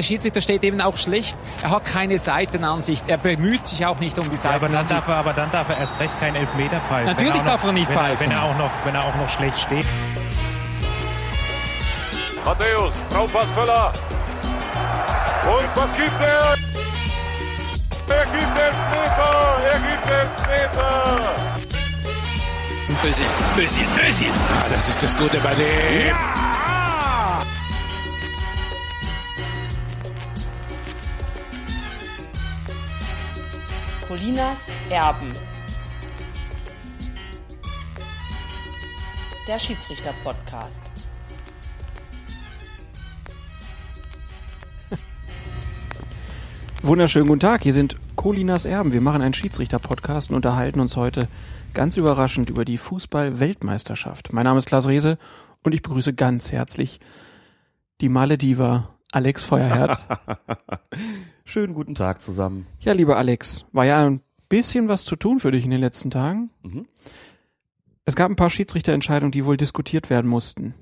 [0.00, 1.36] der Schiedsrichter steht eben auch schlecht.
[1.62, 3.04] Er hat keine Seitenansicht.
[3.06, 4.48] Er bemüht sich auch nicht um die Seitenansicht.
[4.48, 7.04] Ja, aber, dann darf er, aber dann darf er erst recht keinen Elfmeter pfeifen.
[7.04, 8.20] Natürlich er darf noch, er nicht wenn pfeifen.
[8.20, 9.84] wenn, er auch noch, wenn er auch noch schlecht steht.
[12.46, 13.92] Matthäus, Traumpassvöller.
[15.44, 16.54] Und was gibt er?
[18.16, 19.56] Er gibt Elfmeter!
[19.66, 21.20] Er gibt Elfmeter!
[23.04, 23.26] Özil,
[23.58, 24.30] Özil, Özil.
[24.30, 26.08] Ah, das ist das Gute bei dem.
[26.08, 26.49] Ja!
[34.10, 35.32] Colinas Erben.
[39.46, 40.72] Der Schiedsrichter-Podcast.
[46.82, 48.92] Wunderschönen guten Tag, hier sind Colinas Erben.
[48.92, 51.28] Wir machen einen Schiedsrichter-Podcast und unterhalten uns heute
[51.72, 54.32] ganz überraschend über die Fußball-Weltmeisterschaft.
[54.32, 55.18] Mein Name ist Klaas Rehse
[55.62, 56.98] und ich begrüße ganz herzlich
[58.00, 60.00] die Malediva Alex Feuerherd.
[61.50, 62.68] Schönen guten Tag zusammen.
[62.78, 66.08] Ja, lieber Alex, war ja ein bisschen was zu tun für dich in den letzten
[66.08, 66.50] Tagen.
[66.62, 66.86] Mhm.
[68.04, 70.74] Es gab ein paar Schiedsrichterentscheidungen, die wohl diskutiert werden mussten.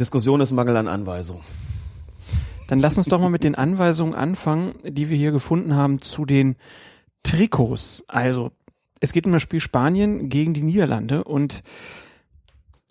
[0.00, 1.42] Diskussion ist Mangel an Anweisung.
[2.66, 6.24] Dann lass uns doch mal mit den Anweisungen anfangen, die wir hier gefunden haben zu
[6.24, 6.56] den
[7.22, 8.02] Trikots.
[8.08, 8.50] Also,
[8.98, 11.62] es geht um das Spiel Spanien gegen die Niederlande und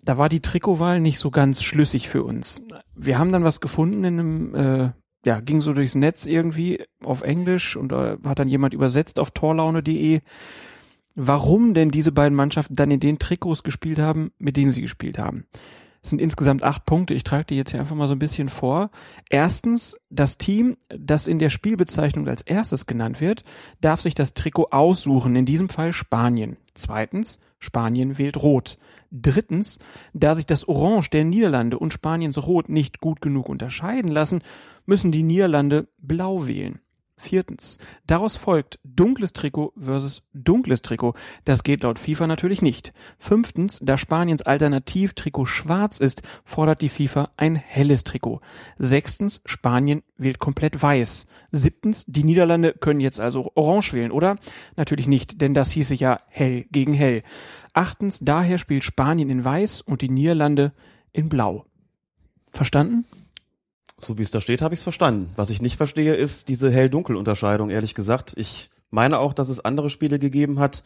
[0.02, 2.62] da war die Trikotwahl nicht so ganz schlüssig für uns.
[2.94, 4.90] Wir haben dann was gefunden in einem, äh,
[5.24, 9.30] ja, ging so durchs Netz irgendwie auf Englisch und äh, hat dann jemand übersetzt auf
[9.30, 10.20] torlaune.de,
[11.14, 15.18] warum denn diese beiden Mannschaften dann in den Trikots gespielt haben, mit denen sie gespielt
[15.18, 15.46] haben.
[16.02, 17.12] Es sind insgesamt acht Punkte.
[17.12, 18.90] Ich trage die jetzt hier einfach mal so ein bisschen vor.
[19.28, 23.44] Erstens, das Team, das in der Spielbezeichnung als erstes genannt wird,
[23.82, 25.36] darf sich das Trikot aussuchen.
[25.36, 26.56] In diesem Fall Spanien.
[26.74, 28.78] Zweitens, Spanien wählt Rot.
[29.12, 29.78] Drittens,
[30.12, 34.42] da sich das Orange der Niederlande und Spaniens Rot nicht gut genug unterscheiden lassen,
[34.86, 36.80] müssen die Niederlande Blau wählen.
[37.20, 37.78] Viertens.
[38.06, 41.14] Daraus folgt dunkles Trikot versus dunkles Trikot.
[41.44, 42.94] Das geht laut FIFA natürlich nicht.
[43.18, 43.78] Fünftens.
[43.82, 48.40] Da Spaniens Alternativtrikot schwarz ist, fordert die FIFA ein helles Trikot.
[48.78, 49.42] Sechstens.
[49.44, 51.26] Spanien wählt komplett weiß.
[51.52, 52.04] Siebtens.
[52.06, 54.36] Die Niederlande können jetzt also orange wählen, oder?
[54.76, 57.22] Natürlich nicht, denn das hieße ja hell gegen hell.
[57.74, 58.20] Achtens.
[58.20, 60.72] Daher spielt Spanien in weiß und die Niederlande
[61.12, 61.66] in blau.
[62.50, 63.04] Verstanden?
[64.00, 65.32] So wie es da steht, habe ich es verstanden.
[65.36, 68.32] Was ich nicht verstehe, ist diese Hell-Dunkel-Unterscheidung, ehrlich gesagt.
[68.36, 70.82] Ich meine auch, dass es andere Spiele gegeben hat,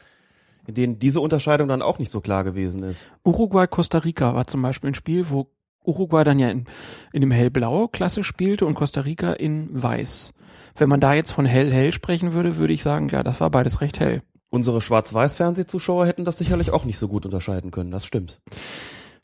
[0.67, 3.09] in denen diese Unterscheidung dann auch nicht so klar gewesen ist.
[3.25, 5.49] Uruguay-Costa Rica war zum Beispiel ein Spiel, wo
[5.85, 6.65] Uruguay dann ja in,
[7.13, 10.33] in dem hellblau Klasse spielte und Costa Rica in weiß.
[10.77, 13.81] Wenn man da jetzt von hell-hell sprechen würde, würde ich sagen, ja, das war beides
[13.81, 14.23] recht hell.
[14.51, 18.41] Unsere Schwarz-Weiß-Fernsehzuschauer hätten das sicherlich auch nicht so gut unterscheiden können, das stimmt.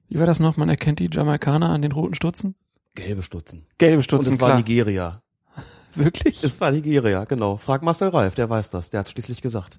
[0.08, 0.56] Wie war das noch?
[0.56, 2.56] Man erkennt die Jamaikaner an den roten Stutzen?
[2.94, 3.66] Gelbe Stutzen.
[3.78, 4.50] Gelbe Stutzen, Und es klar.
[4.50, 5.22] war Nigeria.
[5.94, 6.42] Wirklich?
[6.44, 7.56] Es war Nigeria, genau.
[7.56, 8.90] Frag Marcel Reif, der weiß das.
[8.90, 9.78] Der hat schließlich gesagt.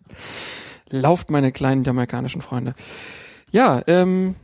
[0.90, 2.74] Lauft, meine kleinen jamaikanischen Freunde.
[3.52, 4.36] Ja, ähm,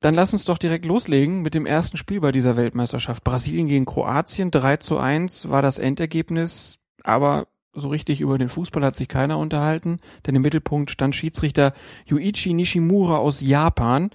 [0.00, 3.22] dann lass uns doch direkt loslegen mit dem ersten Spiel bei dieser Weltmeisterschaft.
[3.22, 8.84] Brasilien gegen Kroatien, 3 zu 1 war das Endergebnis, aber so richtig über den Fußball
[8.84, 11.72] hat sich keiner unterhalten, denn im Mittelpunkt stand Schiedsrichter
[12.06, 14.10] Yuichi Nishimura aus Japan.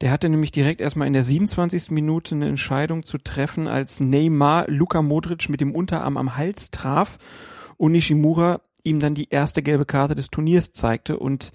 [0.00, 1.90] Der hatte nämlich direkt erstmal in der 27.
[1.90, 7.18] Minute eine Entscheidung zu treffen, als Neymar Luka Modric mit dem Unterarm am Hals traf
[7.76, 11.18] und Nishimura ihm dann die erste gelbe Karte des Turniers zeigte.
[11.18, 11.52] Und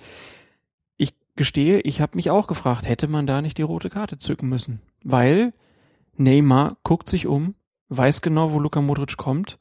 [0.97, 4.49] ich gestehe, ich habe mich auch gefragt, hätte man da nicht die rote Karte zücken
[4.49, 4.81] müssen?
[5.03, 5.53] Weil
[6.17, 7.55] Neymar guckt sich um,
[7.89, 9.57] weiß genau, wo Luka Modric kommt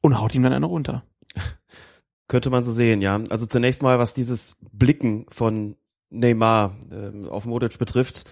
[0.00, 1.04] und haut ihm dann eine runter.
[2.28, 3.20] Könnte man so sehen, ja.
[3.30, 5.76] Also zunächst mal, was dieses Blicken von
[6.10, 8.24] Neymar äh, auf Modric betrifft,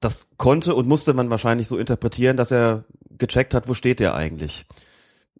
[0.00, 4.14] das konnte und musste man wahrscheinlich so interpretieren, dass er gecheckt hat, wo steht der
[4.14, 4.66] eigentlich.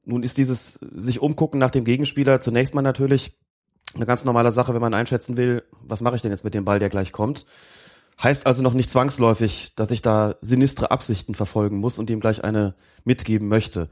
[0.05, 3.39] Nun ist dieses sich umgucken nach dem Gegenspieler zunächst mal natürlich
[3.95, 6.65] eine ganz normale Sache, wenn man einschätzen will, was mache ich denn jetzt mit dem
[6.65, 7.47] Ball, der gleich kommt.
[8.23, 12.45] Heißt also noch nicht zwangsläufig, dass ich da sinistre Absichten verfolgen muss und ihm gleich
[12.45, 12.75] eine
[13.05, 13.89] mitgeben möchte.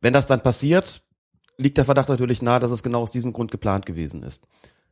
[0.00, 1.02] Wenn das dann passiert,
[1.56, 4.46] liegt der Verdacht natürlich nahe, dass es genau aus diesem Grund geplant gewesen ist.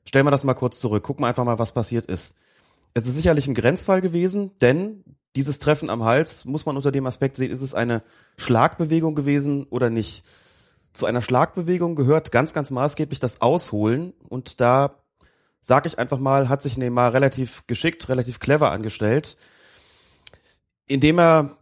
[0.06, 1.02] Stellen wir das mal kurz zurück.
[1.02, 2.36] Gucken wir einfach mal, was passiert ist.
[2.94, 5.04] Es ist sicherlich ein Grenzfall gewesen, denn
[5.36, 8.02] dieses Treffen am Hals muss man unter dem Aspekt sehen, ist es eine
[8.36, 10.24] Schlagbewegung gewesen oder nicht.
[10.92, 15.02] Zu einer Schlagbewegung gehört ganz, ganz maßgeblich das Ausholen und da
[15.60, 19.36] sag ich einfach mal, hat sich Neymar relativ geschickt, relativ clever angestellt,
[20.86, 21.56] indem er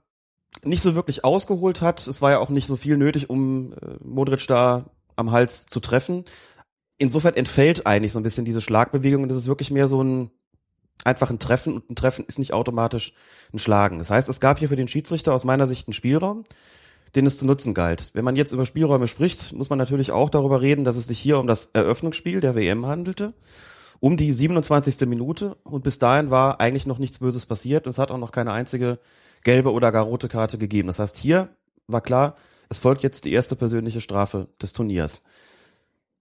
[0.65, 2.07] nicht so wirklich ausgeholt hat.
[2.07, 5.81] Es war ja auch nicht so viel nötig, um äh, Modric da am Hals zu
[5.81, 6.25] treffen
[6.99, 10.31] insofern entfällt eigentlich so ein bisschen diese Schlagbewegung und das ist wirklich mehr so ein
[11.05, 13.13] einfach ein Treffen und ein Treffen ist nicht automatisch
[13.53, 13.99] ein Schlagen.
[13.99, 16.45] Das heißt, es gab hier für den Schiedsrichter aus meiner Sicht einen Spielraum.
[17.15, 18.11] den es zu nutzen galt.
[18.15, 21.19] Wenn man jetzt über Spielräume spricht, muss man natürlich auch darüber reden, dass es sich
[21.19, 23.35] hier um das Eröffnungsspiel der WM handelte,
[24.01, 25.07] um die 27.
[25.07, 27.87] Minute und bis dahin war eigentlich noch nichts Böses passiert.
[27.87, 28.99] Es hat auch noch keine einzige
[29.45, 30.87] gelbe oder gar rote Karte gegeben.
[30.87, 31.51] Das heißt, hier
[31.87, 32.37] war klar,
[32.71, 35.23] es folgt jetzt die erste persönliche Strafe des Turniers.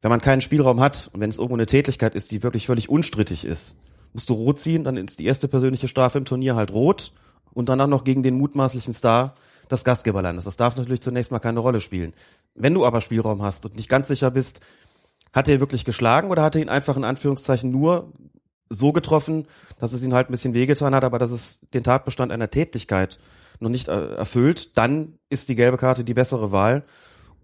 [0.01, 2.89] Wenn man keinen Spielraum hat und wenn es irgendwo eine Tätigkeit ist, die wirklich völlig
[2.89, 3.77] unstrittig ist,
[4.13, 7.13] musst du rot ziehen, dann ist die erste persönliche Strafe im Turnier halt rot
[7.53, 9.35] und danach noch gegen den mutmaßlichen Star
[9.69, 10.45] des Gastgeberlandes.
[10.45, 12.13] Das darf natürlich zunächst mal keine Rolle spielen.
[12.55, 14.59] Wenn du aber Spielraum hast und nicht ganz sicher bist,
[15.33, 18.11] hat er wirklich geschlagen oder hat er ihn einfach in Anführungszeichen nur
[18.69, 19.47] so getroffen,
[19.79, 23.19] dass es ihn halt ein bisschen wehgetan hat, aber dass es den Tatbestand einer Tätigkeit
[23.59, 26.83] noch nicht äh, erfüllt, dann ist die gelbe Karte die bessere Wahl.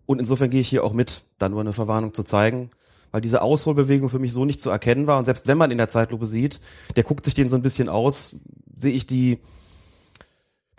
[0.08, 2.72] Und insofern gehe ich hier auch mit, da nur eine Verwarnung zu zeigen,
[3.12, 5.20] weil diese Ausholbewegung für mich so nicht zu erkennen war.
[5.20, 6.62] Und selbst wenn man in der Zeitlupe sieht,
[6.96, 8.38] der guckt sich den so ein bisschen aus,
[8.76, 9.40] sehe ich die,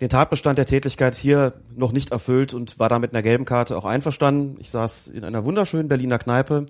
[0.01, 3.77] den Tatbestand der Tätigkeit hier noch nicht erfüllt und war da mit einer gelben Karte
[3.77, 4.57] auch einverstanden.
[4.59, 6.65] Ich saß in einer wunderschönen Berliner Kneipe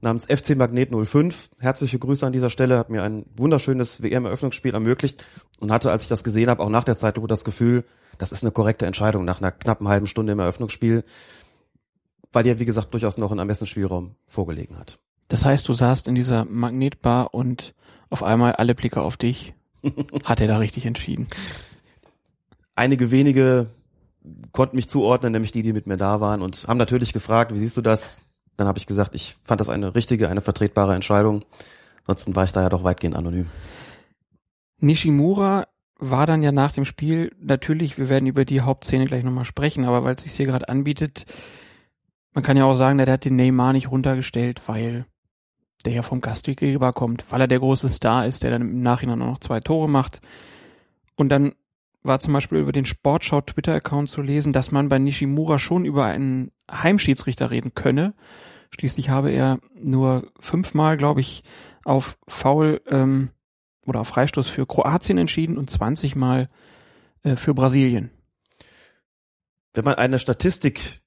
[0.00, 1.50] namens FC Magnet 05.
[1.60, 5.24] Herzliche Grüße an dieser Stelle, hat mir ein wunderschönes WM-Eröffnungsspiel ermöglicht
[5.60, 7.84] und hatte, als ich das gesehen habe, auch nach der Zeitlupe das Gefühl,
[8.18, 11.04] das ist eine korrekte Entscheidung nach einer knappen halben Stunde im Eröffnungsspiel
[12.34, 14.98] weil dir, wie gesagt, durchaus noch ein Ermessensspielraum vorgelegen hat.
[15.28, 17.74] Das heißt, du saßt in dieser Magnetbar und
[18.10, 19.54] auf einmal alle Blicke auf dich.
[20.24, 21.28] Hat er da richtig entschieden?
[22.74, 23.68] Einige wenige
[24.52, 27.58] konnten mich zuordnen, nämlich die, die mit mir da waren und haben natürlich gefragt, wie
[27.58, 28.18] siehst du das?
[28.56, 31.44] Dann habe ich gesagt, ich fand das eine richtige, eine vertretbare Entscheidung.
[32.06, 33.48] Ansonsten war ich da ja doch weitgehend anonym.
[34.78, 35.66] Nishimura
[35.98, 39.84] war dann ja nach dem Spiel natürlich, wir werden über die Hauptszene gleich nochmal sprechen,
[39.84, 41.26] aber weil es sich hier gerade anbietet,
[42.34, 45.06] man kann ja auch sagen, der hat den Neymar nicht runtergestellt, weil
[45.84, 49.22] der ja vom Gastgeber kommt, weil er der große Star ist, der dann im Nachhinein
[49.22, 50.20] auch noch zwei Tore macht.
[51.14, 51.54] Und dann
[52.02, 56.04] war zum Beispiel über den Sportschau Twitter-Account zu lesen, dass man bei Nishimura schon über
[56.04, 58.14] einen Heimschiedsrichter reden könne.
[58.70, 61.44] Schließlich habe er nur fünfmal, glaube ich,
[61.84, 63.30] auf Foul ähm,
[63.86, 66.48] oder auf Freistoß für Kroatien entschieden und 20 Mal
[67.22, 68.10] äh, für Brasilien.
[69.74, 71.03] Wenn man eine Statistik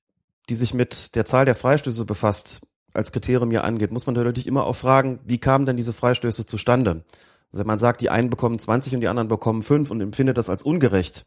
[0.49, 2.61] die sich mit der Zahl der Freistöße befasst,
[2.94, 6.45] als Kriterium hier angeht, muss man natürlich immer auch fragen, wie kamen denn diese Freistöße
[6.45, 7.03] zustande?
[7.51, 10.38] Also wenn man sagt, die einen bekommen 20 und die anderen bekommen 5 und empfindet
[10.38, 11.25] das als ungerecht,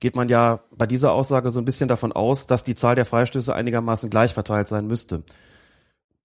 [0.00, 3.04] geht man ja bei dieser Aussage so ein bisschen davon aus, dass die Zahl der
[3.04, 5.22] Freistöße einigermaßen gleich verteilt sein müsste.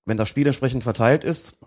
[0.05, 1.57] Wenn das Spiel entsprechend verteilt ist,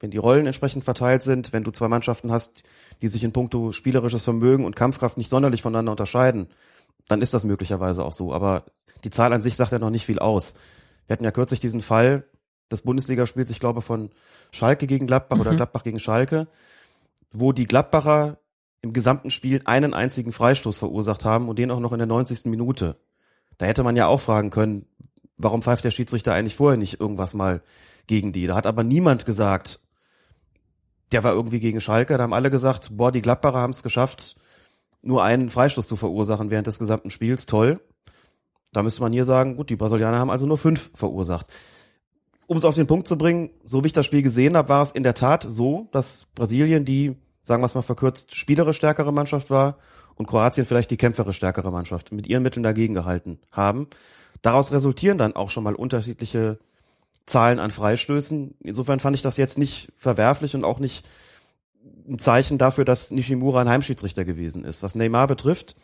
[0.00, 2.64] wenn die Rollen entsprechend verteilt sind, wenn du zwei Mannschaften hast,
[3.00, 6.48] die sich in puncto spielerisches Vermögen und Kampfkraft nicht sonderlich voneinander unterscheiden,
[7.08, 8.32] dann ist das möglicherweise auch so.
[8.32, 8.64] Aber
[9.04, 10.54] die Zahl an sich sagt ja noch nicht viel aus.
[11.06, 12.24] Wir hatten ja kürzlich diesen Fall
[12.70, 14.10] des Bundesligaspiels, ich glaube, von
[14.50, 15.40] Schalke gegen Gladbach mhm.
[15.42, 16.48] oder Gladbach gegen Schalke,
[17.30, 18.38] wo die Gladbacher
[18.80, 22.46] im gesamten Spiel einen einzigen Freistoß verursacht haben und den auch noch in der 90.
[22.46, 22.96] Minute.
[23.58, 24.86] Da hätte man ja auch fragen können,
[25.38, 27.62] warum pfeift der Schiedsrichter eigentlich vorher nicht irgendwas mal
[28.06, 28.46] gegen die?
[28.46, 29.80] Da hat aber niemand gesagt,
[31.12, 32.16] der war irgendwie gegen Schalke.
[32.16, 34.36] Da haben alle gesagt, boah, die Gladbacher haben es geschafft,
[35.04, 37.46] nur einen Freistoß zu verursachen während des gesamten Spiels.
[37.46, 37.80] Toll.
[38.72, 41.46] Da müsste man hier sagen, gut, die Brasilianer haben also nur fünf verursacht.
[42.46, 44.82] Um es auf den Punkt zu bringen, so wie ich das Spiel gesehen habe, war
[44.82, 49.12] es in der Tat so, dass Brasilien die, sagen wir es mal verkürzt, spielerisch stärkere
[49.12, 49.78] Mannschaft war
[50.16, 53.88] und Kroatien vielleicht die kämpferisch stärkere Mannschaft mit ihren Mitteln dagegen gehalten haben.
[54.42, 56.58] Daraus resultieren dann auch schon mal unterschiedliche
[57.24, 58.56] Zahlen an Freistößen.
[58.60, 61.06] Insofern fand ich das jetzt nicht verwerflich und auch nicht
[62.08, 64.82] ein Zeichen dafür, dass Nishimura ein Heimschiedsrichter gewesen ist.
[64.82, 65.76] Was Neymar betrifft,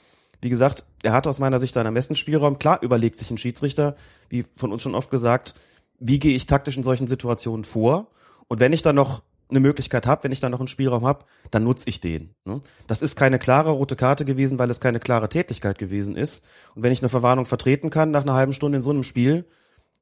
[0.42, 2.58] wie gesagt, er hat aus meiner Sicht einen Ermessensspielraum.
[2.58, 3.96] Klar überlegt sich ein Schiedsrichter,
[4.28, 5.54] wie von uns schon oft gesagt,
[5.98, 8.08] wie gehe ich taktisch in solchen Situationen vor?
[8.48, 11.26] Und wenn ich dann noch eine Möglichkeit habe, wenn ich dann noch einen Spielraum habe,
[11.50, 12.34] dann nutze ich den.
[12.44, 12.62] Ne?
[12.86, 16.44] Das ist keine klare rote Karte gewesen, weil es keine klare Tätigkeit gewesen ist.
[16.74, 19.46] Und wenn ich eine Verwarnung vertreten kann nach einer halben Stunde in so einem Spiel,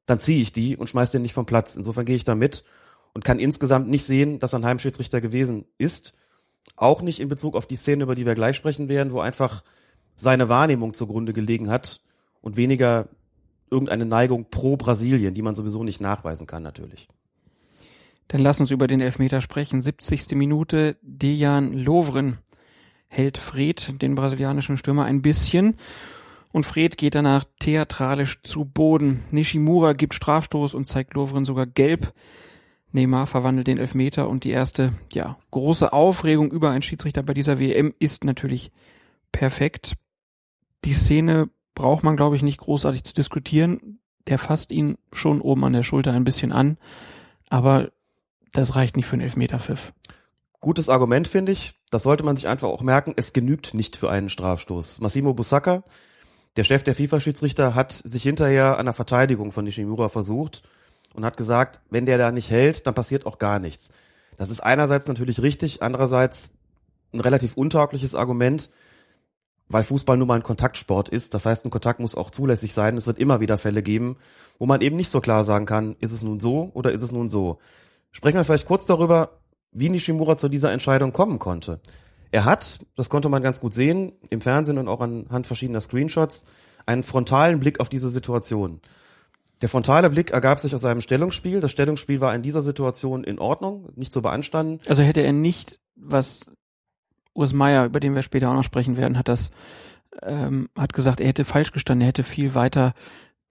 [0.05, 1.75] dann ziehe ich die und schmeiß den nicht vom Platz.
[1.75, 2.63] Insofern gehe ich da mit
[3.13, 6.13] und kann insgesamt nicht sehen, dass er ein Heimschiedsrichter gewesen ist.
[6.75, 9.63] Auch nicht in Bezug auf die Szene, über die wir gleich sprechen werden, wo einfach
[10.15, 12.01] seine Wahrnehmung zugrunde gelegen hat
[12.41, 13.09] und weniger
[13.71, 17.07] irgendeine Neigung pro Brasilien, die man sowieso nicht nachweisen kann natürlich.
[18.27, 19.81] Dann lass uns über den Elfmeter sprechen.
[19.81, 20.31] 70.
[20.35, 22.37] Minute, Dejan Lovren
[23.07, 25.75] hält Fred, den brasilianischen Stürmer, ein bisschen
[26.51, 29.21] und Fred geht danach theatralisch zu Boden.
[29.31, 32.13] Nishimura gibt Strafstoß und zeigt Lovren sogar gelb.
[32.91, 37.59] Neymar verwandelt den Elfmeter und die erste, ja, große Aufregung über einen Schiedsrichter bei dieser
[37.59, 38.71] WM ist natürlich
[39.31, 39.95] perfekt
[40.85, 43.99] die Szene braucht man, glaube ich, nicht großartig zu diskutieren.
[44.27, 46.77] Der fasst ihn schon oben an der Schulter ein bisschen an,
[47.49, 47.91] aber
[48.53, 49.93] das reicht nicht für einen Elfmeterpfiff.
[50.61, 51.75] Gutes Argument, finde ich.
[51.89, 53.13] Das sollte man sich einfach auch merken.
[53.15, 54.99] Es genügt nicht für einen Strafstoß.
[54.99, 55.83] Massimo Busacca,
[56.57, 60.63] Der Chef der FIFA-Schiedsrichter hat sich hinterher an der Verteidigung von Nishimura versucht
[61.13, 63.91] und hat gesagt, wenn der da nicht hält, dann passiert auch gar nichts.
[64.37, 66.53] Das ist einerseits natürlich richtig, andererseits
[67.13, 68.69] ein relativ untaugliches Argument,
[69.67, 71.33] weil Fußball nun mal ein Kontaktsport ist.
[71.33, 72.97] Das heißt, ein Kontakt muss auch zulässig sein.
[72.97, 74.17] Es wird immer wieder Fälle geben,
[74.57, 77.11] wo man eben nicht so klar sagen kann, ist es nun so oder ist es
[77.11, 77.59] nun so.
[78.11, 79.39] Sprechen wir vielleicht kurz darüber,
[79.71, 81.79] wie Nishimura zu dieser Entscheidung kommen konnte.
[82.31, 86.45] Er hat, das konnte man ganz gut sehen, im Fernsehen und auch anhand verschiedener Screenshots,
[86.85, 88.81] einen frontalen Blick auf diese Situation.
[89.61, 91.59] Der frontale Blick ergab sich aus seinem Stellungsspiel.
[91.59, 94.79] Das Stellungsspiel war in dieser Situation in Ordnung, nicht zu beanstanden.
[94.87, 96.49] Also hätte er nicht, was
[97.33, 99.51] Urs Meier, über den wir später auch noch sprechen werden, hat das,
[100.23, 102.93] ähm, hat gesagt, er hätte falsch gestanden, er hätte viel weiter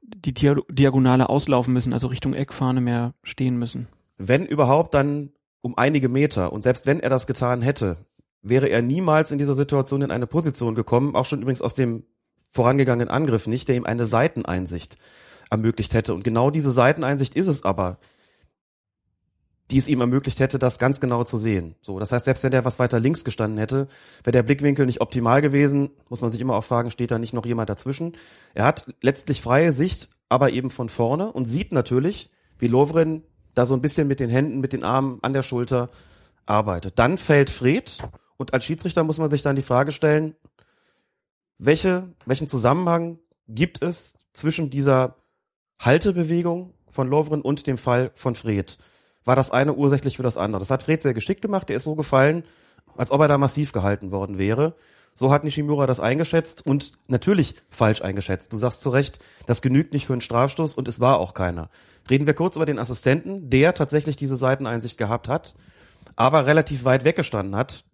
[0.03, 3.89] die Diagonale auslaufen müssen, also Richtung Eckfahne mehr stehen müssen.
[4.17, 6.53] Wenn überhaupt, dann um einige Meter.
[6.53, 7.97] Und selbst wenn er das getan hätte,
[8.43, 12.05] wäre er niemals in dieser Situation in eine Position gekommen, auch schon übrigens aus dem
[12.49, 14.97] vorangegangenen Angriff nicht, der ihm eine Seiteneinsicht
[15.51, 16.15] ermöglicht hätte.
[16.15, 17.99] Und genau diese Seiteneinsicht ist es aber,
[19.71, 21.75] die es ihm ermöglicht hätte, das ganz genau zu sehen.
[21.83, 23.87] So, das heißt, selbst wenn der was weiter links gestanden hätte,
[24.25, 27.35] wäre der Blickwinkel nicht optimal gewesen, muss man sich immer auch fragen, steht da nicht
[27.35, 28.13] noch jemand dazwischen?
[28.55, 33.23] Er hat letztlich freie Sicht, aber eben von vorne und sieht natürlich, wie Lovren
[33.55, 35.91] da so ein bisschen mit den Händen, mit den Armen an der Schulter
[36.47, 36.99] arbeitet.
[36.99, 37.99] Dann fällt Fred
[38.39, 40.35] und als Schiedsrichter muss man sich dann die Frage stellen,
[41.59, 45.17] welche, welchen Zusammenhang gibt es zwischen dieser
[45.81, 48.79] Haltebewegung von Lovren und dem Fall von Fred?
[49.25, 50.61] War das eine ursächlich für das andere?
[50.61, 51.69] Das hat Fred sehr geschickt gemacht.
[51.69, 52.45] Der ist so gefallen,
[52.97, 54.75] als ob er da massiv gehalten worden wäre.
[55.15, 58.53] So hat Nishimura das eingeschätzt und natürlich falsch eingeschätzt.
[58.53, 61.71] Du sagst zu Recht, das genügt nicht für einen Strafstoß und es war auch keiner.
[62.09, 65.57] Reden wir kurz über den Assistenten, der tatsächlich diese Seiteneinsicht gehabt hat,
[66.15, 67.85] aber relativ weit weggestanden hat.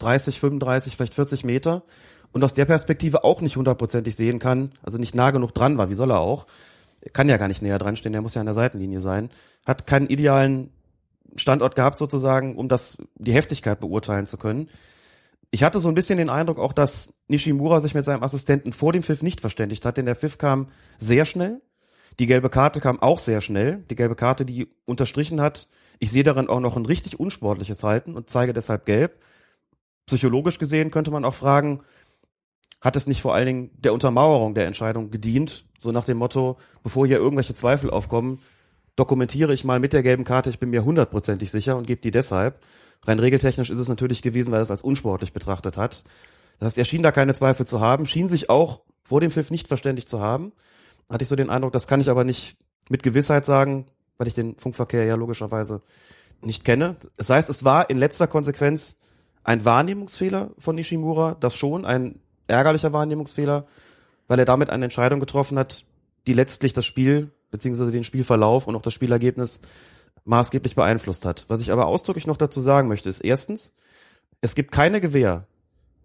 [0.00, 1.82] 30, 35, vielleicht 40 Meter
[2.32, 5.88] und aus der Perspektive auch nicht hundertprozentig sehen kann, also nicht nah genug dran war,
[5.88, 6.46] wie soll er auch,
[7.12, 9.30] kann ja gar nicht näher dran stehen, der muss ja an der Seitenlinie sein,
[9.66, 10.70] hat keinen idealen
[11.36, 14.68] Standort gehabt sozusagen, um das, die Heftigkeit beurteilen zu können.
[15.50, 18.92] Ich hatte so ein bisschen den Eindruck auch, dass Nishimura sich mit seinem Assistenten vor
[18.92, 21.60] dem Pfiff nicht verständigt hat, denn der Pfiff kam sehr schnell.
[22.18, 23.84] Die gelbe Karte kam auch sehr schnell.
[23.90, 28.14] Die gelbe Karte, die unterstrichen hat, ich sehe darin auch noch ein richtig unsportliches Halten
[28.14, 29.18] und zeige deshalb gelb.
[30.06, 31.80] Psychologisch gesehen könnte man auch fragen,
[32.80, 36.58] hat es nicht vor allen Dingen der Untermauerung der Entscheidung gedient, so nach dem Motto,
[36.82, 38.40] bevor hier irgendwelche Zweifel aufkommen,
[38.96, 42.10] dokumentiere ich mal mit der gelben Karte, ich bin mir hundertprozentig sicher und gebe die
[42.10, 42.62] deshalb.
[43.02, 46.04] Rein regeltechnisch ist es natürlich gewesen, weil er es als unsportlich betrachtet hat.
[46.58, 49.50] Das heißt, er schien da keine Zweifel zu haben, schien sich auch vor dem Pfiff
[49.50, 50.52] nicht verständigt zu haben.
[51.08, 52.56] Hatte ich so den Eindruck, das kann ich aber nicht
[52.88, 55.82] mit Gewissheit sagen, weil ich den Funkverkehr ja logischerweise
[56.40, 56.96] nicht kenne.
[57.16, 58.98] Das heißt, es war in letzter Konsequenz
[59.44, 63.66] ein Wahrnehmungsfehler von Nishimura, das schon, ein ärgerlicher Wahrnehmungsfehler,
[64.28, 65.84] weil er damit eine Entscheidung getroffen hat,
[66.26, 69.60] die letztlich das Spiel beziehungsweise den Spielverlauf und auch das Spielergebnis
[70.24, 71.44] maßgeblich beeinflusst hat.
[71.48, 73.74] Was ich aber ausdrücklich noch dazu sagen möchte, ist erstens,
[74.40, 75.46] es gibt keine Gewähr,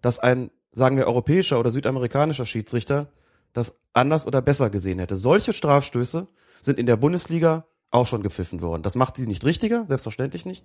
[0.00, 3.08] dass ein, sagen wir, europäischer oder südamerikanischer Schiedsrichter
[3.52, 5.16] das anders oder besser gesehen hätte.
[5.16, 6.26] Solche Strafstöße
[6.60, 8.82] sind in der Bundesliga auch schon gepfiffen worden.
[8.82, 10.64] Das macht sie nicht richtiger, selbstverständlich nicht.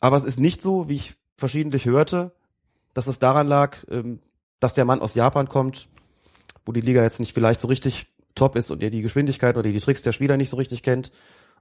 [0.00, 2.32] Aber es ist nicht so, wie ich verschiedentlich hörte,
[2.94, 4.20] dass es daran lag, ähm,
[4.60, 5.88] dass der Mann aus Japan kommt,
[6.66, 9.70] wo die Liga jetzt nicht vielleicht so richtig top ist und er die Geschwindigkeit oder
[9.70, 11.12] die Tricks der Spieler nicht so richtig kennt.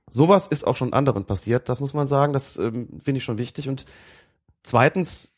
[0.09, 3.37] Sowas ist auch schon anderen passiert, das muss man sagen, das ähm, finde ich schon
[3.37, 3.67] wichtig.
[3.67, 3.85] Und
[4.63, 5.33] zweitens,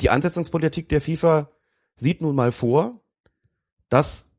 [0.00, 1.50] die Ansetzungspolitik der FIFA
[1.96, 3.00] sieht nun mal vor,
[3.88, 4.32] dass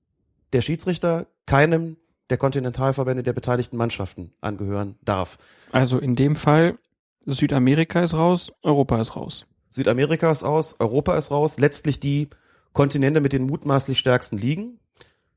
[0.53, 1.97] der Schiedsrichter keinem
[2.29, 5.37] der Kontinentalverbände der beteiligten Mannschaften angehören darf.
[5.71, 6.77] Also in dem Fall
[7.25, 9.45] Südamerika ist raus, Europa ist raus.
[9.71, 12.29] Südamerika ist aus, Europa ist raus, letztlich die
[12.73, 14.79] Kontinente mit den mutmaßlich stärksten Ligen.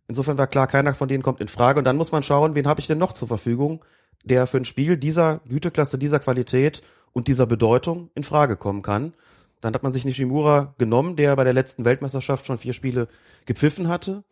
[0.09, 1.79] Insofern war klar, keiner von denen kommt in Frage.
[1.79, 3.85] Und dann muss man schauen, wen habe ich denn noch zur Verfügung,
[4.25, 9.14] der für ein Spiel dieser Güteklasse, dieser Qualität und dieser Bedeutung in Frage kommen kann.
[9.61, 13.09] Dann hat man sich Nishimura genommen, der bei der letzten Weltmeisterschaft schon vier Spiele
[13.47, 14.25] gepfiffen hatte,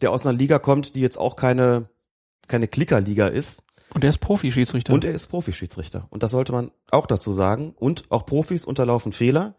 [0.00, 1.88] der aus einer Liga kommt, die jetzt auch keine,
[2.48, 3.62] keine Klickerliga ist,
[3.94, 4.92] und er ist Profi-Schiedsrichter.
[4.92, 6.06] Und er ist Profi-Schiedsrichter.
[6.10, 7.74] Und das sollte man auch dazu sagen.
[7.76, 9.54] Und auch Profis unterlaufen Fehler.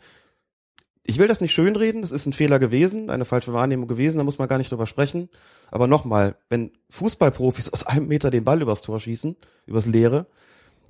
[1.04, 4.24] Ich will das nicht schönreden, das ist ein Fehler gewesen, eine falsche Wahrnehmung gewesen, da
[4.24, 5.30] muss man gar nicht drüber sprechen.
[5.72, 9.36] Aber nochmal, wenn Fußballprofis aus einem Meter den Ball übers Tor schießen,
[9.66, 10.28] übers Leere,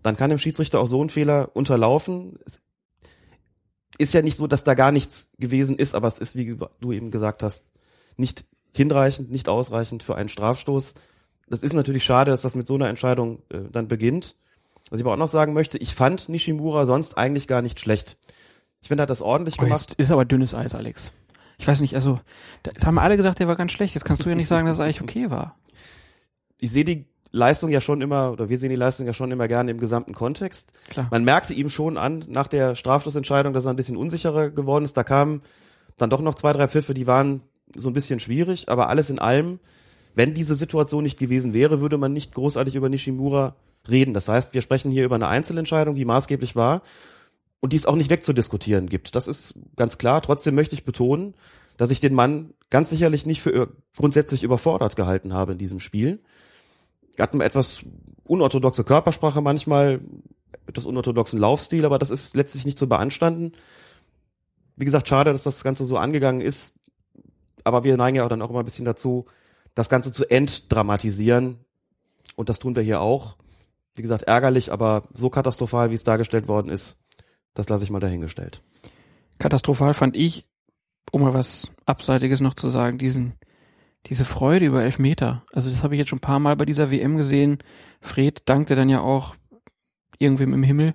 [0.04, 2.38] dann kann dem Schiedsrichter auch so ein Fehler unterlaufen.
[2.46, 2.62] Es
[3.98, 6.92] ist ja nicht so, dass da gar nichts gewesen ist, aber es ist, wie du
[6.92, 7.68] eben gesagt hast,
[8.18, 8.46] nicht
[8.76, 10.96] hinreichend, nicht ausreichend für einen Strafstoß
[11.52, 14.36] das ist natürlich schade, dass das mit so einer Entscheidung äh, dann beginnt.
[14.90, 18.18] Was ich aber auch noch sagen möchte, ich fand Nishimura sonst eigentlich gar nicht schlecht.
[18.82, 19.94] Ich finde, er hat das ordentlich oh, gemacht.
[19.98, 21.12] Ist aber dünnes Eis, Alex.
[21.58, 22.20] Ich weiß nicht, also,
[22.64, 23.94] das haben alle gesagt, der war ganz schlecht.
[23.94, 25.56] Jetzt kannst du ja nicht sagen, dass es eigentlich okay war.
[26.58, 29.48] Ich sehe die Leistung ja schon immer, oder wir sehen die Leistung ja schon immer
[29.48, 30.74] gerne im gesamten Kontext.
[30.90, 31.08] Klar.
[31.12, 34.98] Man merkte ihm schon an, nach der Strafschlussentscheidung, dass er ein bisschen unsicherer geworden ist.
[34.98, 35.42] Da kamen
[35.98, 37.42] dann doch noch zwei, drei Pfiffe, die waren
[37.76, 39.60] so ein bisschen schwierig, aber alles in allem,
[40.16, 43.56] wenn diese Situation nicht gewesen wäre, würde man nicht großartig über Nishimura
[43.90, 44.14] reden.
[44.14, 46.82] Das heißt, wir sprechen hier über eine Einzelentscheidung, die maßgeblich war
[47.60, 49.16] und die es auch nicht wegzudiskutieren gibt.
[49.16, 50.22] Das ist ganz klar.
[50.22, 51.34] Trotzdem möchte ich betonen,
[51.78, 56.20] dass ich den Mann ganz sicherlich nicht für grundsätzlich überfordert gehalten habe in diesem Spiel.
[57.18, 57.84] Er hat eine etwas
[58.24, 60.02] unorthodoxe Körpersprache manchmal,
[60.68, 63.54] etwas unorthodoxen Laufstil, aber das ist letztlich nicht zu beanstanden.
[64.76, 66.76] Wie gesagt, schade, dass das Ganze so angegangen ist,
[67.64, 69.26] aber wir neigen ja auch dann auch immer ein bisschen dazu,
[69.76, 71.66] das Ganze zu entdramatisieren.
[72.36, 73.38] Und das tun wir hier auch.
[73.96, 77.04] Wie gesagt, ärgerlich, aber so katastrophal, wie es dargestellt worden ist,
[77.54, 78.64] das lasse ich mal dahingestellt.
[79.38, 80.48] Katastrophal fand ich,
[81.12, 83.34] um mal was Abseitiges noch zu sagen, diesen,
[84.06, 85.44] diese Freude über Elfmeter.
[85.52, 87.60] Also das habe ich jetzt schon ein paar Mal bei dieser WM gesehen.
[88.00, 89.36] Fred dankte dann ja auch
[90.20, 90.94] irgendwem im Himmel.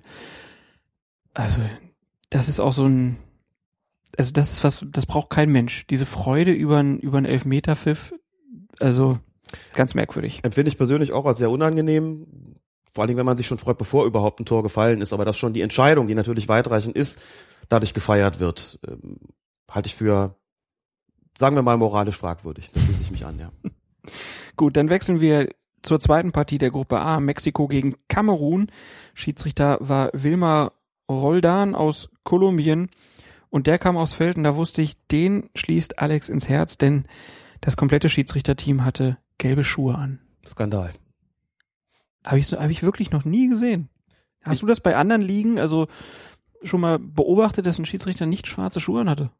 [1.33, 1.61] Also
[2.29, 3.17] das ist auch so ein,
[4.17, 5.85] also das ist was, das braucht kein Mensch.
[5.87, 8.13] Diese Freude über einen über einen Elfmeterpfiff,
[8.79, 9.19] also
[9.73, 10.41] ganz merkwürdig.
[10.43, 12.27] Empfinde ich persönlich auch als sehr unangenehm.
[12.93, 15.25] Vor allen Dingen, wenn man sich schon freut, bevor überhaupt ein Tor gefallen ist, aber
[15.25, 17.21] dass schon die Entscheidung, die natürlich weitreichend ist,
[17.69, 19.17] dadurch gefeiert wird, ähm,
[19.69, 20.35] halte ich für,
[21.37, 22.71] sagen wir mal, moralisch fragwürdig.
[22.73, 23.51] Da schließe ich mich an, ja.
[24.55, 25.49] Gut, dann wechseln wir
[25.83, 28.71] zur zweiten Partie der Gruppe A, Mexiko gegen Kamerun.
[29.13, 30.73] Schiedsrichter war Wilmar
[31.09, 32.89] Roldan aus Kolumbien
[33.49, 37.07] und der kam aufs Feld und da wusste ich, den schließt Alex ins Herz, denn
[37.61, 40.19] das komplette Schiedsrichterteam hatte gelbe Schuhe an.
[40.45, 40.93] Skandal.
[42.25, 43.89] Habe ich, hab ich wirklich noch nie gesehen.
[44.43, 45.87] Hast Ich- du das bei anderen Ligen, also
[46.63, 49.31] schon mal beobachtet, dass ein Schiedsrichter nicht schwarze Schuhe anhatte?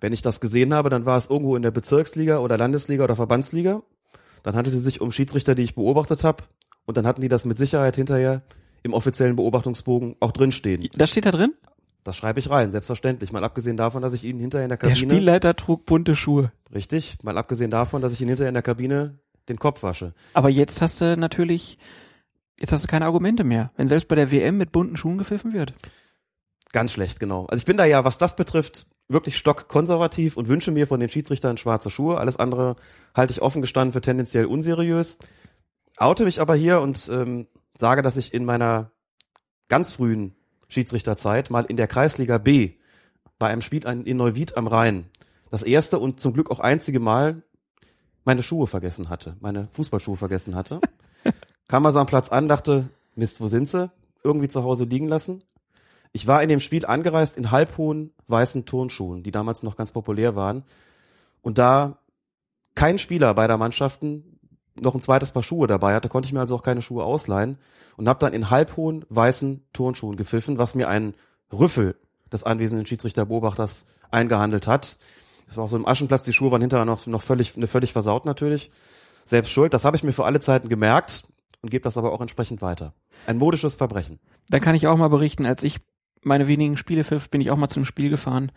[0.00, 3.16] Wenn ich das gesehen habe, dann war es irgendwo in der Bezirksliga oder Landesliga oder
[3.16, 3.82] Verbandsliga.
[4.42, 6.44] Dann handelte es sich um Schiedsrichter, die ich beobachtet habe.
[6.86, 8.42] Und dann hatten die das mit Sicherheit hinterher
[8.82, 10.88] im offiziellen Beobachtungsbogen auch drinstehen.
[10.94, 11.52] Das steht da drin?
[12.04, 13.32] Das schreibe ich rein, selbstverständlich.
[13.32, 15.12] Mal abgesehen davon, dass ich ihn hinterher in der Der Kabine.
[15.14, 16.52] Spielleiter trug bunte Schuhe.
[16.74, 20.14] richtig, mal abgesehen davon, dass ich ihn hinterher in der Kabine den Kopf wasche.
[20.32, 21.78] Aber jetzt hast du natürlich,
[22.58, 25.52] jetzt hast du keine Argumente mehr, wenn selbst bei der WM mit bunten Schuhen gepfiffen
[25.52, 25.74] wird.
[26.72, 27.46] Ganz schlecht, genau.
[27.46, 31.08] Also ich bin da ja, was das betrifft, wirklich stockkonservativ und wünsche mir von den
[31.08, 32.18] Schiedsrichtern schwarze Schuhe.
[32.18, 32.76] Alles andere
[33.14, 35.18] halte ich offen gestanden für tendenziell unseriös.
[35.96, 38.92] Oute mich aber hier und ähm, sage, dass ich in meiner
[39.68, 40.36] ganz frühen
[40.70, 42.72] Schiedsrichterzeit mal in der Kreisliga B
[43.38, 45.06] bei einem Spiel in Neuwied am Rhein
[45.50, 47.42] das erste und zum Glück auch einzige Mal
[48.24, 50.80] meine Schuhe vergessen hatte, meine Fußballschuhe vergessen hatte.
[51.68, 53.90] Kam also am Platz an, dachte, Mist, wo sind sie?
[54.22, 55.42] Irgendwie zu Hause liegen lassen.
[56.12, 60.36] Ich war in dem Spiel angereist in halbhohen weißen Turnschuhen, die damals noch ganz populär
[60.36, 60.64] waren.
[61.42, 61.98] Und da
[62.74, 64.29] kein Spieler beider Mannschaften
[64.74, 67.58] noch ein zweites Paar Schuhe dabei hatte, konnte ich mir also auch keine Schuhe ausleihen
[67.96, 71.14] und habe dann in halbhohen weißen Turnschuhen gepfiffen, was mir ein
[71.52, 71.96] Rüffel
[72.32, 74.98] des anwesenden Schiedsrichterbeobachters eingehandelt hat.
[75.46, 77.92] Das war auch so im Aschenplatz, die Schuhe waren hinterher noch, noch völlig, ne, völlig
[77.92, 78.70] versaut natürlich.
[79.24, 81.24] Selbst schuld, das habe ich mir für alle Zeiten gemerkt
[81.62, 82.94] und gebe das aber auch entsprechend weiter.
[83.26, 84.18] Ein modisches Verbrechen.
[84.48, 85.80] Da kann ich auch mal berichten, als ich
[86.22, 88.52] meine wenigen Spiele pfiff, bin ich auch mal zum Spiel gefahren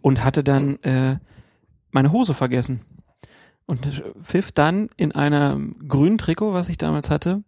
[0.00, 1.18] und hatte dann äh,
[1.90, 2.80] meine Hose vergessen.
[3.68, 7.42] Und pfiff dann in einem grünen Trikot, was ich damals hatte,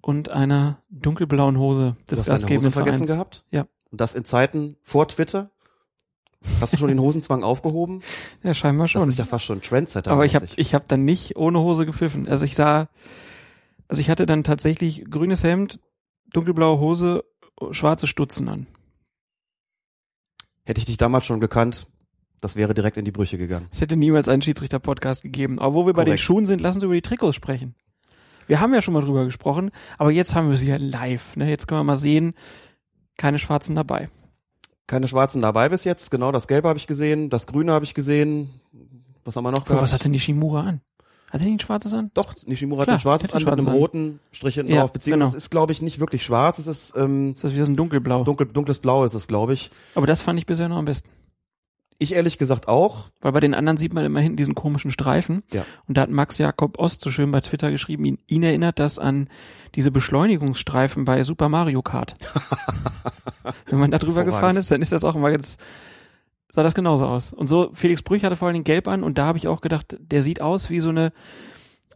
[0.00, 3.12] und einer dunkelblauen Hose Du des hast deine Hose gastgebenden vergessen Vereins.
[3.12, 3.44] gehabt?
[3.50, 3.66] Ja.
[3.90, 5.50] Und das in Zeiten vor Twitter?
[6.60, 8.00] Hast du schon den Hosenzwang aufgehoben?
[8.42, 9.08] Ja, scheinbar Das schon.
[9.08, 10.10] ist ja fast schon Trendsetter.
[10.12, 12.28] Aber ich habe ich hab dann nicht ohne Hose gepfiffen.
[12.28, 12.88] Also ich sah,
[13.88, 15.80] also ich hatte dann tatsächlich grünes Hemd,
[16.32, 17.24] dunkelblaue Hose,
[17.72, 18.68] schwarze Stutzen an.
[20.64, 21.88] Hätte ich dich damals schon gekannt,
[22.40, 23.66] das wäre direkt in die Brüche gegangen.
[23.70, 25.58] Es hätte niemals einen Schiedsrichter-Podcast gegeben.
[25.58, 26.20] Aber wo wir bei den Korrekt.
[26.20, 27.74] Schuhen sind, lassen Sie über die Trikots sprechen.
[28.46, 31.36] Wir haben ja schon mal drüber gesprochen, aber jetzt haben wir sie ja live.
[31.36, 31.48] Ne?
[31.48, 32.34] Jetzt können wir mal sehen,
[33.16, 34.08] keine Schwarzen dabei.
[34.88, 36.10] Keine Schwarzen dabei bis jetzt.
[36.10, 38.50] Genau, das Gelbe habe ich gesehen, das Grüne habe ich gesehen.
[39.24, 40.80] Was haben wir noch Obwohl, was hatte Nishimura an?
[41.30, 42.10] Hat er nicht ein schwarzes an?
[42.14, 43.72] Doch, Nishimura Klar, hat ein schwarzes hat an mit einem an.
[43.74, 44.92] roten Strich hinten Ja, drauf.
[44.92, 45.36] Beziehungsweise genau.
[45.38, 46.58] es ist, glaube ich, nicht wirklich schwarz.
[46.58, 48.24] Es ist ähm, Ist das wieder so ein dunkelblau?
[48.24, 49.70] dunkel, dunkles Blau ist es, glaube ich.
[49.94, 51.08] aber das fand ich bisher noch am besten.
[52.02, 53.10] Ich ehrlich gesagt auch.
[53.20, 55.42] Weil bei den anderen sieht man immer hinten diesen komischen Streifen.
[55.52, 55.66] Ja.
[55.86, 58.98] Und da hat Max Jakob Ost so schön bei Twitter geschrieben, ihn, ihn erinnert das
[58.98, 59.28] an
[59.74, 62.14] diese Beschleunigungsstreifen bei Super Mario Kart.
[63.66, 65.58] Wenn man da drüber gefahren ist, dann ist das auch immer ganz,
[66.50, 67.34] sah das genauso aus.
[67.34, 69.60] Und so, Felix Brüch hatte vor allen Dingen gelb an und da habe ich auch
[69.60, 71.12] gedacht, der sieht aus wie so eine,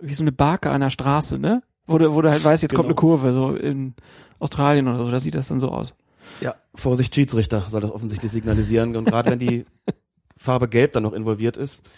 [0.00, 1.62] wie so eine Barke an der Straße, ne?
[1.86, 2.90] Wo du, wo du halt weißt, jetzt kommt Genau.
[2.90, 3.94] eine Kurve, so in
[4.38, 5.94] Australien oder so, da sieht das dann so aus.
[6.40, 8.96] Ja, Vorsicht Schiedsrichter soll das offensichtlich signalisieren.
[8.96, 9.64] Und gerade wenn die
[10.36, 11.88] Farbe Gelb dann noch involviert ist.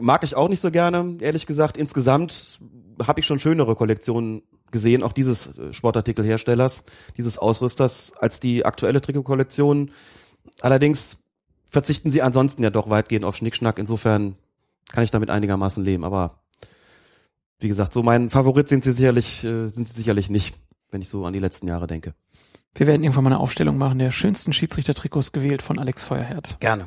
[0.00, 1.76] Mag ich auch nicht so gerne, ehrlich gesagt.
[1.76, 2.60] Insgesamt
[3.06, 6.84] habe ich schon schönere Kollektionen gesehen, auch dieses äh, Sportartikelherstellers,
[7.16, 9.90] dieses Ausrüsters, als die aktuelle Trikotkollektion.
[10.60, 11.18] Allerdings
[11.68, 13.78] verzichten sie ansonsten ja doch weitgehend auf Schnickschnack.
[13.78, 14.36] Insofern
[14.90, 16.04] kann ich damit einigermaßen leben.
[16.04, 16.42] Aber
[17.60, 20.58] wie gesagt, so mein Favorit sind sie sicherlich, äh, sind sie sicherlich nicht,
[20.90, 22.14] wenn ich so an die letzten Jahre denke.
[22.74, 26.58] Wir werden irgendwann mal eine Aufstellung machen der schönsten Schiedsrichtertrikots gewählt von Alex Feuerherd.
[26.60, 26.86] Gerne.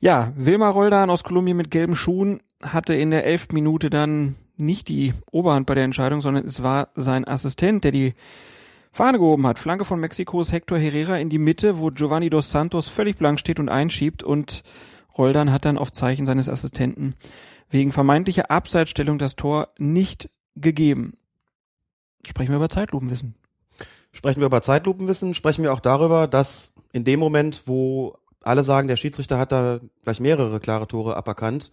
[0.00, 4.88] Ja, Wilmar Roldan aus Kolumbien mit gelben Schuhen hatte in der elften Minute dann nicht
[4.88, 8.14] die Oberhand bei der Entscheidung, sondern es war sein Assistent, der die
[8.92, 9.58] Fahne gehoben hat.
[9.58, 13.60] Flanke von Mexikos Hector Herrera in die Mitte, wo Giovanni dos Santos völlig blank steht
[13.60, 14.62] und einschiebt und
[15.16, 17.14] Roldan hat dann auf Zeichen seines Assistenten
[17.70, 21.18] wegen vermeintlicher Abseitsstellung das Tor nicht gegeben.
[22.26, 23.34] Sprechen wir über Zeitlupenwissen.
[24.18, 28.88] Sprechen wir über Zeitlupenwissen, sprechen wir auch darüber, dass in dem Moment, wo alle sagen,
[28.88, 31.70] der Schiedsrichter hat da gleich mehrere klare Tore aberkannt,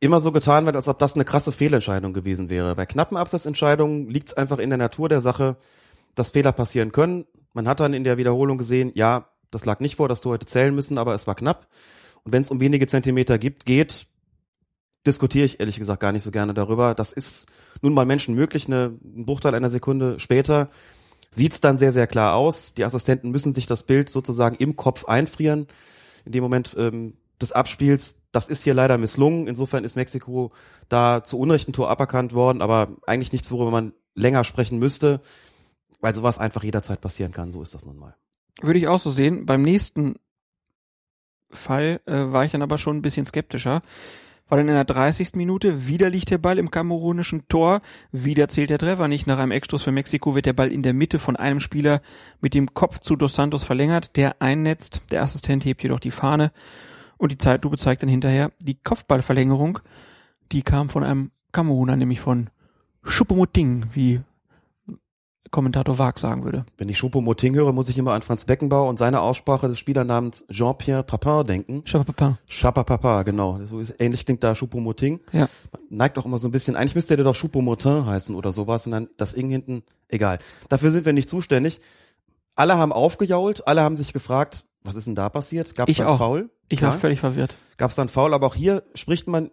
[0.00, 2.74] immer so getan wird, als ob das eine krasse Fehlentscheidung gewesen wäre.
[2.74, 5.58] Bei knappen Absatzentscheidungen liegt es einfach in der Natur der Sache,
[6.14, 7.26] dass Fehler passieren können.
[7.52, 10.46] Man hat dann in der Wiederholung gesehen, ja, das lag nicht vor, dass du heute
[10.46, 11.68] zählen müssen, aber es war knapp.
[12.24, 14.06] Und wenn es um wenige Zentimeter gibt, geht,
[15.06, 16.94] diskutiere ich ehrlich gesagt gar nicht so gerne darüber.
[16.94, 17.46] Das ist
[17.82, 20.70] nun mal Menschen möglich, eine, ein Bruchteil einer Sekunde später
[21.30, 22.74] sieht's dann sehr, sehr klar aus.
[22.74, 25.66] Die Assistenten müssen sich das Bild sozusagen im Kopf einfrieren.
[26.24, 29.46] In dem Moment ähm, des Abspiels, das ist hier leider misslungen.
[29.46, 30.52] Insofern ist Mexiko
[30.88, 35.20] da zu Unrecht ein Tor aberkannt worden, aber eigentlich nichts, worüber man länger sprechen müsste,
[36.00, 37.50] weil sowas einfach jederzeit passieren kann.
[37.50, 38.16] So ist das nun mal.
[38.62, 39.44] Würde ich auch so sehen.
[39.46, 40.16] Beim nächsten
[41.50, 43.82] Fall äh, war ich dann aber schon ein bisschen skeptischer.
[44.48, 45.34] War dann in der 30.
[45.34, 47.80] Minute, wieder liegt der Ball im kamerunischen Tor,
[48.12, 49.26] wieder zählt der Treffer nicht.
[49.26, 52.00] Nach einem Eckstoß für Mexiko wird der Ball in der Mitte von einem Spieler
[52.40, 55.02] mit dem Kopf zu Dos Santos verlängert, der einnetzt.
[55.10, 56.52] Der Assistent hebt jedoch die Fahne
[57.16, 59.80] und die Zeitlupe zeigt dann hinterher die Kopfballverlängerung.
[60.52, 62.50] Die kam von einem Kameruner, nämlich von
[63.02, 64.20] Schuppemuting, wie
[65.50, 66.64] Kommentator Wag sagen würde.
[66.76, 70.44] Wenn ich Choupo-Moting höre, muss ich immer an Franz Beckenbauer und seine Aussprache des Spielernamens
[70.50, 71.84] Jean-Pierre Papin denken.
[71.84, 72.38] Chapapapa.
[72.48, 73.58] Chapapapa, genau.
[73.64, 75.20] So ist, ähnlich klingt da Choupo-Moting.
[75.32, 75.48] Ja.
[75.90, 78.92] Neigt auch immer so ein bisschen, eigentlich müsste der doch Choupo-Motin heißen oder sowas und
[78.92, 80.38] dann das Ing hinten, egal.
[80.68, 81.80] Dafür sind wir nicht zuständig.
[82.54, 85.74] Alle haben aufgejault, alle haben sich gefragt, was ist denn da passiert?
[85.74, 86.18] Gab es da auch.
[86.18, 86.50] Foul?
[86.68, 86.88] Ich Ja.
[86.88, 87.56] war völlig verwirrt.
[87.76, 89.50] Gab es dann Foul, aber auch hier spricht man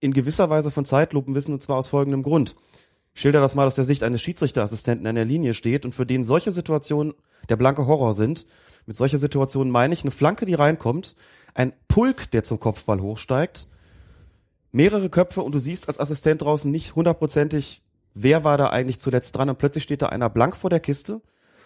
[0.00, 2.54] in gewisser Weise von Zeitlupenwissen und zwar aus folgendem Grund.
[3.16, 6.22] Schilder das mal aus der Sicht eines Schiedsrichterassistenten an der Linie steht und für den
[6.22, 7.14] solche Situationen
[7.48, 8.46] der blanke Horror sind.
[8.84, 11.16] Mit solcher Situationen meine ich eine Flanke, die reinkommt,
[11.54, 13.68] ein Pulk, der zum Kopfball hochsteigt,
[14.70, 19.34] mehrere Köpfe und du siehst als Assistent draußen nicht hundertprozentig, wer war da eigentlich zuletzt
[19.34, 21.22] dran und plötzlich steht da einer blank vor der Kiste,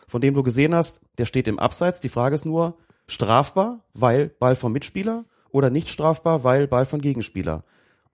[0.06, 2.00] von dem du gesehen hast, der steht im Abseits.
[2.00, 7.00] Die Frage ist nur, strafbar, weil Ball vom Mitspieler oder nicht strafbar, weil Ball von
[7.00, 7.64] Gegenspieler.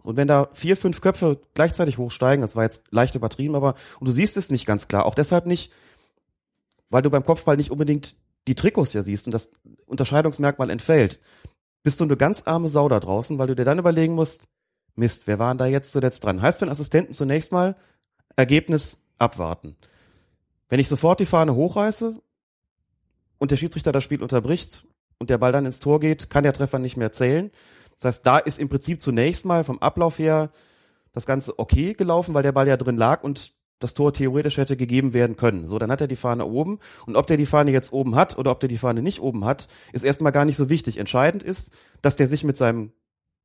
[0.06, 4.06] Und wenn da vier, fünf Köpfe gleichzeitig hochsteigen, das war jetzt leicht übertrieben, aber und
[4.06, 5.72] du siehst es nicht ganz klar, auch deshalb nicht,
[6.90, 8.14] weil du beim Kopfball nicht unbedingt
[8.46, 9.50] die Trikots ja siehst und das
[9.86, 11.18] Unterscheidungsmerkmal entfällt,
[11.82, 14.46] bist du eine ganz arme Sau da draußen, weil du dir dann überlegen musst,
[14.94, 16.40] Mist, wer war denn da jetzt zuletzt dran?
[16.40, 17.76] Heißt für einen Assistenten zunächst mal
[18.36, 19.76] Ergebnis abwarten.
[20.68, 22.14] Wenn ich sofort die Fahne hochreiße
[23.38, 24.86] und der Schiedsrichter das Spiel unterbricht
[25.18, 27.50] und der Ball dann ins Tor geht, kann der Treffer nicht mehr zählen.
[27.96, 30.50] Das heißt, da ist im Prinzip zunächst mal vom Ablauf her
[31.12, 34.76] das Ganze okay gelaufen, weil der Ball ja drin lag und das Tor theoretisch hätte
[34.76, 35.66] gegeben werden können.
[35.66, 38.38] So, dann hat er die Fahne oben und ob der die Fahne jetzt oben hat
[38.38, 40.98] oder ob der die Fahne nicht oben hat, ist erstmal gar nicht so wichtig.
[40.98, 42.92] Entscheidend ist, dass der sich mit seinem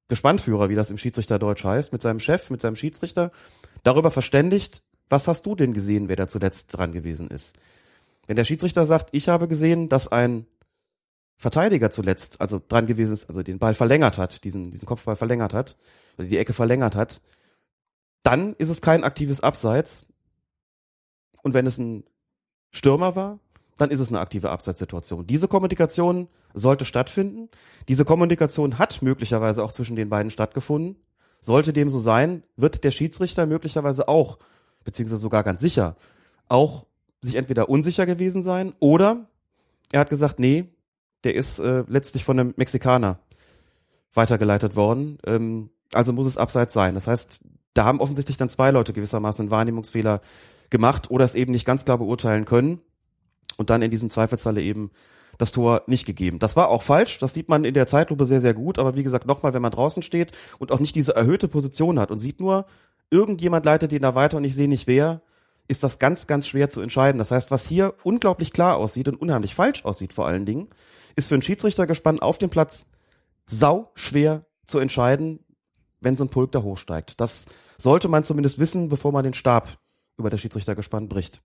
[0.08, 3.32] Gespannführer, wie das im Schiedsrichterdeutsch heißt, mit seinem Chef, mit seinem Schiedsrichter
[3.84, 7.58] darüber verständigt, was hast du denn gesehen, wer da zuletzt dran gewesen ist.
[8.28, 10.46] Wenn der Schiedsrichter sagt, ich habe gesehen, dass ein
[11.42, 15.56] Verteidiger zuletzt, also dran gewesen ist, also den Ball verlängert hat, diesen, diesen Kopfball verlängert
[15.56, 15.76] hat,
[16.20, 17.24] oder die Ecke verlängert hat,
[18.22, 20.14] dann ist es kein aktives Abseits.
[21.42, 22.04] Und wenn es ein
[22.70, 23.40] Stürmer war,
[23.78, 25.26] dann ist es eine aktive Abseitssituation.
[25.26, 27.50] Diese Kommunikation sollte stattfinden.
[27.88, 30.98] Diese Kommunikation hat möglicherweise auch zwischen den beiden stattgefunden.
[31.40, 34.38] Sollte dem so sein, wird der Schiedsrichter möglicherweise auch,
[34.84, 35.96] beziehungsweise sogar ganz sicher,
[36.50, 36.86] auch
[37.22, 39.26] sich entweder unsicher gewesen sein oder
[39.92, 40.70] er hat gesagt, nee,
[41.24, 43.20] der ist äh, letztlich von einem Mexikaner
[44.14, 45.18] weitergeleitet worden.
[45.26, 46.96] Ähm, also muss es abseits sein.
[46.96, 47.40] Das heißt,
[47.74, 50.22] da haben offensichtlich dann zwei Leute gewissermaßen einen Wahrnehmungsfehler
[50.70, 52.80] gemacht oder es eben nicht ganz klar beurteilen können
[53.58, 54.92] und dann in diesem Zweifelsfalle eben
[55.38, 56.40] das Tor nicht gegeben.
[56.40, 59.04] Das war auch falsch, das sieht man in der Zeitlupe sehr, sehr gut, aber wie
[59.04, 62.40] gesagt, nochmal, wenn man draußen steht und auch nicht diese erhöhte Position hat und sieht
[62.40, 62.66] nur,
[63.10, 65.22] irgendjemand leitet den da weiter und ich sehe nicht wer,
[65.68, 67.18] ist das ganz, ganz schwer zu entscheiden.
[67.18, 70.68] Das heißt, was hier unglaublich klar aussieht und unheimlich falsch aussieht vor allen Dingen,
[71.16, 72.88] ist für einen Schiedsrichter gespannt auf dem Platz
[73.46, 75.40] sau schwer zu entscheiden,
[76.00, 77.20] wenn so ein Pulk da hochsteigt.
[77.20, 77.46] Das
[77.78, 79.80] sollte man zumindest wissen, bevor man den Stab
[80.18, 81.42] über das Schiedsrichtergespann bricht.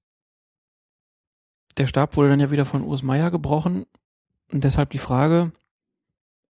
[1.77, 3.87] Der Stab wurde dann ja wieder von Urs Meier gebrochen.
[4.51, 5.53] Und deshalb die Frage,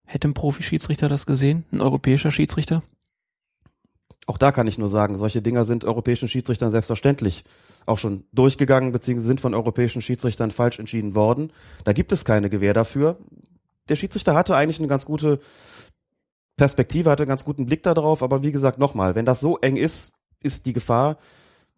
[0.06, 1.66] hätte ein Profi-Schiedsrichter das gesehen?
[1.72, 2.84] Ein europäischer Schiedsrichter?
[4.26, 7.46] Auch da kann ich nur sagen, solche Dinger sind europäischen Schiedsrichtern selbstverständlich
[7.86, 11.54] auch schon durchgegangen, beziehungsweise sind von europäischen Schiedsrichtern falsch entschieden worden.
[11.86, 13.18] Da gibt es keine Gewähr dafür.
[13.88, 15.40] Der Schiedsrichter hatte eigentlich eine ganz gute
[16.58, 19.78] Perspektive, hatte einen ganz guten Blick darauf, aber wie gesagt, nochmal, wenn das so eng
[19.78, 21.18] ist, ist die Gefahr,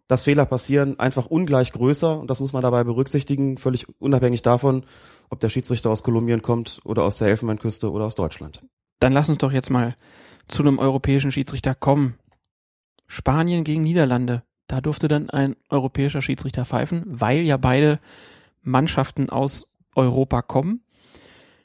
[0.07, 4.83] dass Fehler passieren, einfach ungleich größer und das muss man dabei berücksichtigen, völlig unabhängig davon,
[5.29, 8.65] ob der Schiedsrichter aus Kolumbien kommt oder aus der Elfenbeinküste oder aus Deutschland.
[8.99, 9.95] Dann lass uns doch jetzt mal
[10.49, 12.17] zu einem europäischen Schiedsrichter kommen.
[13.07, 14.43] Spanien gegen Niederlande.
[14.67, 17.99] Da durfte dann ein europäischer Schiedsrichter pfeifen, weil ja beide
[18.61, 20.83] Mannschaften aus Europa kommen.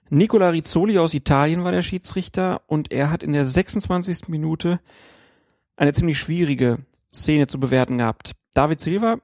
[0.09, 4.29] Nicola Rizzoli aus Italien war der Schiedsrichter und er hat in der 26.
[4.29, 4.81] Minute
[5.77, 6.79] eine ziemlich schwierige
[7.13, 8.33] Szene zu bewerten gehabt.
[8.55, 9.19] David Silva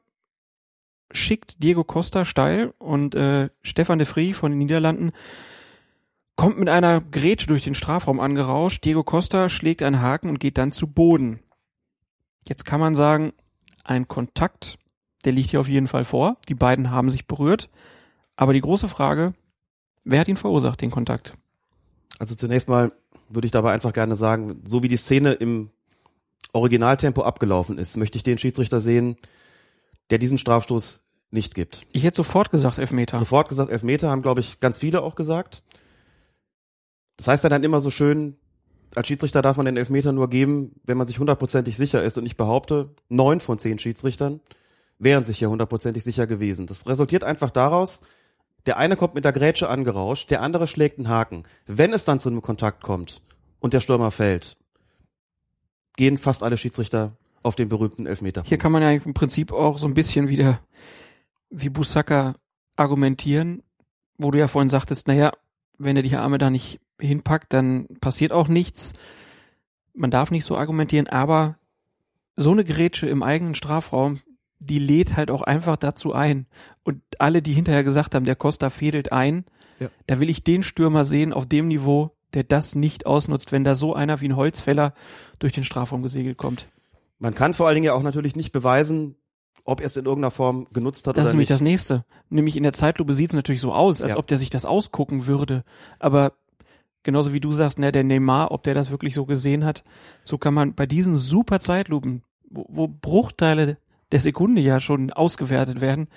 [1.12, 5.12] schickt Diego Costa steil und äh, Stefan de Vries von den Niederlanden
[6.40, 8.82] kommt mit einer Grätsche durch den Strafraum angerauscht.
[8.86, 11.40] Diego Costa schlägt einen Haken und geht dann zu Boden.
[12.48, 13.34] Jetzt kann man sagen,
[13.84, 14.78] ein Kontakt,
[15.26, 16.38] der liegt hier auf jeden Fall vor.
[16.48, 17.68] Die beiden haben sich berührt.
[18.36, 19.34] Aber die große Frage,
[20.04, 21.34] wer hat ihn verursacht, den Kontakt?
[22.18, 22.90] Also zunächst mal
[23.28, 25.68] würde ich dabei einfach gerne sagen, so wie die Szene im
[26.54, 29.18] Originaltempo abgelaufen ist, möchte ich den Schiedsrichter sehen,
[30.08, 31.86] der diesen Strafstoß nicht gibt.
[31.92, 33.18] Ich hätte sofort gesagt Elfmeter.
[33.18, 35.62] Sofort gesagt Elfmeter, haben glaube ich ganz viele auch gesagt.
[37.20, 38.38] Das heißt dann immer so schön,
[38.94, 42.16] als Schiedsrichter darf man den Elfmeter nur geben, wenn man sich hundertprozentig sicher ist.
[42.16, 44.40] Und ich behaupte, neun von zehn Schiedsrichtern
[44.98, 46.66] wären sich ja hundertprozentig sicher gewesen.
[46.66, 48.00] Das resultiert einfach daraus,
[48.64, 51.42] der eine kommt mit der Grätsche angerauscht, der andere schlägt einen Haken.
[51.66, 53.20] Wenn es dann zu einem Kontakt kommt
[53.58, 54.56] und der Stürmer fällt,
[55.96, 58.44] gehen fast alle Schiedsrichter auf den berühmten Elfmeter.
[58.46, 60.60] Hier kann man ja im Prinzip auch so ein bisschen wieder
[61.50, 62.36] wie Busaka
[62.76, 63.62] argumentieren,
[64.16, 65.32] wo du ja vorhin sagtest, naja,
[65.80, 68.92] wenn er die Arme da nicht hinpackt, dann passiert auch nichts.
[69.94, 71.56] Man darf nicht so argumentieren, aber
[72.36, 74.20] so eine Grätsche im eigenen Strafraum,
[74.58, 76.46] die lädt halt auch einfach dazu ein.
[76.84, 79.44] Und alle, die hinterher gesagt haben, der Costa fädelt ein,
[79.80, 79.88] ja.
[80.06, 83.74] da will ich den Stürmer sehen auf dem Niveau, der das nicht ausnutzt, wenn da
[83.74, 84.92] so einer wie ein Holzfäller
[85.38, 86.68] durch den Strafraum gesegelt kommt.
[87.18, 89.16] Man kann vor allen Dingen ja auch natürlich nicht beweisen,
[89.64, 91.54] ob er es in irgendeiner Form genutzt hat das oder ist nämlich nicht.
[91.54, 92.04] das nächste.
[92.28, 94.18] Nämlich in der Zeitlupe sieht es natürlich so aus, als Ja.
[94.18, 95.64] ob der sich das ausgucken würde.
[95.98, 96.32] Aber
[97.02, 99.84] genauso wie du sagst, ne, der Neymar, ob der das wirklich so gesehen hat,
[100.24, 103.78] so kann man bei diesen super Zeitlupen, wo, wo Bruchteile
[104.12, 106.08] der Sekunde ja schon ausgewertet werden,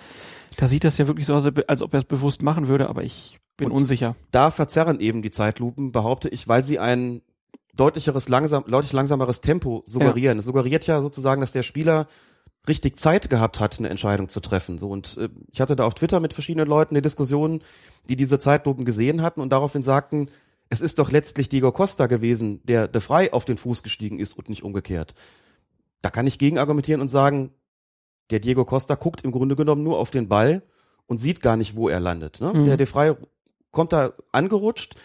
[0.58, 3.04] da sieht das ja wirklich so aus, als ob er es bewusst machen würde, aber
[3.04, 4.16] ich bin Und unsicher.
[4.32, 7.22] Da verzerren eben die Zeitlupen, behaupte ich, weil sie ein
[7.76, 10.38] deutlicheres, langsam, deutlich langsameres Tempo suggerieren.
[10.40, 12.08] Es suggeriert ja sozusagen, dass der Spieler
[12.68, 14.78] richtig Zeit gehabt hat, eine Entscheidung zu treffen.
[14.78, 17.62] So und äh, ich hatte da auf Twitter mit verschiedenen Leuten eine Diskussion,
[18.10, 20.30] die diese Zeitlupen gesehen hatten und daraufhin sagten,
[20.70, 24.34] es ist doch letztlich Diego Costa gewesen, der de frei auf den Fuß gestiegen ist
[24.34, 25.14] und nicht umgekehrt.
[26.02, 27.52] Da kann ich gegen argumentieren und sagen,
[28.30, 30.64] der Diego Costa guckt im Grunde genommen nur auf den Ball
[31.06, 32.42] und sieht gar nicht, wo er landet.
[32.42, 32.54] Ne?
[32.54, 32.66] Mhm.
[32.66, 33.16] Der de frei
[33.72, 34.96] kommt da angerutscht.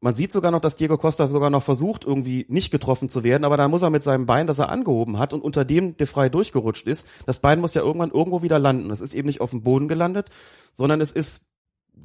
[0.00, 3.44] Man sieht sogar noch, dass Diego Costa sogar noch versucht, irgendwie nicht getroffen zu werden,
[3.44, 6.06] aber dann muss er mit seinem Bein, das er angehoben hat und unter dem de
[6.06, 8.90] frei durchgerutscht ist, das Bein muss ja irgendwann irgendwo wieder landen.
[8.90, 10.28] Es ist eben nicht auf dem Boden gelandet,
[10.74, 11.46] sondern es ist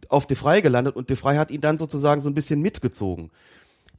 [0.07, 3.29] auf de frei gelandet und de frei hat ihn dann sozusagen so ein bisschen mitgezogen.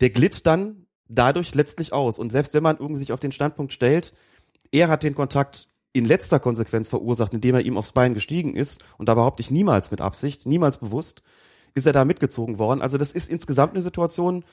[0.00, 2.18] Der glitt dann dadurch letztlich aus.
[2.18, 4.14] Und selbst wenn man irgendwie sich auf den Standpunkt stellt,
[4.70, 8.82] er hat den Kontakt in letzter Konsequenz verursacht, indem er ihm aufs Bein gestiegen ist,
[8.96, 11.22] und da behaupte ich niemals mit Absicht, niemals bewusst,
[11.74, 12.82] ist er da mitgezogen worden.
[12.82, 14.44] Also das ist insgesamt eine Situation,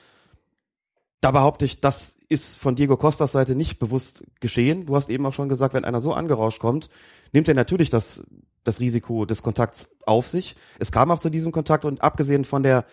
[1.20, 4.86] da behaupte ich, das ist von Diego Costas Seite nicht bewusst geschehen.
[4.86, 6.88] Du hast eben auch schon gesagt, wenn einer so angerauscht kommt,
[7.32, 8.24] nimmt er natürlich das,
[8.64, 10.56] das Risiko des Kontakts auf sich.
[10.78, 12.86] Es kam auch zu diesem Kontakt und abgesehen von der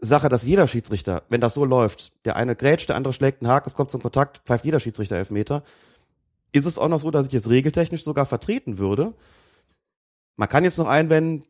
[0.00, 3.50] Sache, dass jeder Schiedsrichter, wenn das so läuft, der eine grätscht, der andere schlägt einen
[3.50, 5.62] Haken, es kommt zum Kontakt, pfeift jeder Schiedsrichter Elfmeter,
[6.52, 9.14] ist es auch noch so, dass ich es regeltechnisch sogar vertreten würde.
[10.36, 11.44] Man kann jetzt noch einwenden,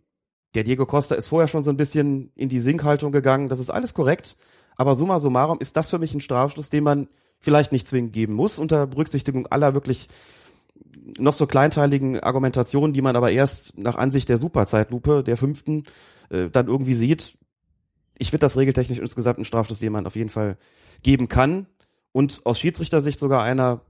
[0.57, 3.69] der Diego Costa ist vorher schon so ein bisschen in die Sinkhaltung gegangen, das ist
[3.69, 4.38] alles korrekt,
[4.77, 8.33] aber summa summarum ist das für mich ein Strafschluss, den man vielleicht nicht zwingend geben
[8.33, 10.09] muss, unter Berücksichtigung aller wirklich
[11.19, 15.85] noch so kleinteiligen Argumentationen, die man aber erst nach Ansicht der Superzeitlupe, der fünften,
[16.31, 17.37] äh, dann irgendwie sieht.
[18.16, 20.57] Ich finde das regeltechnisch insgesamt ein Strafschluss, den man auf jeden Fall
[21.03, 21.66] geben kann.
[22.12, 23.83] Und aus Schiedsrichtersicht sogar einer,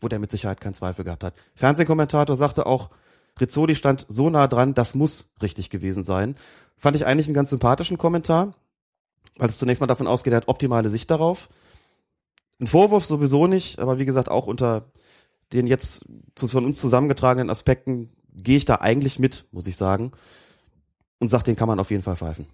[0.00, 1.34] wo der mit Sicherheit keinen Zweifel gehabt hat.
[1.54, 2.90] Fernsehkommentator sagte auch,
[3.40, 6.36] Rizzoli stand so nah dran, das muss richtig gewesen sein.
[6.76, 8.54] Fand ich eigentlich einen ganz sympathischen Kommentar.
[9.38, 11.48] weil es zunächst mal davon ausgeht, er hat optimale Sicht darauf.
[12.58, 14.90] Ein Vorwurf sowieso nicht, aber wie gesagt, auch unter
[15.52, 20.12] den jetzt von uns zusammengetragenen Aspekten gehe ich da eigentlich mit, muss ich sagen.
[21.18, 22.46] Und sag, den kann man auf jeden Fall pfeifen.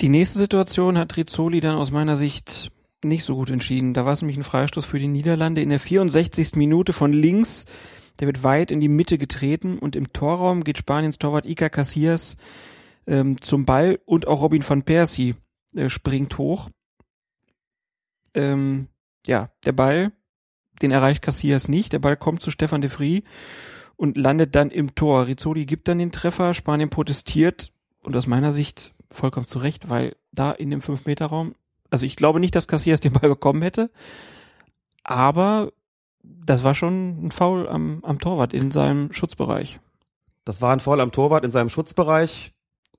[0.00, 2.70] Die nächste Situation hat Rizzoli dann aus meiner Sicht
[3.04, 3.94] nicht so gut entschieden.
[3.94, 6.56] Da war es nämlich ein Freistoß für die Niederlande in der 64.
[6.56, 7.66] Minute von links.
[8.20, 12.36] Der wird weit in die Mitte getreten und im Torraum geht Spaniens Torwart Iker Casillas
[13.06, 15.34] ähm, zum Ball und auch Robin van Persie
[15.74, 16.68] äh, springt hoch.
[18.34, 18.88] Ähm,
[19.26, 20.12] ja, der Ball,
[20.82, 21.92] den erreicht Casillas nicht.
[21.92, 23.22] Der Ball kommt zu Stefan de Vries
[23.96, 25.26] und landet dann im Tor.
[25.26, 30.16] Rizzoli gibt dann den Treffer, Spanien protestiert und aus meiner Sicht vollkommen zu Recht, weil
[30.32, 31.54] da in dem 5-Meter-Raum,
[31.90, 33.90] also ich glaube nicht, dass Casillas den Ball bekommen hätte,
[35.02, 35.72] aber
[36.22, 39.80] das war schon ein Foul am, am Torwart in seinem Schutzbereich.
[40.44, 42.52] Das war ein Foul am Torwart in seinem Schutzbereich.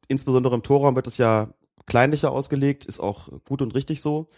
[0.08, 1.50] Insbesondere im Torraum wird es ja
[1.86, 4.30] kleinlicher ausgelegt, ist auch gut und richtig so.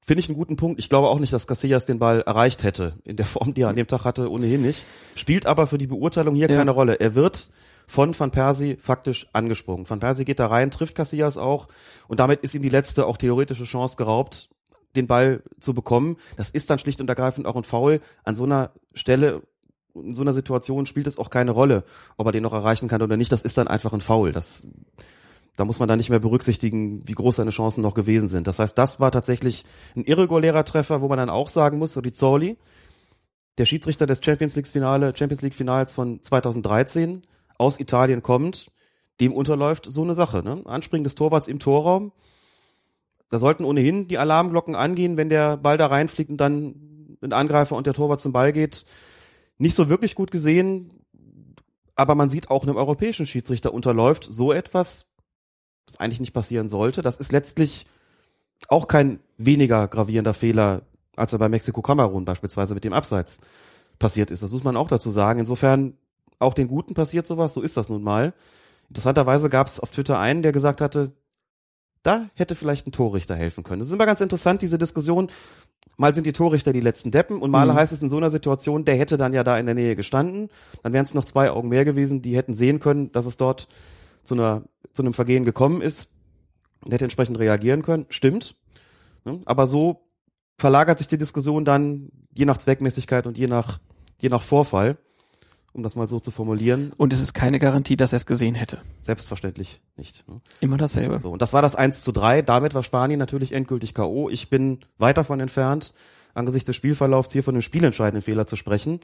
[0.00, 0.78] Finde ich einen guten Punkt.
[0.78, 2.98] Ich glaube auch nicht, dass Casillas den Ball erreicht hätte.
[3.04, 4.86] In der Form, die er an dem Tag hatte, ohnehin nicht.
[5.14, 6.56] Spielt aber für die Beurteilung hier ja.
[6.56, 6.94] keine Rolle.
[6.98, 7.50] Er wird
[7.86, 9.88] von Van Persie faktisch angesprungen.
[9.88, 11.68] Van Persie geht da rein, trifft Casillas auch
[12.06, 14.50] und damit ist ihm die letzte auch theoretische Chance geraubt,
[14.96, 16.16] den Ball zu bekommen.
[16.36, 18.00] Das ist dann schlicht und ergreifend auch ein Foul.
[18.24, 19.42] An so einer Stelle,
[19.94, 21.84] in so einer Situation spielt es auch keine Rolle,
[22.16, 23.32] ob er den noch erreichen kann oder nicht.
[23.32, 24.32] Das ist dann einfach ein Foul.
[24.32, 24.66] Das,
[25.56, 28.46] da muss man dann nicht mehr berücksichtigen, wie groß seine Chancen noch gewesen sind.
[28.46, 29.64] Das heißt, das war tatsächlich
[29.96, 32.56] ein irregulärer Treffer, wo man dann auch sagen muss, so die Zoli,
[33.58, 37.22] der Schiedsrichter des Champions League Finale, Champions League Finals von 2013
[37.58, 38.70] aus Italien kommt,
[39.20, 40.62] dem unterläuft so eine Sache, ne?
[40.64, 42.12] Anspringen des Torwarts im Torraum,
[43.28, 47.76] da sollten ohnehin die Alarmglocken angehen, wenn der Ball da reinfliegt und dann ein Angreifer
[47.76, 48.84] und der Torwart zum Ball geht.
[49.58, 50.88] Nicht so wirklich gut gesehen,
[51.94, 55.10] aber man sieht auch einem europäischen Schiedsrichter unterläuft so etwas,
[55.86, 57.02] was eigentlich nicht passieren sollte.
[57.02, 57.86] Das ist letztlich
[58.68, 60.82] auch kein weniger gravierender Fehler,
[61.16, 63.40] als er bei Mexiko-Kamerun beispielsweise mit dem Abseits
[63.98, 64.42] passiert ist.
[64.42, 65.40] Das muss man auch dazu sagen.
[65.40, 65.94] Insofern
[66.38, 68.32] auch den Guten passiert sowas, so ist das nun mal.
[68.88, 71.12] Interessanterweise gab es auf Twitter einen, der gesagt hatte,
[72.02, 73.80] da hätte vielleicht ein Torrichter helfen können.
[73.80, 75.30] Das ist immer ganz interessant, diese Diskussion.
[75.96, 77.74] Mal sind die Torrichter die letzten Deppen und mal mhm.
[77.74, 80.48] heißt es in so einer Situation, der hätte dann ja da in der Nähe gestanden.
[80.82, 83.68] Dann wären es noch zwei Augen mehr gewesen, die hätten sehen können, dass es dort
[84.22, 86.12] zu, einer, zu einem Vergehen gekommen ist
[86.84, 88.06] und hätte entsprechend reagieren können.
[88.10, 88.54] Stimmt.
[89.44, 90.08] Aber so
[90.58, 93.78] verlagert sich die Diskussion dann je nach Zweckmäßigkeit und je nach,
[94.18, 94.98] je nach Vorfall
[95.72, 96.92] um das mal so zu formulieren.
[96.96, 98.78] Und es ist keine Garantie, dass er es gesehen hätte.
[99.00, 100.26] Selbstverständlich nicht.
[100.28, 100.40] Ne?
[100.60, 101.20] Immer dasselbe.
[101.20, 102.42] So, und das war das 1 zu 3.
[102.42, 104.28] Damit war Spanien natürlich endgültig K.O.
[104.28, 105.94] Ich bin weit davon entfernt,
[106.34, 109.00] angesichts des Spielverlaufs hier von einem spielentscheidenden Fehler zu sprechen.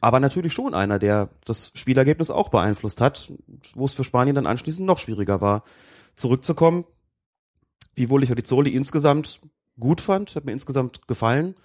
[0.00, 3.32] Aber natürlich schon einer, der das Spielergebnis auch beeinflusst hat,
[3.74, 5.64] wo es für Spanien dann anschließend noch schwieriger war,
[6.14, 6.84] zurückzukommen.
[7.94, 9.40] Wiewohl ich Rizzoli insgesamt
[9.78, 11.56] gut fand, hat mir insgesamt gefallen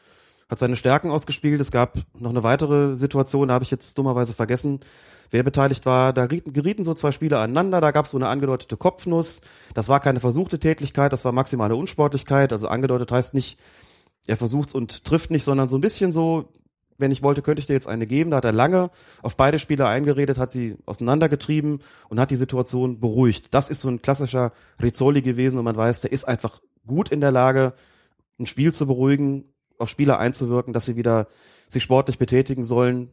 [0.50, 1.62] hat seine Stärken ausgespielt.
[1.62, 4.82] Es gab noch eine weitere Situation, da habe ich jetzt dummerweise vergessen,
[5.32, 6.14] wer beteiligt war.
[6.14, 9.42] Da gerieten so zwei Spieler aneinander, da gab es so eine angedeutete Kopfnuss.
[9.74, 12.54] Das war keine versuchte Tätigkeit, das war maximale Unsportlichkeit.
[12.54, 13.60] Also angedeutet heißt nicht,
[14.28, 16.50] er versucht's und trifft nicht, sondern so ein bisschen so,
[16.98, 18.32] wenn ich wollte, könnte ich dir jetzt eine geben.
[18.32, 23.00] Da hat er lange auf beide Spieler eingeredet, hat sie auseinandergetrieben und hat die Situation
[23.00, 23.54] beruhigt.
[23.54, 24.52] Das ist so ein klassischer
[24.82, 27.74] Rizzoli gewesen und man weiß, der ist einfach gut in der Lage,
[28.40, 29.53] ein Spiel zu beruhigen
[29.84, 31.28] auf Spieler einzuwirken, dass sie wieder
[31.68, 33.12] sich sportlich betätigen sollen.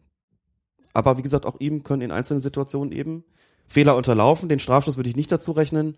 [0.92, 3.24] Aber wie gesagt, auch ihm können in einzelnen Situationen eben
[3.66, 4.48] Fehler unterlaufen.
[4.48, 5.96] Den Strafstoß würde ich nicht dazu rechnen.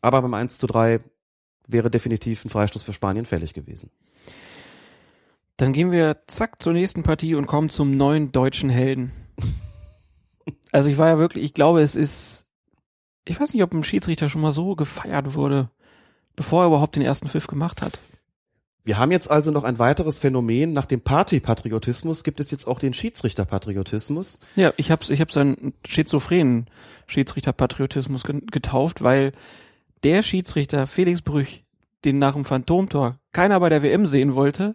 [0.00, 0.98] Aber beim 1 zu 3
[1.68, 3.90] wäre definitiv ein Freistoß für Spanien fällig gewesen.
[5.56, 9.12] Dann gehen wir zack zur nächsten Partie und kommen zum neuen deutschen Helden.
[10.74, 12.46] Also ich war ja wirklich, ich glaube, es ist,
[13.26, 15.70] ich weiß nicht, ob ein Schiedsrichter schon mal so gefeiert wurde,
[16.34, 18.00] bevor er überhaupt den ersten Pfiff gemacht hat.
[18.84, 20.72] Wir haben jetzt also noch ein weiteres Phänomen.
[20.72, 24.40] Nach dem Partypatriotismus gibt es jetzt auch den Schiedsrichterpatriotismus.
[24.56, 26.66] Ja, ich habe ich hab seinen schizophrenen
[27.06, 29.32] Schiedsrichterpatriotismus getauft, weil
[30.02, 31.64] der Schiedsrichter Felix Brüch,
[32.04, 34.74] den nach dem Phantomtor keiner bei der WM sehen wollte,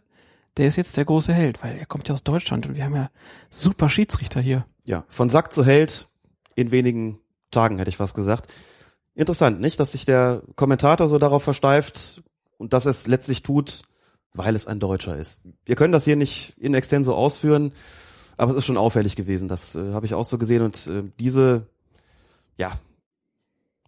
[0.56, 2.96] der ist jetzt der große Held, weil er kommt ja aus Deutschland und wir haben
[2.96, 3.10] ja
[3.50, 4.66] super Schiedsrichter hier.
[4.86, 6.08] Ja, von Sack zu Held
[6.56, 7.20] in wenigen
[7.52, 8.52] Tagen hätte ich was gesagt.
[9.16, 12.24] Interessant, nicht, dass sich der Kommentator so darauf versteift
[12.58, 13.82] und dass es letztlich tut,
[14.38, 15.42] weil es ein Deutscher ist.
[15.66, 17.72] Wir können das hier nicht in extenso ausführen,
[18.38, 19.48] aber es ist schon auffällig gewesen.
[19.48, 21.68] Das äh, habe ich auch so gesehen und äh, diese,
[22.58, 22.80] ja,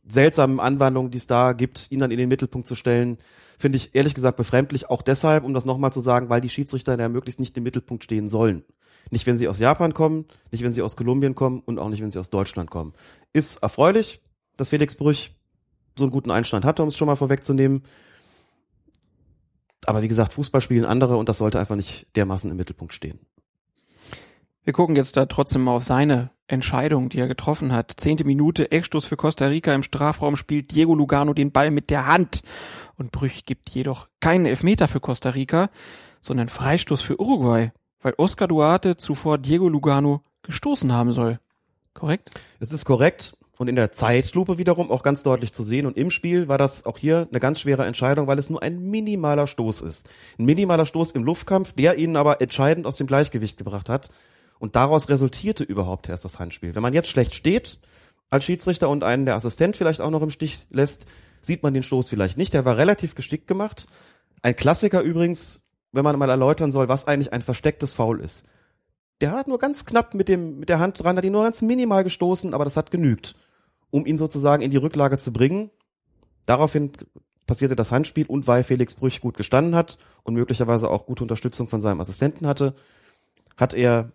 [0.08, 3.20] seltsamen Anwandlungen, die es da gibt, ihn dann in den Mittelpunkt zu stellen,
[3.58, 4.90] finde ich ehrlich gesagt befremdlich.
[4.90, 8.04] Auch deshalb, um das nochmal zu sagen, weil die Schiedsrichter ja möglichst nicht im Mittelpunkt
[8.04, 8.64] stehen sollen.
[9.12, 12.02] Nicht, wenn sie aus Japan kommen, nicht, wenn sie aus Kolumbien kommen und auch nicht,
[12.02, 12.94] wenn sie aus Deutschland kommen.
[13.34, 14.22] Ist erfreulich,
[14.58, 15.36] dass Felix Brüch
[15.98, 17.84] so einen guten Einstand hatte, um es schon mal vorwegzunehmen.
[19.90, 23.18] Aber wie gesagt, Fußball spielen andere und das sollte einfach nicht dermaßen im Mittelpunkt stehen.
[24.64, 27.94] Wir gucken jetzt da trotzdem mal auf seine Entscheidung, die er getroffen hat.
[27.98, 32.06] Zehnte Minute, Eckstoß für Costa Rica im Strafraum spielt Diego Lugano den Ball mit der
[32.06, 32.44] Hand
[32.98, 35.72] und Brüch gibt jedoch keinen Elfmeter für Costa Rica,
[36.22, 41.40] sondern Freistoß für Uruguay, weil Oscar Duarte zuvor Diego Lugano gestoßen haben soll.
[41.96, 42.30] Korrekt?
[42.60, 45.86] Es ist korrekt und in der Zeitlupe wiederum auch ganz deutlich zu sehen.
[45.86, 48.80] Und im Spiel war das auch hier eine ganz schwere Entscheidung, weil es nur ein
[48.80, 50.08] minimaler Stoß ist.
[50.40, 54.12] Ein minimaler Stoß im Luftkampf, der ihn aber entscheidend aus dem Gleichgewicht gebracht hat.
[54.60, 56.74] Und daraus resultierte überhaupt erst das Handspiel.
[56.74, 57.80] Wenn man jetzt schlecht steht
[58.30, 61.08] als Schiedsrichter und einen der Assistent vielleicht auch noch im Stich lässt,
[61.42, 62.54] sieht man den Stoß vielleicht nicht.
[62.54, 63.88] Der war relativ geschickt gemacht.
[64.42, 68.46] Ein Klassiker übrigens, wenn man mal erläutern soll, was eigentlich ein verstecktes Foul ist.
[69.20, 71.62] Der hat nur ganz knapp mit dem, mit der Hand dran, hat ihn nur ganz
[71.62, 73.36] minimal gestoßen, aber das hat genügt
[73.92, 75.70] um ihn sozusagen in die Rücklage zu bringen.
[76.46, 76.92] Daraufhin
[77.46, 81.68] passierte das Handspiel und weil Felix Brüch gut gestanden hat und möglicherweise auch gute Unterstützung
[81.68, 82.76] von seinem Assistenten hatte,
[83.58, 84.12] hat er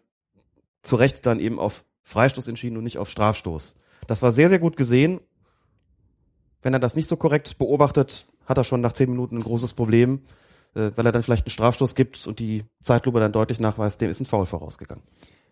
[0.82, 3.76] zu Recht dann eben auf Freistoß entschieden und nicht auf Strafstoß.
[4.06, 5.20] Das war sehr, sehr gut gesehen.
[6.62, 9.74] Wenn er das nicht so korrekt beobachtet, hat er schon nach zehn Minuten ein großes
[9.74, 10.22] Problem,
[10.74, 14.10] äh, weil er dann vielleicht einen Strafstoß gibt und die Zeitlupe dann deutlich nachweist, dem
[14.10, 15.02] ist ein Foul vorausgegangen.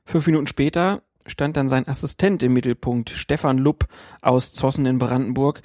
[0.05, 3.87] Fünf Minuten später stand dann sein Assistent im Mittelpunkt, Stefan Lupp
[4.21, 5.63] aus Zossen in Brandenburg.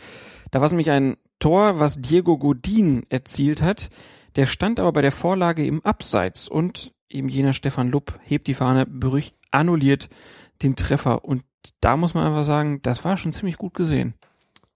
[0.51, 3.89] Da war es nämlich ein Tor, was Diego Godin erzielt hat.
[4.35, 8.53] Der stand aber bei der Vorlage im Abseits und eben jener Stefan Lupp hebt die
[8.53, 10.09] Fahne, Brüch annulliert
[10.61, 11.43] den Treffer und
[11.81, 14.13] da muss man einfach sagen, das war schon ziemlich gut gesehen.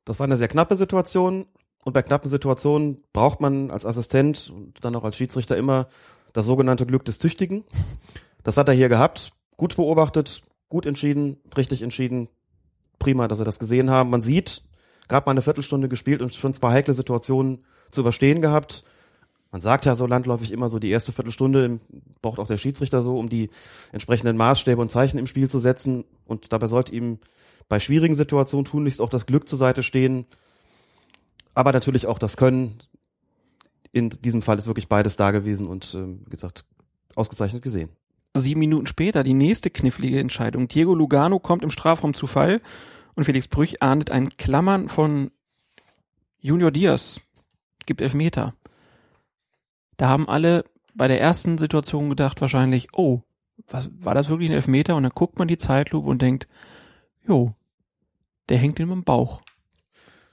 [0.05, 1.45] Das war eine sehr knappe Situation
[1.83, 5.87] und bei knappen Situationen braucht man als Assistent und dann auch als Schiedsrichter immer
[6.33, 7.63] das sogenannte Glück des Tüchtigen.
[8.43, 10.41] Das hat er hier gehabt, gut beobachtet,
[10.71, 12.29] gut entschieden, richtig entschieden.
[12.97, 14.09] Prima, dass wir das gesehen haben.
[14.09, 14.63] Man sieht,
[15.07, 18.83] gerade mal eine Viertelstunde gespielt und schon zwei heikle Situationen zu überstehen gehabt.
[19.51, 21.81] Man sagt ja so landläufig immer so, die erste Viertelstunde
[22.21, 23.49] braucht auch der Schiedsrichter so, um die
[23.91, 26.05] entsprechenden Maßstäbe und Zeichen im Spiel zu setzen.
[26.25, 27.19] Und dabei sollte ihm
[27.67, 30.25] bei schwierigen Situationen tunlichst auch das Glück zur Seite stehen.
[31.53, 32.81] Aber natürlich auch das Können.
[33.91, 36.63] In diesem Fall ist wirklich beides da gewesen und, äh, wie gesagt,
[37.15, 37.89] ausgezeichnet gesehen
[38.33, 40.67] sieben Minuten später die nächste knifflige Entscheidung.
[40.67, 42.61] Diego Lugano kommt im Strafraum zu Fall
[43.15, 45.31] und Felix Brüch ahndet ein Klammern von
[46.39, 47.21] Junior Diaz.
[47.85, 48.53] Gibt Elfmeter.
[49.97, 53.21] Da haben alle bei der ersten Situation gedacht wahrscheinlich, oh,
[53.67, 54.95] was, war das wirklich ein Elfmeter?
[54.95, 56.47] Und dann guckt man die Zeitlupe und denkt,
[57.27, 57.53] jo,
[58.49, 59.41] der hängt ihm im Bauch.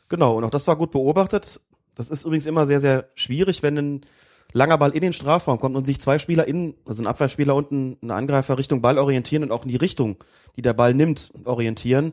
[0.08, 1.60] Genau, und auch das war gut beobachtet.
[1.94, 4.06] Das ist übrigens immer sehr, sehr schwierig, wenn ein
[4.52, 7.70] langer Ball in den Strafraum kommt und sich zwei Spieler in, also ein Abwehrspieler und
[8.02, 10.16] ein, Angreifer Richtung Ball orientieren und auch in die Richtung,
[10.56, 12.12] die der Ball nimmt, orientieren.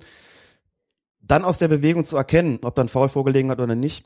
[1.21, 4.05] Dann aus der Bewegung zu erkennen, ob dann Foul vorgelegen hat oder nicht,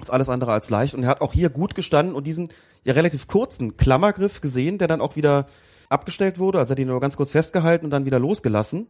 [0.00, 0.94] ist alles andere als leicht.
[0.94, 2.48] Und er hat auch hier gut gestanden und diesen
[2.84, 5.46] ja relativ kurzen Klammergriff gesehen, der dann auch wieder
[5.88, 6.58] abgestellt wurde.
[6.58, 8.88] Also er hat ihn nur ganz kurz festgehalten und dann wieder losgelassen.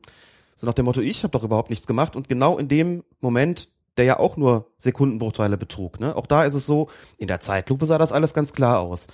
[0.54, 2.16] So nach dem Motto, ich habe doch überhaupt nichts gemacht.
[2.16, 3.68] Und genau in dem Moment
[3.98, 6.00] der ja auch nur Sekundenbruchteile betrug.
[6.00, 6.16] Ne?
[6.16, 6.88] Auch da ist es so,
[7.18, 9.08] in der Zeitlupe sah das alles ganz klar aus.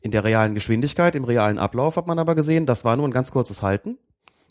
[0.00, 3.12] In der realen Geschwindigkeit, im realen Ablauf hat man aber gesehen, das war nur ein
[3.12, 3.98] ganz kurzes Halten.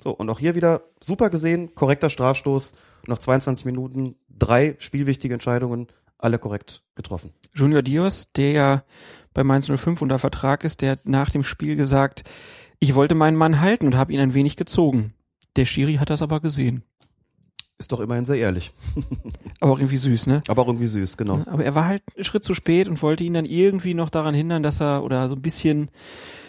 [0.04, 2.76] So, und auch hier wieder super gesehen, korrekter Strafstoß,
[3.08, 7.34] noch 22 Minuten, drei spielwichtige Entscheidungen, alle korrekt getroffen.
[7.54, 8.84] Junior Dios, der ja
[9.34, 12.24] bei Mainz 05 unter Vertrag ist, der hat nach dem Spiel gesagt,
[12.80, 15.14] ich wollte meinen Mann halten und habe ihn ein wenig gezogen.
[15.56, 16.84] Der Schiri hat das aber gesehen.
[17.80, 18.74] Ist doch immerhin sehr ehrlich.
[19.62, 20.44] Aber auch irgendwie süß, ne?
[20.50, 21.44] Aber auch irgendwie süß, genau.
[21.46, 24.36] Aber er war halt einen Schritt zu spät und wollte ihn dann irgendwie noch daran
[24.36, 25.90] hindern, dass er, oder so ein bisschen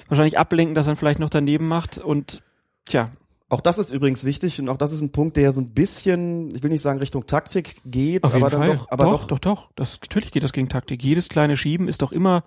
[0.09, 2.43] wahrscheinlich ablenken, dass er vielleicht noch daneben macht und
[2.85, 3.13] tja.
[3.49, 6.55] Auch das ist übrigens wichtig und auch das ist ein Punkt, der so ein bisschen,
[6.55, 8.77] ich will nicht sagen Richtung Taktik geht, Auf aber jeden Fall.
[8.77, 9.69] doch, aber doch, doch, doch, doch.
[9.75, 11.03] Das, natürlich geht das gegen Taktik.
[11.03, 12.45] Jedes kleine Schieben ist doch immer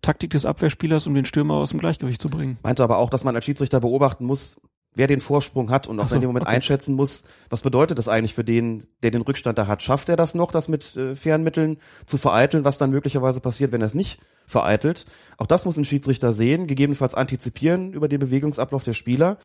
[0.00, 2.58] Taktik des Abwehrspielers, um den Stürmer aus dem Gleichgewicht zu bringen.
[2.62, 4.60] Meinte aber auch, dass man als Schiedsrichter beobachten muss,
[4.94, 6.56] wer den Vorsprung hat und auch so, in dem Moment okay.
[6.56, 9.82] einschätzen muss, was bedeutet das eigentlich für den, der den Rückstand da hat.
[9.82, 13.72] Schafft er das noch, das mit äh, fairen Mitteln zu vereiteln, was dann möglicherweise passiert,
[13.72, 15.06] wenn er es nicht vereitelt?
[15.36, 19.38] Auch das muss ein Schiedsrichter sehen, gegebenenfalls antizipieren über den Bewegungsablauf der Spieler.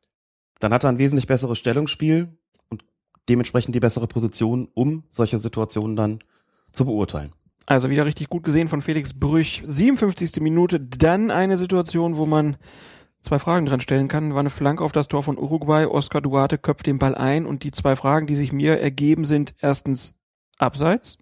[0.59, 2.37] Dann hat er ein wesentlich besseres Stellungsspiel
[2.69, 2.83] und
[3.27, 6.19] dementsprechend die bessere Position, um solche Situationen dann
[6.71, 7.33] zu beurteilen.
[7.65, 9.63] Also wieder richtig gut gesehen von Felix Brüch.
[9.65, 10.41] 57.
[10.41, 12.57] Minute, dann eine Situation, wo man
[13.21, 14.33] zwei Fragen dran stellen kann.
[14.33, 15.85] War eine Flanke auf das Tor von Uruguay.
[15.85, 19.55] Oscar Duarte köpft den Ball ein und die zwei Fragen, die sich mir ergeben, sind
[19.59, 20.15] erstens
[20.57, 21.17] abseits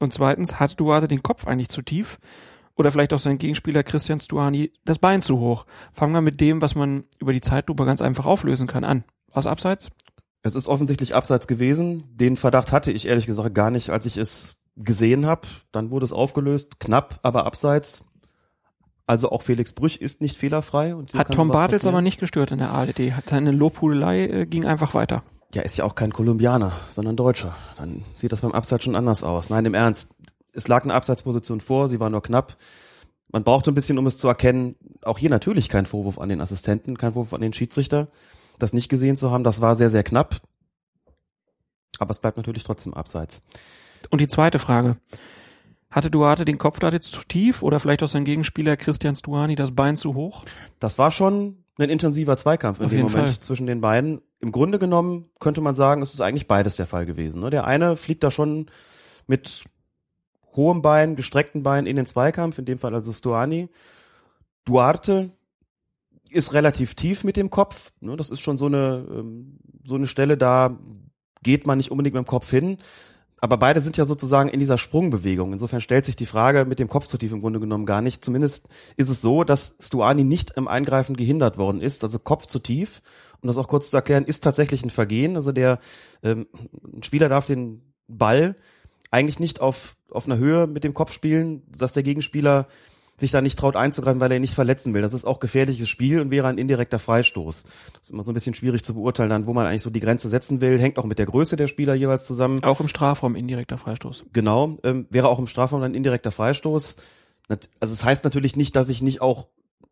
[0.00, 2.18] und zweitens, hat Duarte den Kopf eigentlich zu tief?
[2.74, 5.66] Oder vielleicht auch sein Gegenspieler Christian Stuani das Bein zu hoch?
[5.92, 9.04] Fangen wir mit dem, was man über die Zeitlupe ganz einfach auflösen kann, an.
[9.32, 9.90] Was abseits?
[10.42, 12.04] Es ist offensichtlich abseits gewesen.
[12.16, 15.46] Den Verdacht hatte ich ehrlich gesagt gar nicht, als ich es gesehen habe.
[15.72, 18.06] Dann wurde es aufgelöst, knapp, aber abseits.
[19.10, 20.94] Also auch Felix Brüch ist nicht fehlerfrei.
[20.94, 23.10] Und so Hat Tom Bartels aber nicht gestört in der ARD.
[23.16, 25.24] Hat seine Lobhudelei äh, ging einfach weiter.
[25.52, 27.56] Ja, ist ja auch kein Kolumbianer, sondern Deutscher.
[27.76, 29.50] Dann sieht das beim Abseits schon anders aus.
[29.50, 30.14] Nein, im Ernst.
[30.52, 32.56] Es lag eine Abseitsposition vor, sie war nur knapp.
[33.32, 34.76] Man brauchte ein bisschen, um es zu erkennen.
[35.02, 38.06] Auch hier natürlich kein Vorwurf an den Assistenten, kein Vorwurf an den Schiedsrichter.
[38.60, 40.36] Das nicht gesehen zu haben, das war sehr, sehr knapp.
[41.98, 43.42] Aber es bleibt natürlich trotzdem abseits.
[44.08, 44.98] Und die zweite Frage.
[45.90, 49.56] Hatte Duarte den Kopf da jetzt zu tief oder vielleicht auch sein Gegenspieler Christian Stuani
[49.56, 50.44] das Bein zu hoch?
[50.78, 53.40] Das war schon ein intensiver Zweikampf in Auf dem Moment Fall.
[53.40, 54.20] zwischen den beiden.
[54.38, 57.40] Im Grunde genommen könnte man sagen, es ist eigentlich beides der Fall gewesen.
[57.40, 57.50] ne?
[57.50, 58.70] Der eine fliegt da schon
[59.26, 59.64] mit
[60.54, 63.68] hohem Bein, gestreckten Bein in den Zweikampf, in dem Fall also Stuani.
[64.64, 65.30] Duarte
[66.28, 67.92] ist relativ tief mit dem Kopf.
[68.00, 68.16] ne?
[68.16, 70.78] Das ist schon so eine, ähm, so eine Stelle, da
[71.42, 72.78] geht man nicht unbedingt mit dem Kopf hin.
[73.40, 75.52] Aber beide sind ja sozusagen in dieser Sprungbewegung.
[75.52, 78.24] Insofern stellt sich die Frage mit dem Kopf zu tief im Grunde genommen gar nicht.
[78.24, 82.04] Zumindest ist es so, dass Stuani nicht im Eingreifen gehindert worden ist.
[82.04, 83.00] Also Kopf zu tief.
[83.40, 85.36] Um das auch kurz zu erklären, ist tatsächlich ein Vergehen.
[85.36, 85.78] Also der
[86.22, 86.46] ähm,
[87.02, 88.56] Spieler darf den Ball
[89.10, 92.66] eigentlich nicht auf, auf einer Höhe mit dem Kopf spielen, dass der Gegenspieler
[93.20, 95.02] sich da nicht traut einzugreifen, weil er ihn nicht verletzen will.
[95.02, 97.64] Das ist auch gefährliches Spiel und wäre ein indirekter Freistoß.
[97.64, 100.00] Das ist immer so ein bisschen schwierig zu beurteilen, dann, wo man eigentlich so die
[100.00, 100.78] Grenze setzen will.
[100.78, 102.62] Hängt auch mit der Größe der Spieler jeweils zusammen.
[102.64, 104.24] Auch im Strafraum indirekter Freistoß.
[104.32, 106.96] Genau, ähm, wäre auch im Strafraum ein indirekter Freistoß.
[107.48, 109.46] Also es heißt natürlich nicht, dass ich nicht auch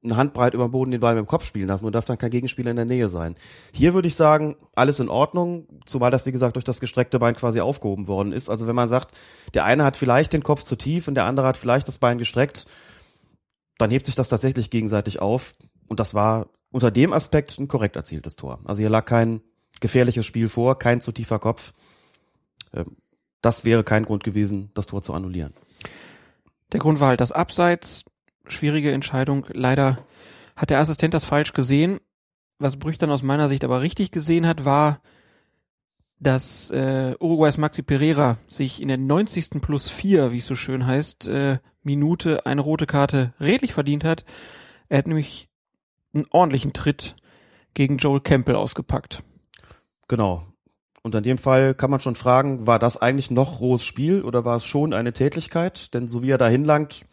[0.04, 2.18] eine Handbreit über den Boden den Ball mit dem Kopf spielen darf, nur darf dann
[2.18, 3.34] kein Gegenspieler in der Nähe sein.
[3.72, 7.34] Hier würde ich sagen, alles in Ordnung, zumal das, wie gesagt, durch das gestreckte Bein
[7.34, 8.48] quasi aufgehoben worden ist.
[8.48, 9.12] Also wenn man sagt,
[9.54, 12.18] der eine hat vielleicht den Kopf zu tief und der andere hat vielleicht das Bein
[12.18, 12.66] gestreckt,
[13.78, 15.54] dann hebt sich das tatsächlich gegenseitig auf.
[15.86, 18.60] Und das war unter dem Aspekt ein korrekt erzieltes Tor.
[18.64, 19.40] Also hier lag kein
[19.80, 21.72] gefährliches Spiel vor, kein zu tiefer Kopf.
[22.74, 22.96] Ähm,
[23.40, 25.54] Das wäre kein Grund gewesen, das Tor zu annullieren.
[26.72, 28.04] Der Grund war halt das Abseits.
[28.48, 29.46] Schwierige Entscheidung.
[29.48, 29.98] Leider
[30.56, 32.00] hat der Assistent das falsch gesehen.
[32.58, 35.00] Was Brüch dann aus meiner Sicht aber richtig gesehen hat, war,
[36.20, 39.60] dass äh, Uruguays Maxi Pereira sich in der 90.
[39.60, 44.24] plus 4, wie es so schön heißt, äh, Minute eine rote Karte redlich verdient hat.
[44.88, 45.48] Er hat nämlich
[46.12, 47.16] einen ordentlichen Tritt
[47.74, 49.22] gegen Joel Campbell ausgepackt.
[50.08, 50.44] Genau.
[51.02, 54.44] Und in dem Fall kann man schon fragen, war das eigentlich noch rohes Spiel oder
[54.44, 55.94] war es schon eine Tätlichkeit?
[55.94, 57.06] Denn so wie er da hinlangt,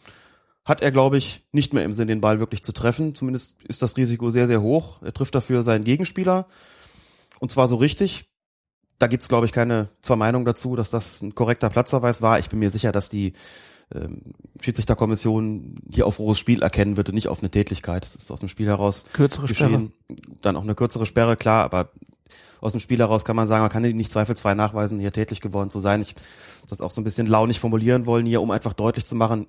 [0.65, 3.13] hat er, glaube ich, nicht mehr im Sinn, den Ball wirklich zu treffen.
[3.13, 5.01] Zumindest ist das Risiko sehr, sehr hoch.
[5.03, 6.47] Er trifft dafür seinen Gegenspieler.
[7.39, 8.31] Und zwar so richtig.
[8.99, 12.39] Da gibt's, glaube ich, keine zwei Meinungen dazu, dass das ein korrekter Platzverweis war.
[12.39, 13.33] Ich bin mir sicher, dass die
[13.93, 14.21] ähm,
[14.59, 18.03] Schiedsrichterkommission hier auf rohes Spiel erkennen wird und nicht auf eine Tätlichkeit.
[18.03, 19.69] Das ist aus dem Spiel heraus Kürzere Sperre.
[19.69, 19.93] geschehen.
[20.41, 21.91] Dann auch eine kürzere Sperre, klar, aber
[22.61, 25.69] aus dem Spiel heraus kann man sagen, man kann nicht zweifelsfrei nachweisen, hier tätlich geworden
[25.69, 26.01] zu sein.
[26.01, 26.15] Ich
[26.67, 29.45] das auch so ein bisschen launig formulieren wollen hier, um einfach deutlich zu machen,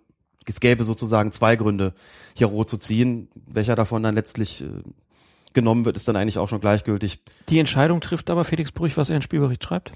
[0.49, 1.95] es gäbe sozusagen zwei Gründe,
[2.35, 3.29] hier rot zu ziehen.
[3.47, 4.67] Welcher davon dann letztlich äh,
[5.57, 7.19] genommen wird, ist dann eigentlich auch schon gleichgültig.
[7.49, 9.91] Die Entscheidung trifft aber Felix Brüch, was er in Spielbericht schreibt.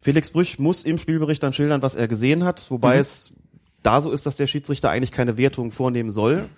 [0.00, 3.00] Felix Brüch muss im Spielbericht dann schildern, was er gesehen hat, wobei Mhm.
[3.00, 3.34] es
[3.82, 6.48] da so ist, dass der Schiedsrichter eigentlich keine Wertung vornehmen soll.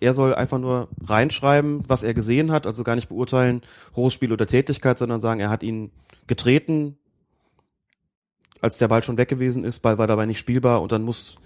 [0.00, 3.60] Er soll einfach nur reinschreiben, was er gesehen hat, also gar nicht beurteilen,
[3.96, 5.90] rohes Spiel oder Tätigkeit, sondern sagen, er hat ihn
[6.26, 6.96] getreten,
[8.62, 11.36] als der Ball schon weg gewesen ist, Ball war dabei nicht spielbar und dann muss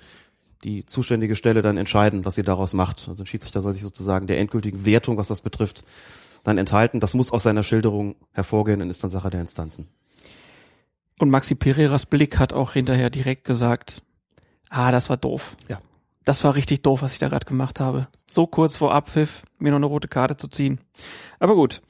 [0.65, 3.07] die zuständige Stelle dann entscheiden, was sie daraus macht.
[3.09, 5.85] Also ein Schiedsrichter soll sich sozusagen der endgültigen Wertung, was das betrifft,
[6.45, 7.01] dann enthalten.
[7.01, 9.89] Das muss aus seiner Schilderung hervorgehen und ist dann Sache der Instanzen.
[11.19, 14.03] Und Maxi Pereiras Blick hat auch hinterher direkt gesagt,
[14.71, 15.57] ah, das war doof.
[15.69, 15.81] Ja.
[16.25, 18.09] Das war richtig doof, was ich da gerade gemacht habe.
[18.27, 20.79] So kurz vor Abpfiff, mir noch eine rote Karte zu ziehen.
[21.39, 21.83] Aber gut.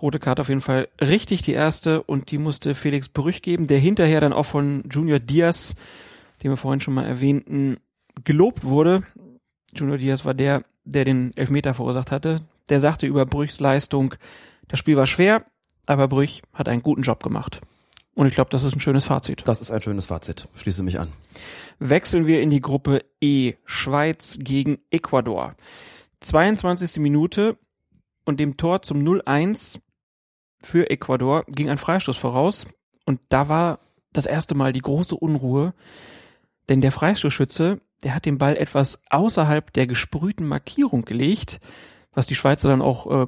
[0.00, 3.78] Rote Karte auf jeden Fall richtig die erste und die musste Felix Brüch geben, der
[3.78, 5.76] hinterher dann auch von Junior Diaz,
[6.42, 7.76] den wir vorhin schon mal erwähnten,
[8.24, 9.04] gelobt wurde.
[9.74, 12.42] Junior Diaz war der, der den Elfmeter verursacht hatte.
[12.68, 14.14] Der sagte über Brüchs Leistung,
[14.68, 15.44] das Spiel war schwer,
[15.86, 17.60] aber Brüch hat einen guten Job gemacht.
[18.14, 19.42] Und ich glaube, das ist ein schönes Fazit.
[19.46, 20.48] Das ist ein schönes Fazit.
[20.54, 21.12] Schließe mich an.
[21.78, 23.54] Wechseln wir in die Gruppe E.
[23.64, 25.54] Schweiz gegen Ecuador.
[26.20, 26.96] 22.
[26.96, 27.56] Minute
[28.24, 29.80] und dem Tor zum 0-1
[30.60, 32.66] für Ecuador ging ein Freistoß voraus.
[33.06, 33.80] Und da war
[34.12, 35.74] das erste Mal die große Unruhe,
[36.68, 41.60] denn der Freistoßschütze, der hat den Ball etwas außerhalb der gesprühten Markierung gelegt,
[42.14, 43.26] was die Schweizer dann auch äh,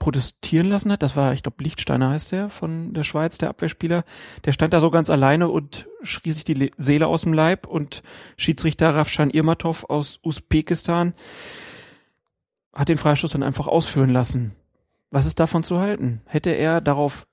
[0.00, 1.02] protestieren lassen hat.
[1.02, 4.04] Das war, ich glaube, Lichtsteiner heißt der von der Schweiz, der Abwehrspieler.
[4.44, 7.66] Der stand da so ganz alleine und schrie sich die Le Seele aus dem Leib
[7.66, 8.02] und
[8.36, 11.14] Schiedsrichter Rafshan Irmatov aus Usbekistan
[12.72, 14.56] hat den Freistoß dann einfach ausführen lassen.
[15.10, 16.22] Was ist davon zu halten?
[16.24, 17.26] Hätte er darauf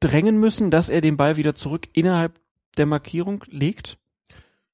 [0.00, 2.40] drängen müssen, dass er den Ball wieder zurück innerhalb
[2.76, 3.98] der Markierung legt?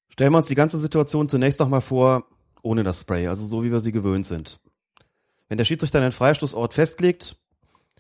[0.09, 2.27] Stellen wir uns die ganze Situation zunächst noch mal vor,
[2.61, 4.61] ohne das Spray, also so wie wir sie gewöhnt sind.
[5.53, 7.37] Wenn der Schiedsrichter einen Freistoßort festlegt,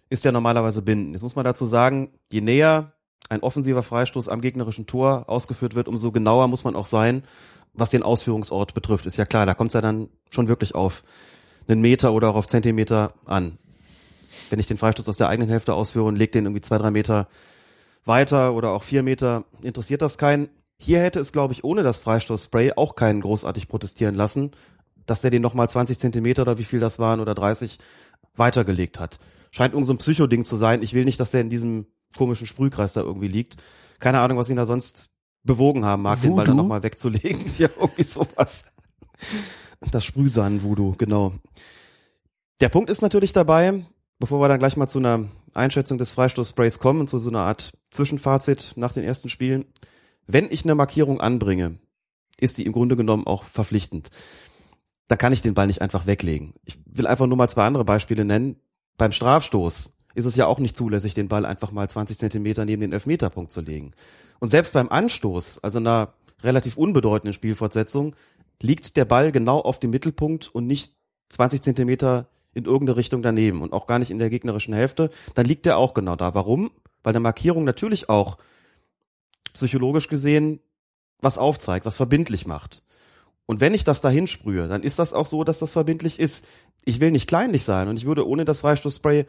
[0.08, 1.12] ist er normalerweise bindend.
[1.12, 2.94] Jetzt muss man dazu sagen, je näher
[3.28, 7.24] ein offensiver Freistoß am gegnerischen Tor ausgeführt wird, umso genauer muss man auch sein,
[7.74, 9.04] was den Ausführungsort betrifft.
[9.04, 11.04] Ist ja klar, da kommt es ja dann schon wirklich auf
[11.68, 13.58] einen Meter oder auch auf Zentimeter an.
[14.48, 16.90] Wenn ich den Freistoß aus der eigenen Hälfte ausführe und lege den irgendwie zwei, drei
[16.90, 17.28] Meter
[18.06, 20.48] weiter oder auch vier Meter, interessiert das keinen.
[20.78, 24.52] Hier hätte es, glaube ich, ohne das Freistoßspray auch keinen großartig protestieren lassen,
[25.06, 27.78] dass der den nochmal 20 Zentimeter oder wie viel das waren oder 30
[28.34, 29.18] weitergelegt hat.
[29.50, 30.82] Scheint irgend so ein Psychoding zu sein.
[30.82, 31.86] Ich will nicht, dass der in diesem
[32.16, 33.56] komischen Sprühkreis da irgendwie liegt.
[33.98, 35.10] Keine Ahnung, was ihn da sonst
[35.44, 36.28] bewogen haben mag, Voodoo?
[36.28, 37.44] den Ball dann nochmal wegzulegen.
[37.58, 38.66] ja, irgendwie sowas.
[39.90, 41.32] Das Sprühsahnen-Voodoo, genau.
[42.60, 43.84] Der Punkt ist natürlich dabei,
[44.18, 45.24] bevor wir dann gleich mal zu einer
[45.54, 49.64] Einschätzung des Freistoßsprays kommen und zu so einer Art Zwischenfazit nach den ersten Spielen.
[50.26, 51.78] Wenn ich eine Markierung anbringe,
[52.38, 54.10] ist die im Grunde genommen auch verpflichtend.
[55.12, 56.54] Da kann ich den Ball nicht einfach weglegen.
[56.64, 58.56] Ich will einfach nur mal zwei andere Beispiele nennen.
[58.96, 62.80] Beim Strafstoß ist es ja auch nicht zulässig, den Ball einfach mal 20 Zentimeter neben
[62.80, 63.90] den Elfmeterpunkt zu legen.
[64.40, 68.16] Und selbst beim Anstoß, also einer relativ unbedeutenden Spielfortsetzung,
[68.62, 70.94] liegt der Ball genau auf dem Mittelpunkt und nicht
[71.28, 75.44] 20 Zentimeter in irgendeine Richtung daneben und auch gar nicht in der gegnerischen Hälfte, dann
[75.44, 76.34] liegt der auch genau da.
[76.34, 76.70] Warum?
[77.02, 78.38] Weil eine Markierung natürlich auch
[79.52, 80.60] psychologisch gesehen
[81.20, 82.82] was aufzeigt, was verbindlich macht.
[83.46, 86.46] Und wenn ich das dahin sprühe, dann ist das auch so, dass das verbindlich ist.
[86.84, 89.26] Ich will nicht kleinlich sein und ich würde ohne das Freistoßspray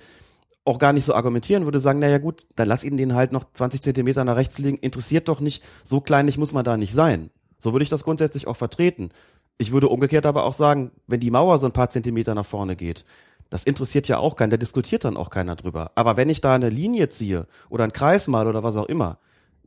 [0.65, 3.43] auch gar nicht so argumentieren, würde sagen, naja gut, dann lass ihn den halt noch
[3.51, 7.31] 20 Zentimeter nach rechts liegen, interessiert doch nicht, so kleinlich muss man da nicht sein.
[7.57, 9.09] So würde ich das grundsätzlich auch vertreten.
[9.57, 12.75] Ich würde umgekehrt aber auch sagen, wenn die Mauer so ein paar Zentimeter nach vorne
[12.75, 13.05] geht,
[13.49, 15.91] das interessiert ja auch keinen, da diskutiert dann auch keiner drüber.
[15.95, 19.19] Aber wenn ich da eine Linie ziehe oder einen Kreis mal oder was auch immer,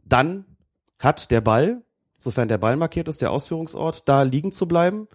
[0.05, 0.45] dann
[0.99, 1.83] hat der Ball,
[2.19, 5.09] sofern der Ball markiert ist, der Ausführungsort, da liegen zu bleiben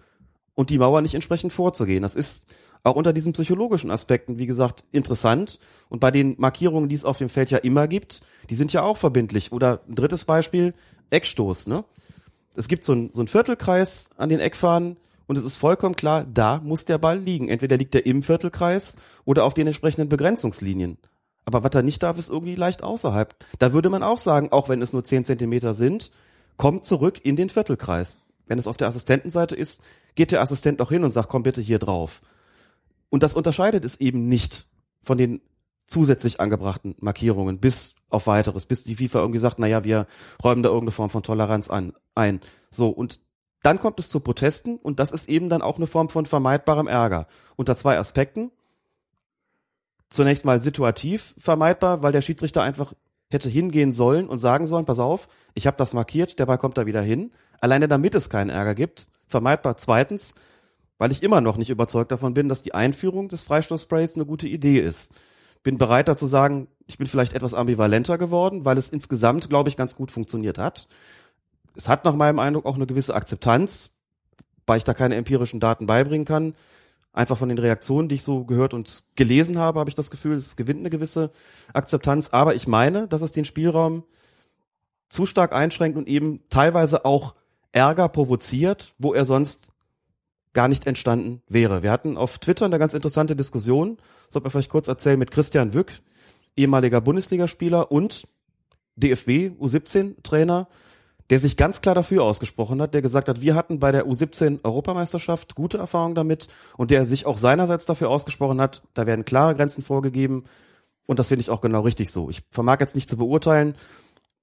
[0.54, 2.02] und die Mauer nicht entsprechend vorzugehen.
[2.02, 2.46] Das ist
[2.84, 5.58] auch unter diesen psychologischen Aspekten, wie gesagt, interessant.
[5.88, 8.82] Und bei den Markierungen, die es auf dem Feld ja immer gibt, die sind ja
[8.82, 9.52] auch verbindlich.
[9.52, 10.74] Oder ein drittes Beispiel,
[11.10, 11.84] Eckstoß, ne?
[12.54, 16.24] Es gibt so, ein, so einen Viertelkreis an den Eckfahnen und es ist vollkommen klar,
[16.24, 17.48] da muss der Ball liegen.
[17.48, 20.98] Entweder liegt er im Viertelkreis oder auf den entsprechenden Begrenzungslinien.
[21.44, 23.34] Aber was er nicht darf, ist irgendwie leicht außerhalb.
[23.58, 26.10] Da würde man auch sagen, auch wenn es nur zehn Zentimeter sind,
[26.56, 28.18] kommt zurück in den Viertelkreis.
[28.46, 29.82] Wenn es auf der Assistentenseite ist,
[30.14, 32.20] geht der Assistent auch hin und sagt, komm bitte hier drauf.
[33.08, 34.66] Und das unterscheidet es eben nicht
[35.00, 35.40] von den
[35.86, 40.06] zusätzlich angebrachten Markierungen bis auf weiteres, bis die FIFA irgendwie sagt, naja, wir
[40.42, 42.40] räumen da irgendeine Form von Toleranz an, ein.
[42.70, 43.20] So, und
[43.62, 46.88] dann kommt es zu Protesten und das ist eben dann auch eine Form von vermeidbarem
[46.88, 47.26] Ärger.
[47.56, 48.50] Unter zwei Aspekten.
[50.08, 52.92] Zunächst mal situativ vermeidbar, weil der Schiedsrichter einfach
[53.32, 56.78] hätte hingehen sollen und sagen sollen, pass auf, ich habe das markiert, der Ball kommt
[56.78, 57.32] da wieder hin.
[57.60, 59.08] Alleine damit es keinen Ärger gibt.
[59.26, 60.34] Vermeidbar zweitens,
[60.98, 64.48] weil ich immer noch nicht überzeugt davon bin, dass die Einführung des Freistoßsprays eine gute
[64.48, 65.14] Idee ist
[65.62, 69.76] bin bereit dazu sagen, ich bin vielleicht etwas ambivalenter geworden, weil es insgesamt, glaube ich,
[69.76, 70.88] ganz gut funktioniert hat.
[71.74, 73.98] Es hat nach meinem Eindruck auch eine gewisse Akzeptanz,
[74.66, 76.54] weil ich da keine empirischen Daten beibringen kann.
[77.12, 80.34] Einfach von den Reaktionen, die ich so gehört und gelesen habe, habe ich das Gefühl,
[80.34, 81.30] es gewinnt eine gewisse
[81.74, 82.30] Akzeptanz.
[82.30, 84.04] Aber ich meine, dass es den Spielraum
[85.08, 87.34] zu stark einschränkt und eben teilweise auch
[87.72, 89.72] Ärger provoziert, wo er sonst
[90.54, 91.82] gar nicht entstanden wäre.
[91.82, 93.98] Wir hatten auf Twitter eine ganz interessante Diskussion,
[94.28, 96.00] sollte man vielleicht kurz erzählen, mit Christian Wück,
[96.56, 98.26] ehemaliger Bundesligaspieler und
[98.96, 100.68] DFB U17-Trainer,
[101.30, 104.60] der sich ganz klar dafür ausgesprochen hat, der gesagt hat, wir hatten bei der U17
[104.64, 109.54] Europameisterschaft gute Erfahrungen damit und der sich auch seinerseits dafür ausgesprochen hat, da werden klare
[109.54, 110.44] Grenzen vorgegeben
[111.06, 112.30] und das finde ich auch genau richtig so.
[112.30, 113.76] Ich vermag jetzt nicht zu beurteilen,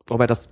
[0.09, 0.49] ob er das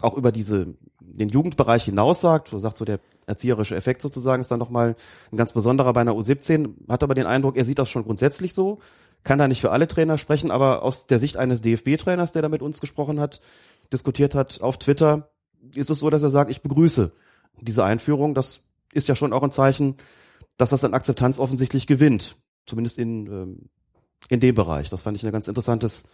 [0.00, 4.50] auch über diese den Jugendbereich hinaus sagt, wo sagt so der erzieherische Effekt sozusagen ist
[4.50, 4.96] dann nochmal
[5.30, 8.54] ein ganz besonderer bei einer U17, hat aber den Eindruck, er sieht das schon grundsätzlich
[8.54, 8.78] so,
[9.24, 12.48] kann da nicht für alle Trainer sprechen, aber aus der Sicht eines DFB-Trainers, der da
[12.48, 13.40] mit uns gesprochen hat,
[13.92, 15.30] diskutiert hat auf Twitter,
[15.74, 17.12] ist es so, dass er sagt, ich begrüße
[17.60, 18.34] diese Einführung.
[18.34, 19.96] Das ist ja schon auch ein Zeichen,
[20.56, 23.68] dass das an Akzeptanz offensichtlich gewinnt, zumindest in, ähm,
[24.28, 24.88] in dem Bereich.
[24.88, 26.04] Das fand ich ein ganz interessantes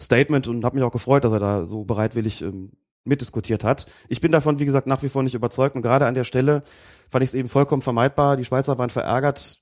[0.00, 2.72] Statement und habe mich auch gefreut, dass er da so bereitwillig ähm,
[3.04, 3.86] mitdiskutiert hat.
[4.08, 6.64] Ich bin davon, wie gesagt, nach wie vor nicht überzeugt und gerade an der Stelle
[7.08, 8.36] fand ich es eben vollkommen vermeidbar.
[8.36, 9.60] Die Schweizer waren verärgert.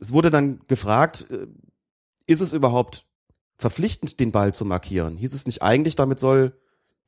[0.00, 1.46] Es wurde dann gefragt, äh,
[2.26, 3.06] ist es überhaupt
[3.56, 5.16] verpflichtend, den Ball zu markieren?
[5.16, 6.58] Hieß es nicht eigentlich, damit soll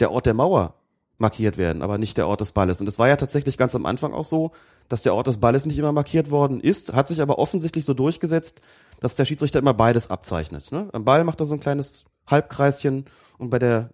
[0.01, 0.75] der Ort der Mauer
[1.19, 2.81] markiert werden, aber nicht der Ort des Balles.
[2.81, 4.53] Und es war ja tatsächlich ganz am Anfang auch so,
[4.89, 7.95] dass der Ort des Balles nicht immer markiert worden ist, hat sich aber offensichtlich so
[7.95, 8.61] durchgesetzt,
[9.01, 10.73] dass der Schiedsrichter immer beides abzeichnet.
[10.73, 10.89] Ne?
[10.93, 13.07] Am Ball macht er so ein kleines Halbkreischen
[13.39, 13.91] und bei der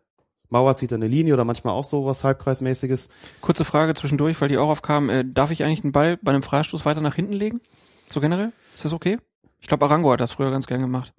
[0.49, 3.09] Mauer zieht eine Linie oder manchmal auch so was halbkreismäßiges.
[3.41, 5.09] Kurze Frage zwischendurch, weil die auch aufkam.
[5.09, 7.61] Äh, darf ich eigentlich den Ball bei einem Freistoß weiter nach hinten legen?
[8.11, 8.53] So generell?
[8.75, 9.19] Ist das okay?
[9.61, 11.13] Ich glaube, Arango hat das früher ganz gern gemacht.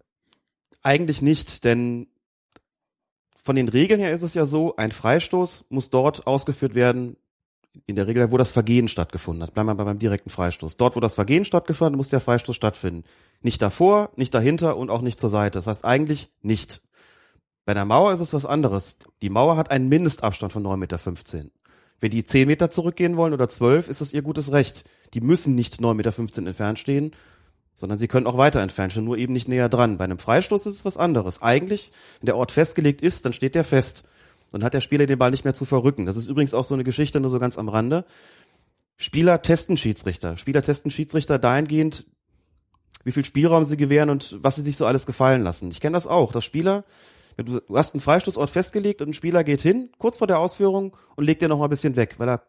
[0.84, 2.08] Eigentlich nicht, denn
[3.36, 7.18] von den Regeln her ist es ja so, ein Freistoß muss dort ausgeführt werden,
[7.86, 9.54] in der Regel, wo das Vergehen stattgefunden hat.
[9.54, 10.78] Bleiben wir beim direkten Freistoß.
[10.78, 13.04] Dort, wo das Vergehen stattgefunden hat, muss der Freistoß stattfinden.
[13.42, 15.58] Nicht davor, nicht dahinter und auch nicht zur Seite.
[15.58, 16.82] Das heißt eigentlich nicht.
[17.66, 18.98] Bei der Mauer ist es was anderes.
[19.22, 21.50] Die Mauer hat einen Mindestabstand von 9,15 Meter.
[22.00, 24.90] Wenn die 10 Meter zurückgehen wollen oder 12, ist das ihr gutes Recht.
[25.14, 27.12] Die müssen nicht 9,15 Meter entfernt stehen,
[27.74, 29.98] sondern sie können auch weiter entfernt stehen, nur eben nicht näher dran.
[29.98, 31.42] Bei einem Freistoß ist es was anderes.
[31.42, 34.04] Eigentlich, wenn der Ort festgelegt ist, dann steht der fest.
[34.52, 36.06] Dann hat der Spieler den Ball nicht mehr zu verrücken.
[36.06, 38.06] Das ist übrigens auch so eine Geschichte, nur so ganz am Rande.
[38.98, 40.38] Spieler testen Schiedsrichter.
[40.38, 42.06] Spieler testen Schiedsrichter dahingehend,
[43.04, 45.72] wie viel Spielraum sie gewähren und was sie sich so alles gefallen lassen.
[45.72, 46.84] Ich kenne das auch, dass Spieler,
[47.38, 51.24] du hast einen Freistoßort festgelegt und ein Spieler geht hin, kurz vor der Ausführung und
[51.24, 52.44] legt den noch mal ein bisschen weg, weil er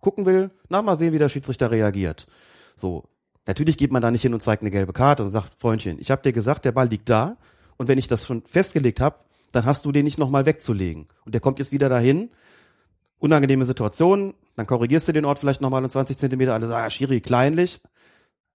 [0.00, 2.26] gucken will, na mal sehen, wie der Schiedsrichter reagiert.
[2.74, 3.04] So,
[3.46, 6.10] natürlich geht man da nicht hin und zeigt eine gelbe Karte und sagt, Freundchen, ich
[6.10, 7.36] habe dir gesagt, der Ball liegt da
[7.76, 9.16] und wenn ich das schon festgelegt habe,
[9.52, 11.06] dann hast du den nicht nochmal wegzulegen.
[11.24, 12.30] Und der kommt jetzt wieder dahin.
[13.18, 16.90] Unangenehme Situation, dann korrigierst du den Ort vielleicht nochmal um 20 Zentimeter, alle sagen, ah,
[16.90, 17.80] Schiri, kleinlich.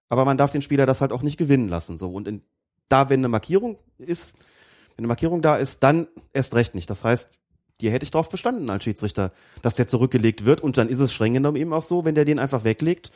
[0.08, 1.96] Aber man darf den Spieler das halt auch nicht gewinnen lassen.
[1.96, 2.10] So.
[2.10, 2.42] Und in,
[2.88, 4.36] da, wenn eine Markierung ist,
[4.96, 6.90] wenn eine Markierung da ist, dann erst recht nicht.
[6.90, 7.32] Das heißt,
[7.80, 9.32] dir hätte ich darauf bestanden als Schiedsrichter,
[9.62, 10.60] dass der zurückgelegt wird.
[10.60, 13.10] Und dann ist es streng genommen eben auch so, wenn der den einfach weglegt.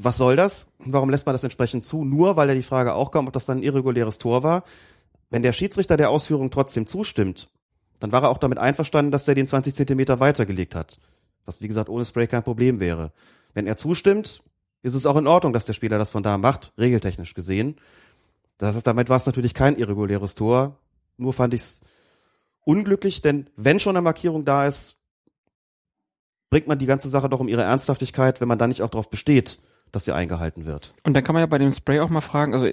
[0.00, 0.70] Was soll das?
[0.78, 2.04] Warum lässt man das entsprechend zu?
[2.04, 4.62] Nur weil er die Frage auch kam, ob das dann ein irreguläres Tor war.
[5.28, 7.50] Wenn der Schiedsrichter der Ausführung trotzdem zustimmt,
[7.98, 11.00] dann war er auch damit einverstanden, dass er den 20 Zentimeter weitergelegt hat.
[11.44, 13.12] Was, wie gesagt, ohne Spray kein Problem wäre.
[13.54, 14.40] Wenn er zustimmt,
[14.82, 17.74] ist es auch in Ordnung, dass der Spieler das von da macht, regeltechnisch gesehen.
[18.56, 20.78] Das heißt, damit war es natürlich kein irreguläres Tor.
[21.16, 21.80] Nur fand ich es
[22.60, 25.00] unglücklich, denn wenn schon eine Markierung da ist,
[26.50, 29.10] bringt man die ganze Sache doch um ihre Ernsthaftigkeit, wenn man da nicht auch darauf
[29.10, 29.60] besteht,
[29.92, 30.94] dass sie eingehalten wird.
[31.04, 32.68] Und dann kann man ja bei dem Spray auch mal fragen, also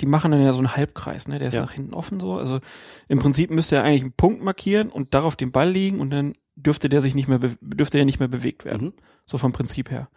[0.00, 1.38] die machen dann ja so einen Halbkreis, ne?
[1.38, 1.62] Der ist ja.
[1.62, 2.38] nach hinten offen so.
[2.38, 2.60] Also
[3.08, 6.34] im Prinzip müsste er eigentlich einen Punkt markieren und darauf den Ball liegen und dann
[6.54, 8.88] dürfte der sich nicht mehr, dürfte er nicht mehr bewegt werden.
[8.88, 8.94] Mhm.
[9.26, 10.08] So vom Prinzip her.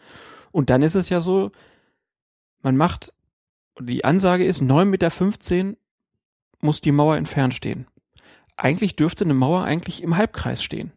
[0.51, 1.51] Und dann ist es ja so,
[2.61, 3.13] man macht,
[3.79, 5.77] die Ansage ist, 9,15 Meter
[6.59, 7.87] muss die Mauer entfernt stehen.
[8.57, 10.91] Eigentlich dürfte eine Mauer eigentlich im Halbkreis stehen.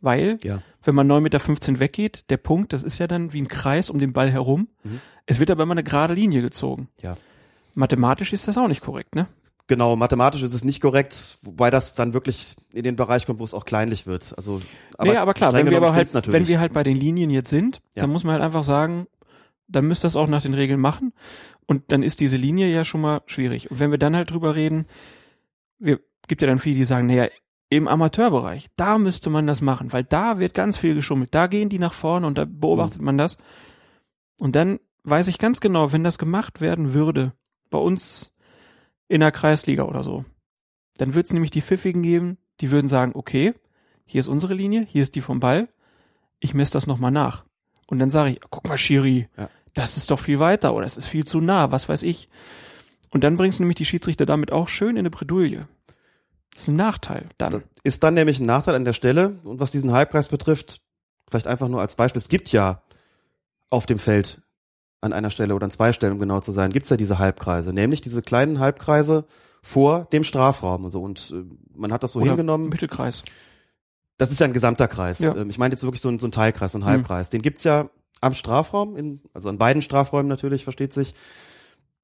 [0.00, 0.62] Weil, ja.
[0.82, 3.98] Wenn man 9,15 Meter weggeht, der Punkt, das ist ja dann wie ein Kreis um
[3.98, 4.68] den Ball herum.
[4.84, 5.00] Mhm.
[5.26, 6.88] Es wird aber immer eine gerade Linie gezogen.
[7.00, 7.14] Ja.
[7.74, 9.26] Mathematisch ist das auch nicht korrekt, ne?
[9.68, 13.44] Genau, mathematisch ist es nicht korrekt, wobei das dann wirklich in den Bereich kommt, wo
[13.44, 14.34] es auch kleinlich wird.
[14.36, 14.60] Also,
[14.98, 16.38] aber nee, aber klar, wenn wir aber halt, natürlich.
[16.38, 18.02] wenn wir halt bei den Linien jetzt sind, ja.
[18.02, 19.06] dann muss man halt einfach sagen,
[19.68, 21.12] dann müsst ihr das auch nach den Regeln machen.
[21.66, 23.70] Und dann ist diese Linie ja schon mal schwierig.
[23.70, 24.86] Und wenn wir dann halt drüber reden,
[25.78, 27.28] wir, gibt ja dann viele, die sagen, naja,
[27.76, 31.34] im Amateurbereich, da müsste man das machen, weil da wird ganz viel geschummelt.
[31.34, 33.06] Da gehen die nach vorne und da beobachtet mhm.
[33.06, 33.38] man das.
[34.38, 37.32] Und dann weiß ich ganz genau, wenn das gemacht werden würde,
[37.70, 38.34] bei uns
[39.08, 40.26] in der Kreisliga oder so.
[40.98, 43.54] Dann wird es nämlich die Pfiffigen geben, die würden sagen, okay,
[44.04, 45.68] hier ist unsere Linie, hier ist die vom Ball,
[46.40, 47.46] ich messe das nochmal nach.
[47.86, 49.48] Und dann sage ich, guck mal, Schiri, ja.
[49.72, 52.28] das ist doch viel weiter oder es ist viel zu nah, was weiß ich.
[53.08, 55.68] Und dann bringst du nämlich die Schiedsrichter damit auch schön in eine Bredouille.
[56.52, 57.28] Das ist ein Nachteil.
[57.38, 57.52] Dann.
[57.52, 59.40] Das ist dann nämlich ein Nachteil an der Stelle.
[59.44, 60.82] Und was diesen Halbpreis betrifft,
[61.28, 62.82] vielleicht einfach nur als Beispiel, es gibt ja
[63.70, 64.42] auf dem Feld
[65.00, 67.72] an einer Stelle oder an zwei Stellen, um genau zu sein, gibt's ja diese Halbkreise,
[67.72, 69.24] nämlich diese kleinen Halbkreise
[69.62, 70.84] vor dem Strafraum.
[70.84, 71.44] Also, und äh,
[71.74, 72.68] man hat das so oder hingenommen.
[72.68, 73.22] Mittelkreis.
[74.18, 75.18] Das ist ja ein gesamter Kreis.
[75.18, 75.34] Ja.
[75.34, 76.86] Ähm, ich meine jetzt wirklich so ein, so ein Teilkreis, so ein mhm.
[76.86, 77.28] Halbkreis.
[77.28, 77.30] Mhm.
[77.32, 77.90] Den gibt's ja
[78.20, 81.14] am Strafraum, in, also an beiden Strafräumen natürlich, versteht sich.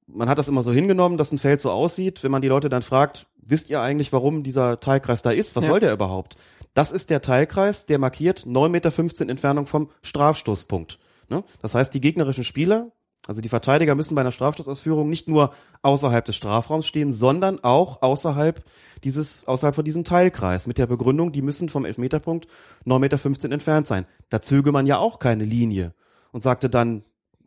[0.07, 2.23] Man hat das immer so hingenommen, dass ein Feld so aussieht.
[2.23, 5.55] Wenn man die Leute dann fragt, wisst ihr eigentlich, warum dieser Teilkreis da ist?
[5.55, 5.71] Was ja.
[5.71, 6.37] soll der überhaupt?
[6.73, 10.99] Das ist der Teilkreis, der markiert 9,15 Meter Entfernung vom Strafstoßpunkt.
[11.29, 11.43] Ne?
[11.61, 12.91] Das heißt, die gegnerischen Spieler,
[13.27, 18.01] also die Verteidiger müssen bei einer Strafstoßausführung nicht nur außerhalb des Strafraums stehen, sondern auch
[18.01, 18.63] außerhalb
[19.03, 22.47] dieses, außerhalb von diesem Teilkreis mit der Begründung, die müssen vom Elfmeterpunkt
[22.85, 24.05] 9,15 Meter entfernt sein.
[24.29, 25.93] Da zöge man ja auch keine Linie
[26.31, 27.03] und sagte dann,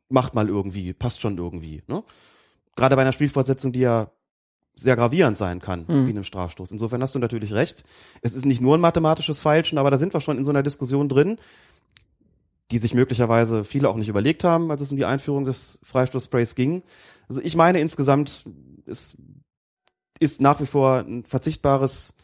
[0.09, 1.83] macht mal irgendwie, passt schon irgendwie.
[1.87, 2.05] Ne?
[2.77, 4.11] Gerade bei einer Spielfortsetzung, die ja
[4.75, 6.07] sehr gravierend sein kann, mhm.
[6.07, 6.73] wie einem Strafstoß.
[6.73, 7.85] Insofern hast du natürlich recht.
[8.23, 10.63] Es ist nicht nur ein mathematisches Feilschen, aber da sind wir schon in so einer
[10.63, 11.39] Diskussion drin,
[12.71, 16.55] die sich möglicherweise viele auch nicht überlegt haben, als es um die Einführung des Freistoßsprays
[16.55, 16.83] ging.
[17.29, 18.45] Also ich meine insgesamt,
[18.87, 19.17] es
[20.19, 22.15] ist nach wie vor ein verzichtbares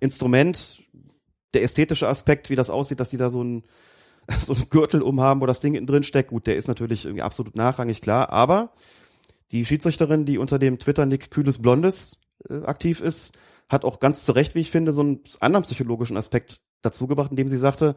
[0.00, 0.82] Instrument.
[1.54, 3.64] Der ästhetische Aspekt, wie das aussieht, dass die da so ein
[4.40, 7.56] so einen Gürtel umhaben, wo das Ding drin steckt, gut, der ist natürlich irgendwie absolut
[7.56, 8.72] nachrangig, klar, aber
[9.52, 13.36] die Schiedsrichterin, die unter dem Twitter-Nick Kühles Blondes äh, aktiv ist,
[13.68, 17.30] hat auch ganz zu Recht, wie ich finde, so einen anderen psychologischen Aspekt dazu gebracht,
[17.30, 17.96] indem sie sagte,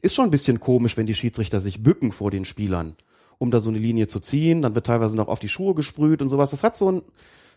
[0.00, 2.96] ist schon ein bisschen komisch, wenn die Schiedsrichter sich bücken vor den Spielern,
[3.38, 4.62] um da so eine Linie zu ziehen.
[4.62, 6.50] Dann wird teilweise noch auf die Schuhe gesprüht und sowas.
[6.50, 7.02] Das hat so ein,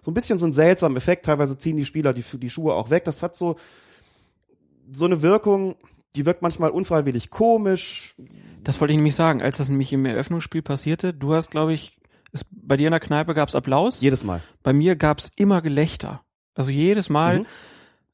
[0.02, 1.26] so ein bisschen so einen seltsamen Effekt.
[1.26, 3.04] Teilweise ziehen die Spieler die, die Schuhe auch weg.
[3.06, 3.56] Das hat so,
[4.92, 5.76] so eine Wirkung,
[6.16, 8.16] die wirkt manchmal unfreiwillig komisch.
[8.64, 11.14] Das wollte ich nämlich sagen, als das nämlich im Eröffnungsspiel passierte.
[11.14, 11.98] Du hast, glaube ich,
[12.36, 14.02] es, bei dir in der Kneipe gab es Applaus.
[14.02, 14.42] Jedes Mal.
[14.64, 16.22] Bei mir gab es immer Gelächter.
[16.54, 17.46] Also jedes Mal Mhm.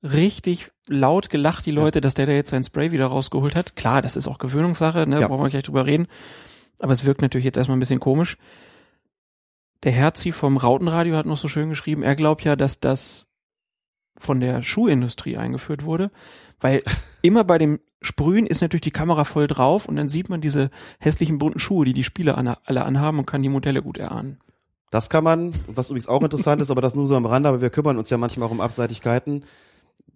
[0.04, 3.76] richtig laut gelacht die Leute, dass der da jetzt sein Spray wieder rausgeholt hat.
[3.76, 5.20] Klar, das ist auch Gewöhnungssache, ne?
[5.22, 5.28] Ja.
[5.28, 6.08] brauchen wir gleich drüber reden.
[6.80, 8.38] Aber es wirkt natürlich jetzt erstmal ein bisschen komisch.
[9.84, 13.28] Der Herzi vom Rautenradio hat noch so schön geschrieben, er glaubt ja, dass das
[14.18, 16.12] von der Schuhindustrie eingeführt wurde,
[16.62, 16.84] weil
[17.22, 20.72] immer bei dem Sprühen ist natürlich die Kamera voll drauf und dann sieht man diese
[21.00, 24.40] hässlichen bunten Schuhe, die die Spieler an, alle anhaben und kann die Modelle gut erahnen.
[24.90, 27.62] Das kann man, was übrigens auch interessant ist, aber das nur so am Rande, aber
[27.62, 29.46] wir kümmern uns ja manchmal auch um Abseitigkeiten.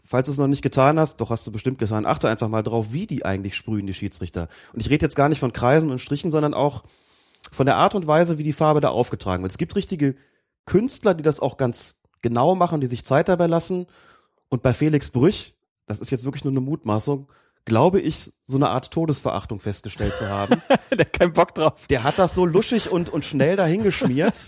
[0.03, 2.61] Falls du es noch nicht getan hast, doch hast du bestimmt getan, achte einfach mal
[2.61, 4.49] drauf, wie die eigentlich sprühen, die Schiedsrichter.
[4.73, 6.83] Und ich rede jetzt gar nicht von Kreisen und Strichen, sondern auch
[7.51, 9.51] von der Art und Weise, wie die Farbe da aufgetragen wird.
[9.51, 10.15] Es gibt richtige
[10.65, 13.87] Künstler, die das auch ganz genau machen, die sich Zeit dabei lassen.
[14.49, 15.53] Und bei Felix Brüch,
[15.85, 17.27] das ist jetzt wirklich nur eine Mutmaßung,
[17.65, 20.61] glaube ich, so eine Art Todesverachtung festgestellt zu haben.
[20.91, 21.87] der hat keinen Bock drauf.
[21.89, 24.45] Der hat das so luschig und, und schnell dahingeschmiert.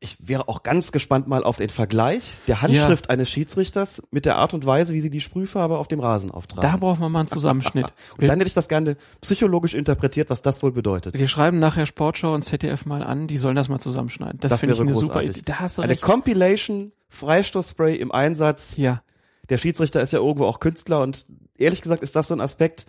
[0.00, 4.36] Ich wäre auch ganz gespannt mal auf den Vergleich der Handschrift eines Schiedsrichters mit der
[4.36, 6.70] Art und Weise, wie sie die Sprühfarbe auf dem Rasen auftragen.
[6.70, 7.86] Da brauchen wir mal einen Zusammenschnitt.
[8.18, 11.16] und dann hätte ich das gerne psychologisch interpretiert, was das wohl bedeutet.
[11.16, 14.40] Wir schreiben nachher Sportschau und ZDF mal an, die sollen das mal zusammenschneiden.
[14.40, 15.28] Das, Das finde ich eine großartig.
[15.28, 15.42] super Idee.
[15.46, 16.02] Da hast du Eine recht.
[16.02, 18.76] Compilation, Freistoßspray im Einsatz.
[18.76, 19.02] Ja.
[19.48, 21.26] Der Schiedsrichter ist ja irgendwo auch Künstler und
[21.56, 22.86] ehrlich gesagt ist das so ein Aspekt,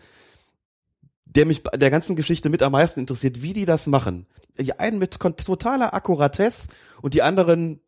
[1.25, 4.25] der mich der ganzen Geschichte mit am meisten interessiert, wie die das machen.
[4.57, 6.69] Die einen mit totaler Akkuratesse
[7.01, 7.81] und die anderen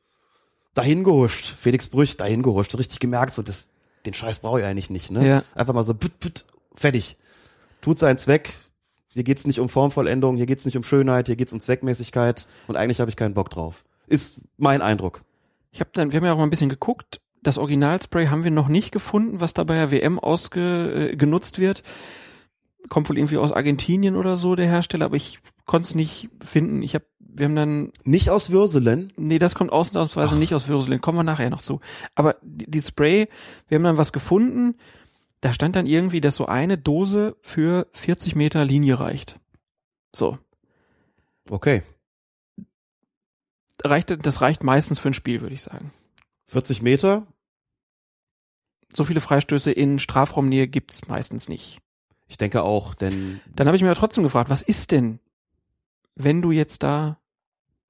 [0.73, 1.45] dahin gehuscht.
[1.45, 2.77] Felix Brüch dahin gehuscht.
[2.77, 3.69] Richtig gemerkt, so das,
[4.05, 5.27] den Scheiß brauche ich eigentlich nicht, ne?
[5.27, 5.43] Ja.
[5.55, 6.45] Einfach mal so, put, put,
[6.75, 7.17] fertig.
[7.81, 8.53] Tut seinen Zweck.
[9.07, 12.75] Hier geht's nicht um Formvollendung, hier geht's nicht um Schönheit, hier geht's um Zweckmäßigkeit und
[12.75, 13.83] eigentlich habe ich keinen Bock drauf.
[14.07, 15.23] Ist mein Eindruck.
[15.71, 17.21] Ich habe dann, wir haben ja auch mal ein bisschen geguckt.
[17.43, 21.83] Das Originalspray haben wir noch nicht gefunden, was da bei der WM ausge, äh, wird.
[22.89, 26.81] Kommt wohl irgendwie aus Argentinien oder so, der Hersteller, aber ich konnte es nicht finden.
[26.81, 31.01] Ich habe, wir haben dann, Nicht aus Würselen, nee, das kommt ausnahmsweise nicht aus Würselen,
[31.01, 31.79] kommen wir nachher noch zu.
[32.15, 33.27] Aber die, die Spray,
[33.67, 34.75] wir haben dann was gefunden,
[35.41, 39.39] da stand dann irgendwie, dass so eine Dose für 40 Meter Linie reicht.
[40.15, 40.39] So.
[41.49, 41.83] Okay.
[43.83, 45.91] Reicht, das reicht meistens für ein Spiel, würde ich sagen.
[46.47, 47.27] 40 Meter.
[48.93, 51.79] So viele Freistöße in Strafraumnähe gibt's meistens nicht.
[52.27, 55.19] Ich denke auch, denn Dann habe ich mir aber trotzdem gefragt, was ist denn,
[56.15, 57.19] wenn du jetzt da,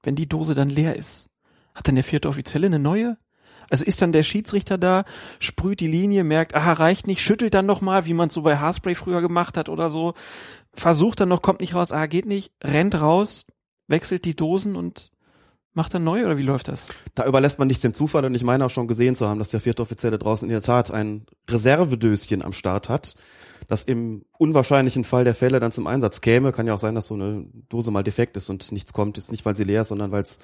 [0.04, 1.30] wenn die Dose dann leer ist?
[1.74, 3.18] Hat dann der vierte Offizielle eine neue?
[3.70, 5.04] Also ist dann der Schiedsrichter da,
[5.40, 8.42] sprüht die Linie, merkt, aha, reicht nicht, schüttelt dann noch mal, wie man es so
[8.42, 10.14] bei Haarspray früher gemacht hat oder so,
[10.74, 13.46] versucht dann noch, kommt nicht raus, ah, geht nicht, rennt raus,
[13.88, 15.12] wechselt die Dosen und
[15.78, 16.86] macht dann neu oder wie läuft das?
[17.16, 19.50] da überlässt man nichts dem Zufall und ich meine auch schon gesehen zu haben, dass
[19.50, 23.16] der vierte Offizielle draußen in der Tat ein Reservedöschen am Start hat,
[23.68, 26.52] das im unwahrscheinlichen Fall der Fälle dann zum Einsatz käme.
[26.52, 29.18] Kann ja auch sein, dass so eine Dose mal defekt ist und nichts kommt.
[29.18, 30.40] Jetzt nicht, weil sie leer ist, sondern weil es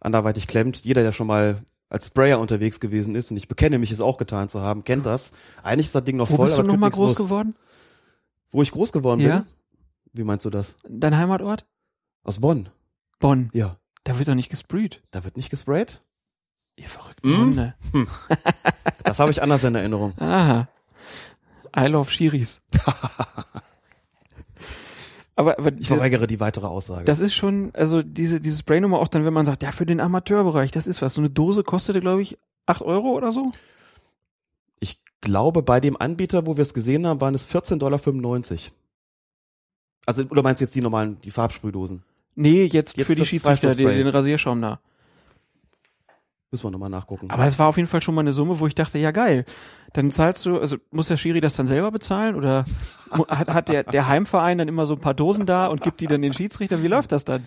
[0.00, 0.84] anderweitig klemmt.
[0.84, 4.18] Jeder, der schon mal als Sprayer unterwegs gewesen ist, und ich bekenne mich es auch
[4.18, 5.32] getan zu haben, kennt das.
[5.62, 7.16] Eigentlich ist das Ding noch Wo voll, bist du noch mal groß los.
[7.16, 7.54] geworden?
[8.50, 9.38] Wo ich groß geworden Ja.
[9.38, 9.46] bin?
[10.12, 10.76] Wie meinst du das?
[10.86, 11.64] Dein Heimatort?
[12.24, 12.68] Aus Bonn.
[13.20, 13.48] Bonn.
[13.54, 13.77] Ja.
[14.08, 15.02] Da wird doch nicht gesprüht.
[15.10, 16.00] Da wird nicht gesprayt?
[16.76, 17.40] Ihr verrückten Mm.
[17.40, 17.74] Hunde.
[19.04, 20.14] Das habe ich anders in Erinnerung.
[20.18, 20.68] Aha.
[21.76, 22.62] I love Schiris.
[25.36, 27.04] aber aber Ich verweigere die weitere Aussage.
[27.04, 30.00] das ist schon, also diese, diese Spraynummer auch dann, wenn man sagt, ja, für den
[30.00, 31.14] Amateurbereich, das ist was.
[31.14, 33.46] So eine Dose kostete, glaube ich, acht Euro oder so.
[34.80, 38.00] Ich glaube, bei dem Anbieter, wo wir es gesehen haben, waren es 14,95 Dollar.
[40.06, 42.02] Also, oder meinst du jetzt die normalen, die Farbsprühdosen?
[42.38, 44.80] Nee, jetzt, Jetzt für die Schiedsrichter, den, den Rasierschaum da.
[46.50, 47.28] Müssen wir nochmal nachgucken.
[47.30, 49.44] Aber das war auf jeden Fall schon mal eine Summe, wo ich dachte, ja geil.
[49.92, 52.64] Dann zahlst du, also muss der Schiri das dann selber bezahlen oder
[53.28, 56.06] hat, hat der, der Heimverein dann immer so ein paar Dosen da und gibt die
[56.06, 56.82] dann den Schiedsrichtern?
[56.82, 57.44] Wie läuft das dann?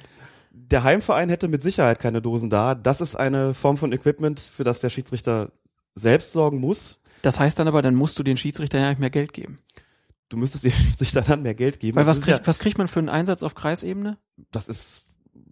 [0.52, 2.76] der Heimverein hätte mit Sicherheit keine Dosen da.
[2.76, 5.52] Das ist eine Form von Equipment, für das der Schiedsrichter
[5.96, 7.00] selbst sorgen muss.
[7.22, 9.58] Das heißt dann aber, dann musst du den Schiedsrichter ja nicht mehr Geld geben.
[10.32, 11.98] Du müsstest dem Schiedsrichter dann mehr Geld geben.
[11.98, 14.18] Weil was, ist kriegt, ja, was kriegt man für einen Einsatz auf Kreisebene?
[14.52, 15.08] das ist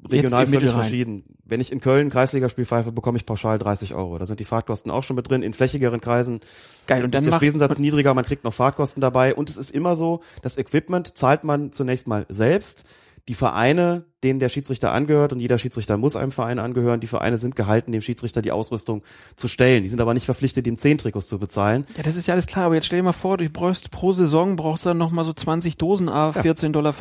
[0.09, 1.23] regional völlig verschieden.
[1.45, 4.17] Wenn ich in Köln Kreisligaspiel pfeife, bekomme ich pauschal 30 Euro.
[4.17, 5.41] Da sind die Fahrtkosten auch schon mit drin.
[5.41, 6.41] In flächigeren Kreisen
[6.87, 7.03] Geil.
[7.03, 9.71] Und ist dann der macht, Spesensatz niedriger, man kriegt noch Fahrtkosten dabei und es ist
[9.71, 12.85] immer so, das Equipment zahlt man zunächst mal selbst.
[13.29, 17.37] Die Vereine, denen der Schiedsrichter angehört, und jeder Schiedsrichter muss einem Verein angehören, die Vereine
[17.37, 19.03] sind gehalten, dem Schiedsrichter die Ausrüstung
[19.35, 19.83] zu stellen.
[19.83, 21.85] Die sind aber nicht verpflichtet, ihm zehn Trikots zu bezahlen.
[21.95, 24.13] Ja, das ist ja alles klar, aber jetzt stell dir mal vor, du brauchst pro
[24.13, 26.93] Saison brauchst du dann noch mal so 20 Dosen A, 14,95 Dollar.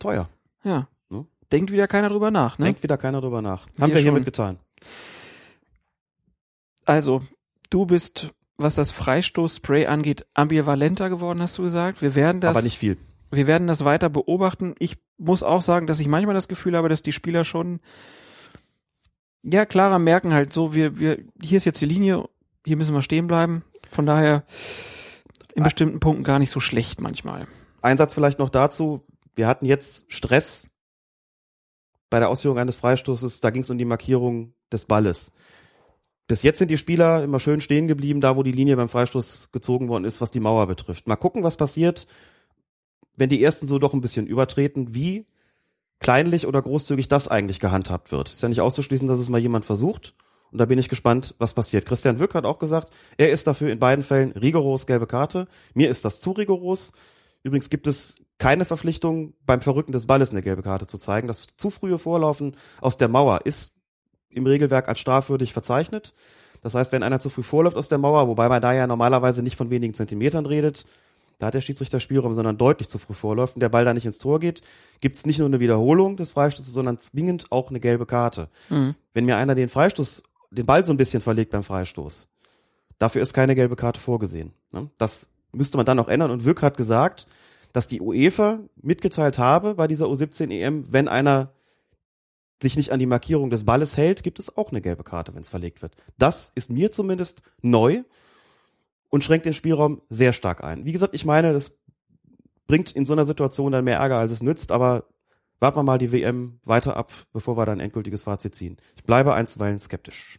[0.00, 0.28] Teuer.
[0.64, 0.88] Ja.
[1.10, 1.26] Ne?
[1.52, 2.64] Denkt wieder keiner drüber nach, ne?
[2.64, 3.68] Denkt wieder keiner drüber nach.
[3.76, 4.02] Wir Haben wir schon.
[4.02, 4.58] hiermit getan.
[6.84, 7.22] Also,
[7.70, 12.02] du bist, was das Freistoßspray angeht, ambivalenter geworden, hast du gesagt.
[12.02, 12.96] Wir werden das, aber nicht viel.
[13.30, 14.74] wir werden das weiter beobachten.
[14.80, 17.80] Ich muss auch sagen, dass ich manchmal das Gefühl habe, dass die Spieler schon,
[19.42, 22.28] ja, klarer merken halt so, wir, wir, hier ist jetzt die Linie,
[22.64, 23.64] hier müssen wir stehen bleiben.
[23.90, 24.44] Von daher,
[25.54, 27.46] in bestimmten Punkten gar nicht so schlecht manchmal.
[27.80, 29.02] Ein Satz vielleicht noch dazu.
[29.34, 30.66] Wir hatten jetzt Stress
[32.10, 33.40] bei der Ausführung eines Freistoßes.
[33.40, 35.32] Da ging es um die Markierung des Balles.
[36.28, 39.50] Bis jetzt sind die Spieler immer schön stehen geblieben, da wo die Linie beim Freistoß
[39.52, 41.06] gezogen worden ist, was die Mauer betrifft.
[41.06, 42.06] Mal gucken, was passiert,
[43.16, 45.26] wenn die ersten so doch ein bisschen übertreten, wie
[45.98, 48.30] kleinlich oder großzügig das eigentlich gehandhabt wird.
[48.30, 50.14] Ist ja nicht auszuschließen, dass es mal jemand versucht.
[50.52, 51.86] Und da bin ich gespannt, was passiert.
[51.86, 55.48] Christian Wück hat auch gesagt, er ist dafür in beiden Fällen rigoros gelbe Karte.
[55.74, 56.92] Mir ist das zu rigoros.
[57.42, 61.26] Übrigens gibt es keine Verpflichtung, beim Verrücken des Balles eine gelbe Karte zu zeigen.
[61.26, 63.76] Das zu frühe Vorlaufen aus der Mauer ist
[64.28, 66.14] im Regelwerk als strafwürdig verzeichnet.
[66.62, 69.42] Das heißt, wenn einer zu früh vorläuft aus der Mauer, wobei man da ja normalerweise
[69.42, 70.86] nicht von wenigen Zentimetern redet,
[71.38, 74.06] da hat der Schiedsrichter Spielraum, sondern deutlich zu früh vorläuft und der Ball da nicht
[74.06, 74.62] ins Tor geht,
[75.00, 78.48] gibt es nicht nur eine Wiederholung des Freistoßes, sondern zwingend auch eine gelbe Karte.
[79.12, 82.28] Wenn mir einer den Freistoß, den Ball so ein bisschen verlegt beim Freistoß,
[82.98, 84.52] dafür ist keine gelbe Karte vorgesehen.
[84.72, 84.90] ne?
[84.98, 87.26] Das müsste man dann auch ändern und Wück hat gesagt,
[87.72, 91.52] dass die UEFA mitgeteilt habe bei dieser U17 EM, wenn einer
[92.62, 95.42] sich nicht an die Markierung des Balles hält, gibt es auch eine gelbe Karte, wenn
[95.42, 95.94] es verlegt wird.
[96.16, 98.02] Das ist mir zumindest neu
[99.10, 100.84] und schränkt den Spielraum sehr stark ein.
[100.84, 101.78] Wie gesagt, ich meine, das
[102.66, 105.04] bringt in so einer Situation dann mehr Ärger, als es nützt, aber
[105.60, 108.76] warten wir mal die WM weiter ab, bevor wir dann ein endgültiges Fazit ziehen.
[108.96, 110.38] Ich bleibe einstweilen skeptisch.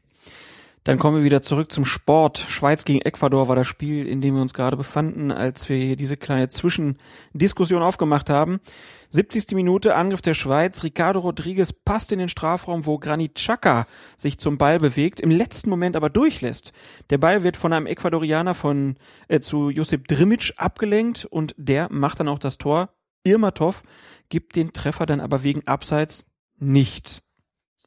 [0.87, 2.37] Dann kommen wir wieder zurück zum Sport.
[2.37, 5.97] Schweiz gegen Ecuador war das Spiel, in dem wir uns gerade befanden, als wir hier
[5.97, 8.61] diese kleine Zwischendiskussion aufgemacht haben.
[9.09, 9.51] 70.
[9.51, 10.85] Minute, Angriff der Schweiz.
[10.85, 13.85] Ricardo Rodriguez passt in den Strafraum, wo Granit Xhaka
[14.15, 16.71] sich zum Ball bewegt, im letzten Moment aber durchlässt.
[17.09, 18.95] Der Ball wird von einem Ecuadorianer von
[19.27, 22.91] äh, zu Josip Drimic abgelenkt und der macht dann auch das Tor.
[23.25, 23.83] Irmatov
[24.29, 27.23] gibt den Treffer dann aber wegen Abseits nicht.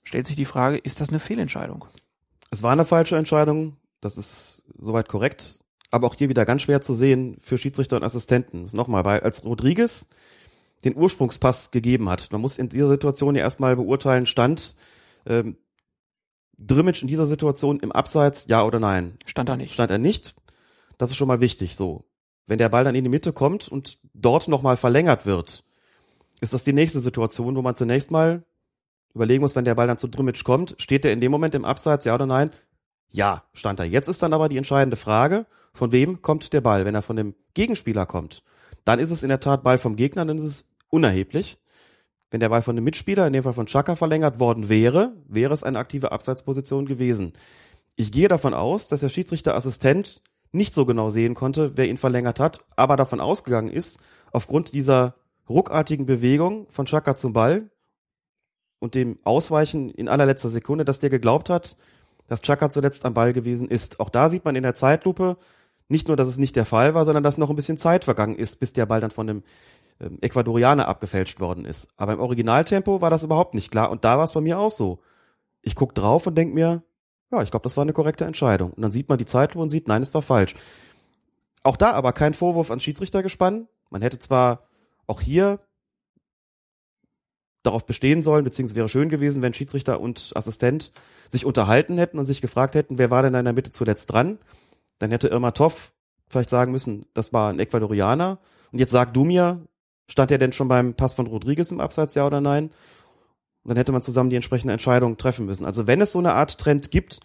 [0.04, 1.86] Stellt sich die Frage, ist das eine Fehlentscheidung?
[2.50, 6.80] Es war eine falsche Entscheidung, das ist soweit korrekt, aber auch hier wieder ganz schwer
[6.80, 8.66] zu sehen für Schiedsrichter und Assistenten.
[8.72, 10.08] Nochmal, weil als Rodriguez
[10.84, 14.74] den Ursprungspass gegeben hat, man muss in dieser Situation ja erstmal beurteilen, stand
[15.26, 15.56] ähm,
[16.58, 19.16] Drimmitsch in dieser Situation im Abseits, ja oder nein?
[19.24, 19.72] Stand da nicht.
[19.72, 20.34] Stand er nicht?
[20.98, 22.04] Das ist schon mal wichtig, so.
[22.46, 25.64] Wenn der Ball dann in die Mitte kommt und dort nochmal verlängert wird,
[26.40, 28.44] ist das die nächste Situation, wo man zunächst mal
[29.14, 31.64] überlegen muss, wenn der Ball dann zu Drimmitsch kommt, steht er in dem Moment im
[31.64, 32.50] Abseits, ja oder nein?
[33.10, 33.86] Ja, stand er.
[33.86, 36.84] Jetzt ist dann aber die entscheidende Frage, von wem kommt der Ball?
[36.84, 38.42] Wenn er von dem Gegenspieler kommt,
[38.84, 41.58] dann ist es in der Tat Ball vom Gegner, dann ist es unerheblich.
[42.30, 45.52] Wenn der Ball von dem Mitspieler, in dem Fall von Chaka, verlängert worden wäre, wäre
[45.52, 47.32] es eine aktive Abseitsposition gewesen.
[47.96, 52.40] Ich gehe davon aus, dass der Schiedsrichterassistent nicht so genau sehen konnte, wer ihn verlängert
[52.40, 54.00] hat, aber davon ausgegangen ist,
[54.32, 55.16] aufgrund dieser
[55.48, 57.70] ruckartigen Bewegung von Chaka zum Ball
[58.80, 61.76] und dem Ausweichen in allerletzter Sekunde, dass der geglaubt hat,
[62.26, 64.00] dass Chaka zuletzt am Ball gewesen ist.
[64.00, 65.36] Auch da sieht man in der Zeitlupe
[65.88, 68.36] nicht nur, dass es nicht der Fall war, sondern dass noch ein bisschen Zeit vergangen
[68.36, 69.42] ist, bis der Ball dann von dem
[70.00, 71.88] ähm, Ecuadorianer abgefälscht worden ist.
[71.96, 74.70] Aber im Originaltempo war das überhaupt nicht klar und da war es bei mir auch
[74.70, 75.00] so.
[75.62, 76.82] Ich guck drauf und denk mir,
[77.30, 78.72] ja, ich glaube, das war eine korrekte Entscheidung.
[78.72, 80.54] Und dann sieht man die Zeitlupe und sieht, nein, es war falsch.
[81.62, 83.68] Auch da aber kein Vorwurf ans Schiedsrichtergespann.
[83.90, 84.68] Man hätte zwar
[85.06, 85.58] auch hier
[87.62, 90.92] darauf bestehen sollen, beziehungsweise wäre schön gewesen, wenn Schiedsrichter und Assistent
[91.28, 94.12] sich unterhalten hätten und sich gefragt hätten, wer war denn da in der Mitte zuletzt
[94.12, 94.38] dran?
[94.98, 95.92] Dann hätte Irma Toff
[96.28, 98.38] vielleicht sagen müssen, das war ein Ecuadorianer.
[98.72, 99.66] Und jetzt sag du mir,
[100.08, 102.70] stand er denn schon beim Pass von Rodriguez im Abseits, ja oder nein?
[103.62, 105.66] Und dann hätte man zusammen die entsprechende Entscheidung treffen müssen.
[105.66, 107.20] Also wenn es so eine Art Trend gibt,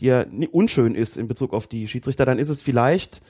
[0.00, 3.20] die ja unschön ist in Bezug auf die Schiedsrichter, dann ist es vielleicht,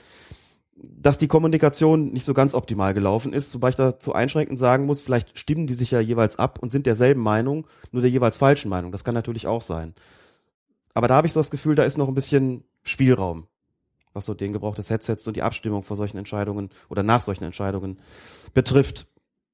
[0.77, 5.01] dass die Kommunikation nicht so ganz optimal gelaufen ist, wobei ich dazu einschränkend sagen muss,
[5.01, 8.69] vielleicht stimmen die sich ja jeweils ab und sind derselben Meinung, nur der jeweils falschen
[8.69, 8.91] Meinung.
[8.91, 9.95] Das kann natürlich auch sein.
[10.93, 13.47] Aber da habe ich so das Gefühl, da ist noch ein bisschen Spielraum,
[14.13, 17.45] was so den Gebrauch des Headsets und die Abstimmung vor solchen Entscheidungen oder nach solchen
[17.45, 17.99] Entscheidungen
[18.53, 19.07] betrifft.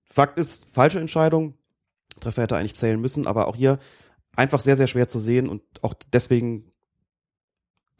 [0.04, 1.54] Fakt ist, falsche Entscheidung.
[2.18, 3.78] Treffer hätte eigentlich zählen müssen, aber auch hier
[4.34, 6.70] einfach sehr, sehr schwer zu sehen und auch deswegen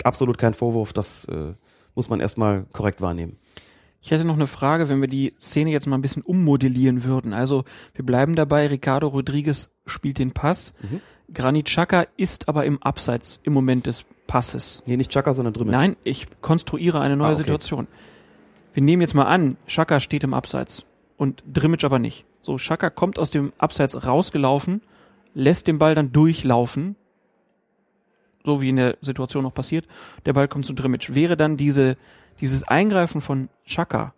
[0.04, 0.92] absolut kein Vorwurf.
[0.92, 1.54] Das äh,
[1.94, 3.36] muss man erstmal korrekt wahrnehmen.
[4.02, 7.34] Ich hätte noch eine Frage, wenn wir die Szene jetzt mal ein bisschen ummodellieren würden.
[7.34, 7.64] Also
[7.94, 10.72] wir bleiben dabei, Ricardo Rodriguez spielt den Pass.
[10.80, 11.00] Mhm.
[11.34, 14.82] Granit Xhaka ist aber im Abseits im Moment des Passes.
[14.86, 15.76] Nee, nicht Chaka, sondern Drümmitsch.
[15.76, 17.38] Nein, ich konstruiere eine neue Ah, okay.
[17.42, 17.88] Situation.
[18.72, 20.84] Wir nehmen jetzt mal an, Xhaka steht im Abseits
[21.16, 22.24] und Drimmitsch aber nicht.
[22.40, 24.80] So, Xhaka kommt aus dem Abseits rausgelaufen,
[25.34, 26.96] lässt den Ball dann durchlaufen,
[28.44, 29.86] so wie in der Situation noch passiert.
[30.26, 31.14] Der Ball kommt zu Drimmitsch.
[31.14, 31.96] Wäre dann diese,
[32.40, 34.14] dieses Eingreifen von Xhaka,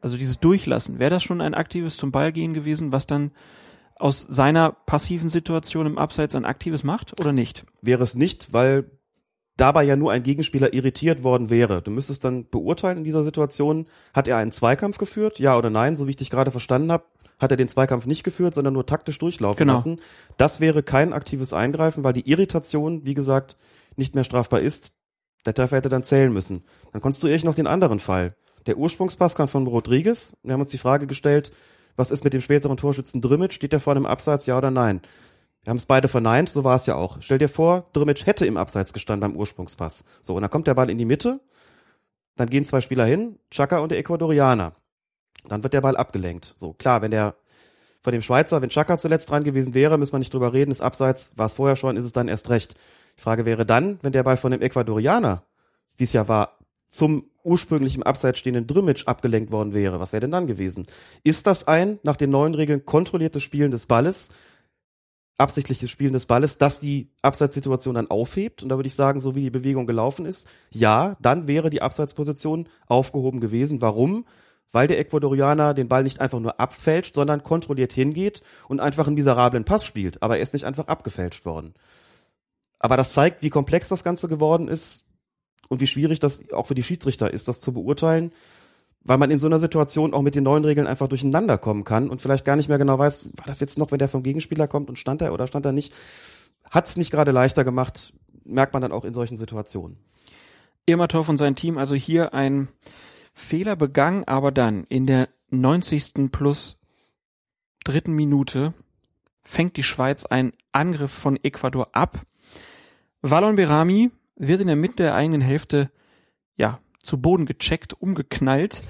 [0.00, 3.30] also dieses Durchlassen, wäre das schon ein aktives zum Ball gehen gewesen, was dann
[3.98, 7.64] aus seiner passiven Situation im Abseits ein aktives macht oder nicht?
[7.80, 8.90] Wäre es nicht, weil
[9.56, 11.80] dabei ja nur ein Gegenspieler irritiert worden wäre.
[11.82, 15.96] Du müsstest dann beurteilen in dieser Situation, hat er einen Zweikampf geführt, ja oder nein,
[15.96, 17.04] so wie ich dich gerade verstanden habe,
[17.38, 19.74] hat er den Zweikampf nicht geführt, sondern nur taktisch durchlaufen Genau.
[19.74, 20.00] lassen.
[20.36, 23.56] Das wäre kein aktives Eingreifen, weil die Irritation, wie gesagt,
[23.96, 24.94] nicht mehr strafbar ist.
[25.44, 26.64] Der Treffer hätte dann zählen müssen.
[26.92, 28.34] Dann konstruiere ich noch den anderen Fall.
[28.66, 30.36] Der Ursprungspass kam von Rodriguez.
[30.42, 31.52] Wir haben uns die Frage gestellt,
[31.94, 33.54] was ist mit dem späteren Torschützen Drimmitsch?
[33.54, 35.00] Steht der vor dem Abseits, ja oder nein?
[35.62, 37.18] Wir haben es beide verneint, so war es ja auch.
[37.20, 40.04] Stell dir vor, Drimmitsch hätte im Abseits gestanden beim Ursprungspass.
[40.22, 41.40] So, und dann kommt der Ball in die Mitte,
[42.36, 44.74] dann gehen zwei Spieler hin, Chaka und der Ecuadorianer.
[45.48, 46.52] Dann wird der Ball abgelenkt.
[46.56, 47.36] So, klar, wenn der
[48.02, 50.80] von dem Schweizer, wenn Chaka zuletzt dran gewesen wäre, müssen wir nicht drüber reden, ist
[50.80, 52.74] Abseits, war es vorher schon, ist es dann erst recht.
[53.18, 55.42] Die Frage wäre dann, wenn der Ball von dem Ecuadorianer,
[55.96, 60.20] wie es ja war, zum ursprünglich im Abseits stehenden Drimmitsch abgelenkt worden wäre, was wäre
[60.20, 60.86] denn dann gewesen?
[61.24, 64.30] Ist das ein, nach den neuen Regeln, kontrolliertes Spielen des Balles,
[65.38, 68.62] absichtliches Spielen des Balles, das die Abseitssituation dann aufhebt.
[68.62, 71.82] Und da würde ich sagen, so wie die Bewegung gelaufen ist, ja, dann wäre die
[71.82, 73.82] Abseitsposition aufgehoben gewesen.
[73.82, 74.24] Warum?
[74.72, 79.14] Weil der Ecuadorianer den Ball nicht einfach nur abfälscht, sondern kontrolliert hingeht und einfach einen
[79.14, 80.22] miserablen Pass spielt.
[80.22, 81.74] Aber er ist nicht einfach abgefälscht worden.
[82.78, 85.06] Aber das zeigt, wie komplex das Ganze geworden ist
[85.68, 88.32] und wie schwierig das auch für die Schiedsrichter ist, das zu beurteilen,
[89.02, 92.10] weil man in so einer Situation auch mit den neuen Regeln einfach durcheinander kommen kann
[92.10, 94.66] und vielleicht gar nicht mehr genau weiß, war das jetzt noch, wenn der vom Gegenspieler
[94.66, 95.94] kommt und stand er oder stand er nicht.
[96.68, 98.12] Hat es nicht gerade leichter gemacht,
[98.44, 99.96] merkt man dann auch in solchen Situationen.
[100.86, 102.68] Irmatov und sein Team also hier ein
[103.36, 106.32] Fehler begangen, aber dann in der 90.
[106.32, 106.78] plus
[107.84, 108.72] dritten Minute
[109.42, 112.22] fängt die Schweiz einen Angriff von Ecuador ab.
[113.20, 115.90] Wallon Berami wird in der Mitte der eigenen Hälfte
[116.56, 118.82] ja zu Boden gecheckt, umgeknallt,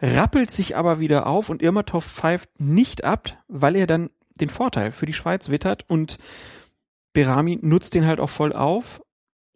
[0.00, 4.08] rappelt sich aber wieder auf und Irmatov pfeift nicht ab, weil er dann
[4.40, 6.18] den Vorteil für die Schweiz wittert und
[7.12, 9.02] Berami nutzt den halt auch voll auf,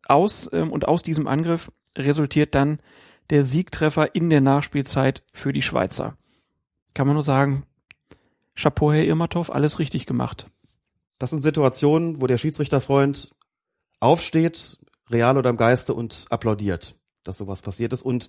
[0.06, 2.80] aus ähm, und aus diesem Angriff resultiert dann
[3.30, 6.16] der Siegtreffer in der Nachspielzeit für die Schweizer.
[6.94, 7.64] Kann man nur sagen,
[8.54, 10.50] Chapeau, Herr Irmatov, alles richtig gemacht.
[11.18, 13.34] Das sind Situationen, wo der Schiedsrichterfreund
[14.00, 14.78] aufsteht,
[15.10, 18.02] real oder im Geiste und applaudiert, dass sowas passiert ist.
[18.02, 18.28] Und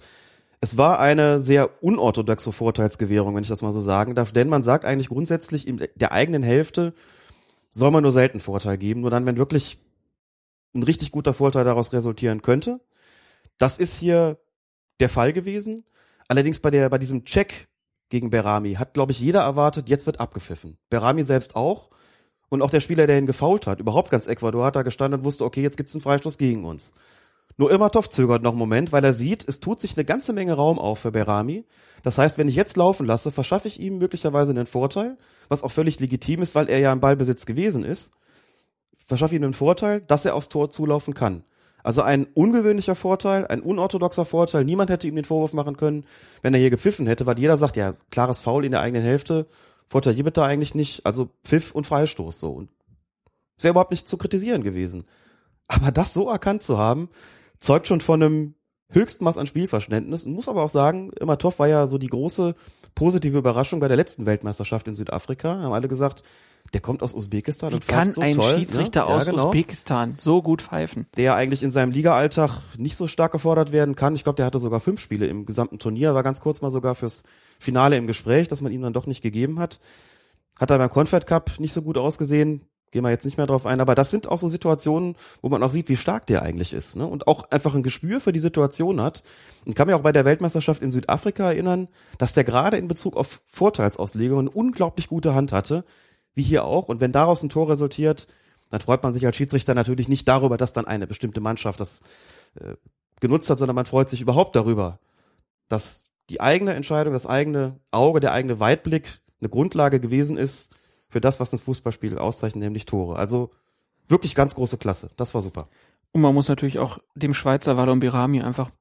[0.60, 4.64] es war eine sehr unorthodoxe Vorteilsgewährung, wenn ich das mal so sagen darf, denn man
[4.64, 6.94] sagt eigentlich grundsätzlich in der eigenen Hälfte
[7.72, 9.80] soll man nur selten Vorteil geben, nur dann, wenn wirklich
[10.74, 12.80] ein richtig guter Vorteil daraus resultieren könnte.
[13.58, 14.40] Das ist hier
[15.00, 15.86] der Fall gewesen.
[16.28, 17.68] Allerdings bei der, bei diesem Check
[18.10, 20.78] gegen Berami hat, glaube ich, jeder erwartet, jetzt wird abgepfiffen.
[20.90, 21.90] Berami selbst auch.
[22.50, 25.26] Und auch der Spieler, der ihn gefault hat, überhaupt ganz Ecuador, hat da gestanden und
[25.26, 26.94] wusste, okay, jetzt gibt's einen Freistoß gegen uns.
[27.58, 30.54] Nur Irmatov zögert noch einen Moment, weil er sieht, es tut sich eine ganze Menge
[30.54, 31.66] Raum auf für Berami.
[32.04, 35.18] Das heißt, wenn ich jetzt laufen lasse, verschaffe ich ihm möglicherweise einen Vorteil,
[35.50, 38.14] was auch völlig legitim ist, weil er ja im Ballbesitz gewesen ist.
[38.94, 41.44] Verschaffe ihm einen Vorteil, dass er aufs Tor zulaufen kann.
[41.88, 44.66] Also ein ungewöhnlicher Vorteil, ein unorthodoxer Vorteil.
[44.66, 46.04] Niemand hätte ihm den Vorwurf machen können,
[46.42, 49.48] wenn er hier gepfiffen hätte, weil jeder sagt, ja, klares Foul in der eigenen Hälfte.
[49.86, 51.06] Vorteil gibt da eigentlich nicht.
[51.06, 52.52] Also Pfiff und Freistoß so.
[52.52, 52.70] Und
[53.62, 55.06] wäre überhaupt nicht zu kritisieren gewesen.
[55.70, 57.08] Aber das so erkannt zu haben,
[57.58, 58.56] zeugt schon von einem
[58.90, 62.56] höchsten Maß an Spielverständnis und muss aber auch sagen, Imatov war ja so die große
[62.96, 65.62] positive Überraschung bei der letzten Weltmeisterschaft in Südafrika.
[65.62, 66.24] Haben alle gesagt,
[66.74, 69.10] der kommt aus Usbekistan Wie und kann so ein toll, Schiedsrichter ne?
[69.10, 71.08] Ja, aus genau Usbekistan so gut pfeifen?
[71.16, 74.16] der eigentlich in seinem Ligaalltag nicht so stark gefordert werden kann.
[74.16, 76.96] Ich glaube, der hatte sogar fünf Spiele im gesamten Turnier, war ganz kurz mal sogar
[76.96, 77.24] fürs
[77.60, 79.80] Finale im Gespräch, das man ihm dann doch nicht gegeben hat.
[80.60, 82.62] Hat er beim Confed Cup nicht so gut ausgesehen,
[82.92, 85.62] gehen wir jetzt nicht mehr drauf ein, aber das sind auch so Situationen, wo man
[85.62, 87.06] auch sieht, wie stark der eigentlich ist, ne?
[87.06, 89.24] Und auch einfach ein Gespür für die Situation hat.
[89.66, 93.18] Und kann mir auch bei der Weltmeisterschaft in Südafrika erinnern, dass der gerade in Bezug
[93.18, 95.84] auf Vorteilsauslegung eine unglaublich gute Hand hatte,
[96.36, 96.88] wie hier auch.
[96.88, 98.28] Und wenn daraus ein Tor resultiert,
[98.70, 102.02] dann freut man sich als Schiedsrichter natürlich nicht darüber, dass dann eine bestimmte Mannschaft das
[102.56, 102.76] äh,
[103.20, 105.00] genutzt hat, sondern man freut sich überhaupt darüber,
[105.68, 110.76] dass die eigene Entscheidung, das eigene Auge, der eigene Weitblick eine Grundlage gewesen ist
[111.08, 113.18] für das, was ein Fußballspiel auszeichnet, nämlich Tore.
[113.18, 113.52] Also
[114.08, 115.10] wirklich ganz große Klasse.
[115.16, 115.70] Das war super.
[116.12, 118.72] Und man muss natürlich auch dem Schweizer Wallon Birami einfach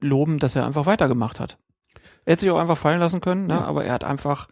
[0.00, 1.58] loben, dass er einfach weitergemacht hat.
[2.24, 3.54] Er hätte sich auch einfach fallen lassen können, ne?
[3.54, 3.64] Ja.
[3.64, 4.48] aber er hat einfach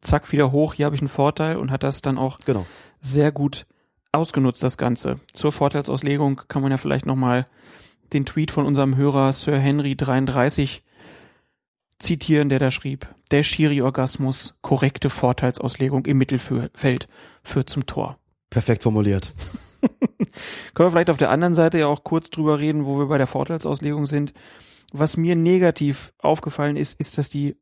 [0.00, 2.66] zack wieder hoch, hier habe ich einen Vorteil und hat das dann auch Genau.
[3.00, 3.66] sehr gut
[4.12, 5.20] ausgenutzt, das Ganze.
[5.32, 7.46] Zur Vorteilsauslegung kann man ja vielleicht nochmal
[8.12, 10.82] den Tweet von unserem Hörer Sir Henry 33
[11.98, 17.08] zitieren, der da schrieb, der Schiri-Orgasmus, korrekte Vorteilsauslegung im Mittelfeld
[17.44, 18.18] führt zum Tor.
[18.48, 19.34] Perfekt formuliert.
[20.74, 23.18] Können wir vielleicht auf der anderen Seite ja auch kurz drüber reden, wo wir bei
[23.18, 24.32] der Vorteilsauslegung sind.
[24.92, 27.56] Was mir negativ aufgefallen ist, ist, dass die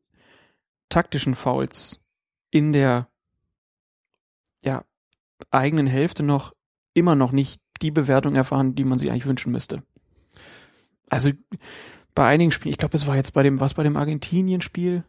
[0.89, 1.99] taktischen Fouls
[2.51, 3.07] in der
[4.63, 4.83] ja,
[5.51, 6.53] eigenen Hälfte noch
[6.93, 9.83] immer noch nicht die Bewertung erfahren, die man sich eigentlich wünschen müsste.
[11.09, 11.31] Also
[12.13, 15.03] bei einigen Spielen, ich glaube, es war jetzt bei dem, was bei dem Argentinien-Spiel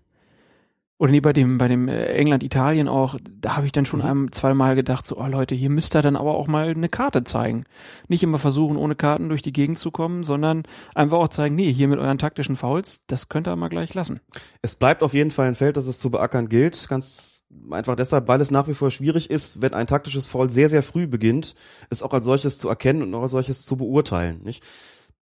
[1.01, 4.32] oder nee, bei dem, bei dem äh, England-Italien auch, da habe ich dann schon einem
[4.32, 7.64] zweimal gedacht, so, oh Leute, hier müsst ihr dann aber auch mal eine Karte zeigen.
[8.09, 10.64] Nicht immer versuchen, ohne Karten durch die Gegend zu kommen, sondern
[10.94, 14.20] einfach auch zeigen, nee, hier mit euren taktischen Fouls, das könnt ihr mal gleich lassen.
[14.60, 16.86] Es bleibt auf jeden Fall ein Feld, das es zu beackern gilt.
[16.90, 20.68] Ganz einfach deshalb, weil es nach wie vor schwierig ist, wenn ein taktisches Foul sehr,
[20.68, 21.55] sehr früh beginnt,
[21.89, 24.43] es auch als solches zu erkennen und auch als solches zu beurteilen.
[24.44, 24.62] Nicht?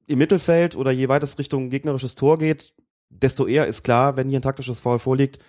[0.08, 2.74] Im Mittelfeld oder je weiter es Richtung gegnerisches Tor geht,
[3.10, 5.40] desto eher ist klar, wenn hier ein taktisches Foul vorliegt,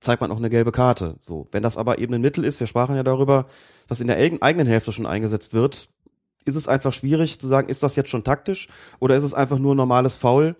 [0.00, 1.16] zeigt man auch eine gelbe Karte.
[1.20, 3.46] So, wenn das aber eben ein Mittel ist, wir sprachen ja darüber,
[3.86, 5.88] was in der eigen- eigenen Hälfte schon eingesetzt wird,
[6.46, 8.68] ist es einfach schwierig zu sagen, ist das jetzt schon taktisch
[8.98, 10.56] oder ist es einfach nur ein normales Foul,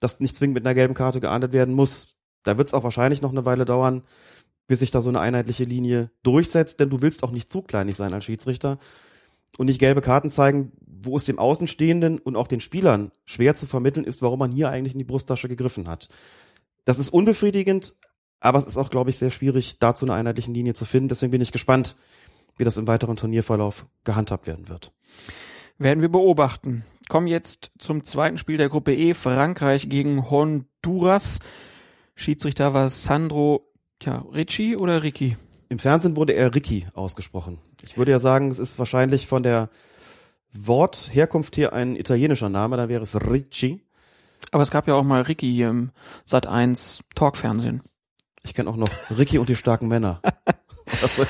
[0.00, 2.16] das nicht zwingend mit einer gelben Karte geahndet werden muss.
[2.42, 4.02] Da wird es auch wahrscheinlich noch eine Weile dauern,
[4.66, 7.96] bis sich da so eine einheitliche Linie durchsetzt, denn du willst auch nicht zu kleinig
[7.96, 8.78] sein als Schiedsrichter
[9.58, 13.66] und nicht gelbe Karten zeigen, wo es dem Außenstehenden und auch den Spielern schwer zu
[13.66, 16.08] vermitteln ist, warum man hier eigentlich in die Brusttasche gegriffen hat.
[16.84, 17.94] Das ist unbefriedigend,
[18.40, 21.08] aber es ist auch, glaube ich, sehr schwierig, dazu eine einheitliche Linie zu finden.
[21.08, 21.94] Deswegen bin ich gespannt,
[22.56, 24.92] wie das im weiteren Turnierverlauf gehandhabt werden wird.
[25.78, 26.84] Werden wir beobachten.
[27.08, 31.40] Kommen jetzt zum zweiten Spiel der Gruppe E, Frankreich gegen Honduras.
[32.14, 35.36] Schiedsrichter war Sandro tja, Ricci oder Ricky?
[35.68, 37.58] Im Fernsehen wurde er Ricky ausgesprochen.
[37.82, 39.70] Ich würde ja sagen, es ist wahrscheinlich von der
[40.52, 43.82] Wortherkunft her ein italienischer Name, dann wäre es Ricci.
[44.50, 45.92] Aber es gab ja auch mal Ricky hier im
[46.24, 47.82] Sat 1 Talkfernsehen.
[48.42, 50.20] Ich kenne auch noch Ricky und die starken Männer.
[51.06, 51.24] So.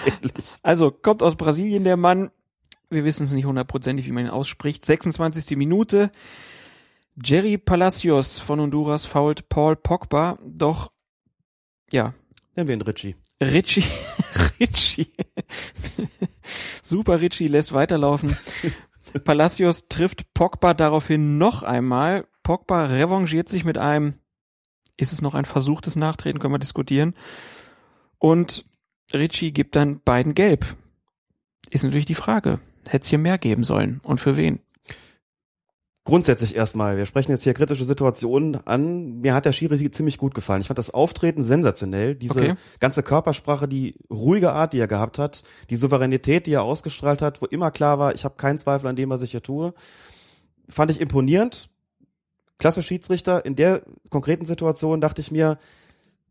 [0.62, 2.30] Also kommt aus Brasilien der Mann.
[2.88, 4.86] Wir wissen es nicht hundertprozentig, wie man ihn ausspricht.
[4.86, 5.54] 26.
[5.58, 6.10] Minute.
[7.22, 10.38] Jerry Palacios von Honduras fault Paul Pogba.
[10.42, 10.92] Doch,
[11.92, 12.14] ja,
[12.56, 13.16] Nennen wir ihn Ricci.
[13.42, 13.84] Ritchie,
[14.60, 15.12] Ritchie,
[16.82, 18.36] super Ritchie lässt weiterlaufen.
[19.24, 22.26] Palacios trifft Pogba daraufhin noch einmal.
[22.42, 24.14] Pogba revanchiert sich mit einem,
[25.00, 27.14] ist es noch ein versuchtes Nachtreten, können wir diskutieren.
[28.18, 28.64] Und
[29.12, 30.64] Ritchie gibt dann beiden gelb.
[31.70, 34.60] Ist natürlich die Frage, hätte es hier mehr geben sollen und für wen?
[36.04, 39.20] Grundsätzlich erstmal, wir sprechen jetzt hier kritische Situationen an.
[39.20, 40.62] Mir hat der Schiri ziemlich gut gefallen.
[40.62, 42.14] Ich fand das Auftreten sensationell.
[42.14, 42.54] Diese Okay.
[42.80, 47.42] ganze Körpersprache, die ruhige Art, die er gehabt hat, die Souveränität, die er ausgestrahlt hat,
[47.42, 49.74] wo immer klar war, ich habe keinen Zweifel an dem, was ich hier tue,
[50.68, 51.68] fand ich imponierend.
[52.60, 53.44] Klasse Schiedsrichter.
[53.44, 55.58] In der konkreten Situation dachte ich mir,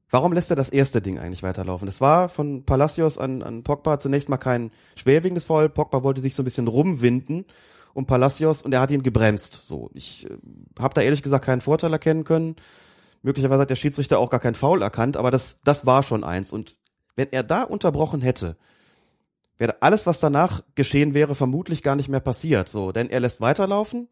[0.09, 1.85] warum lässt er das erste Ding eigentlich weiterlaufen?
[1.85, 5.69] Das war von Palacios an, an Pogba zunächst mal kein schwerwiegendes Foul.
[5.69, 7.45] Pogba wollte sich so ein bisschen rumwinden
[7.93, 9.61] um Palacios und er hat ihn gebremst.
[9.63, 10.37] So, ich äh,
[10.79, 12.55] habe da ehrlich gesagt keinen Vorteil erkennen können.
[13.21, 16.53] Möglicherweise hat der Schiedsrichter auch gar kein Foul erkannt, aber das, das war schon eins.
[16.53, 16.77] Und
[17.15, 18.55] wenn er da unterbrochen hätte,
[19.57, 22.69] wäre alles, was danach geschehen wäre, vermutlich gar nicht mehr passiert.
[22.69, 24.07] So, denn er lässt weiterlaufen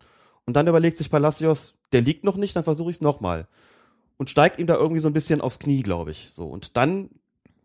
[0.46, 3.48] und dann überlegt sich Palacios, der liegt noch nicht, dann versuche ich es nochmal.
[4.18, 6.32] Und steigt ihm da irgendwie so ein bisschen aufs Knie, glaube ich.
[6.34, 7.10] So, und dann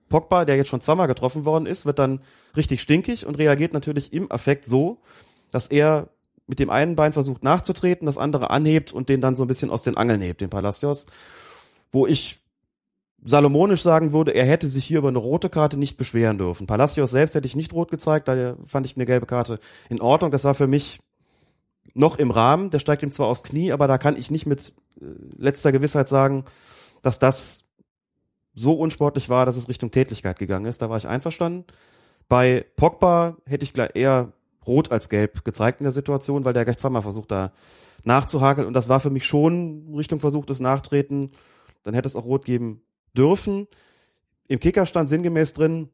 [0.09, 2.21] Pogba, der jetzt schon zweimal getroffen worden ist, wird dann
[2.57, 5.01] richtig stinkig und reagiert natürlich im Affekt so,
[5.51, 6.11] dass er
[6.47, 9.71] mit dem einen Bein versucht nachzutreten, das andere anhebt und den dann so ein bisschen
[9.71, 11.07] aus den Angeln hebt, den Palacios.
[11.91, 12.41] Wo ich
[13.25, 16.67] salomonisch sagen würde, er hätte sich hier über eine rote Karte nicht beschweren dürfen.
[16.67, 19.59] Palacios selbst hätte ich nicht rot gezeigt, da fand ich eine gelbe Karte
[19.89, 20.31] in Ordnung.
[20.31, 21.01] Das war für mich
[21.95, 22.71] noch im Rahmen.
[22.71, 25.05] Der steigt ihm zwar aufs Knie, aber da kann ich nicht mit äh,
[25.37, 26.45] letzter Gewissheit sagen,
[27.03, 27.65] dass das
[28.55, 30.83] so unsportlich war, dass es Richtung Tätlichkeit gegangen ist.
[30.83, 31.65] Da war ich einverstanden.
[32.29, 34.33] Bei Pogba hätte ich eher
[34.67, 37.53] rot als gelb gezeigt in der Situation, weil der gleich zweimal versucht da
[38.05, 41.33] nachzuhakeln und das war für mich schon Richtung versuchtes Nachtreten.
[41.83, 42.83] Dann hätte es auch rot geben
[43.17, 43.69] dürfen.
[44.49, 45.89] Im Kicker stand sinngemäß drin,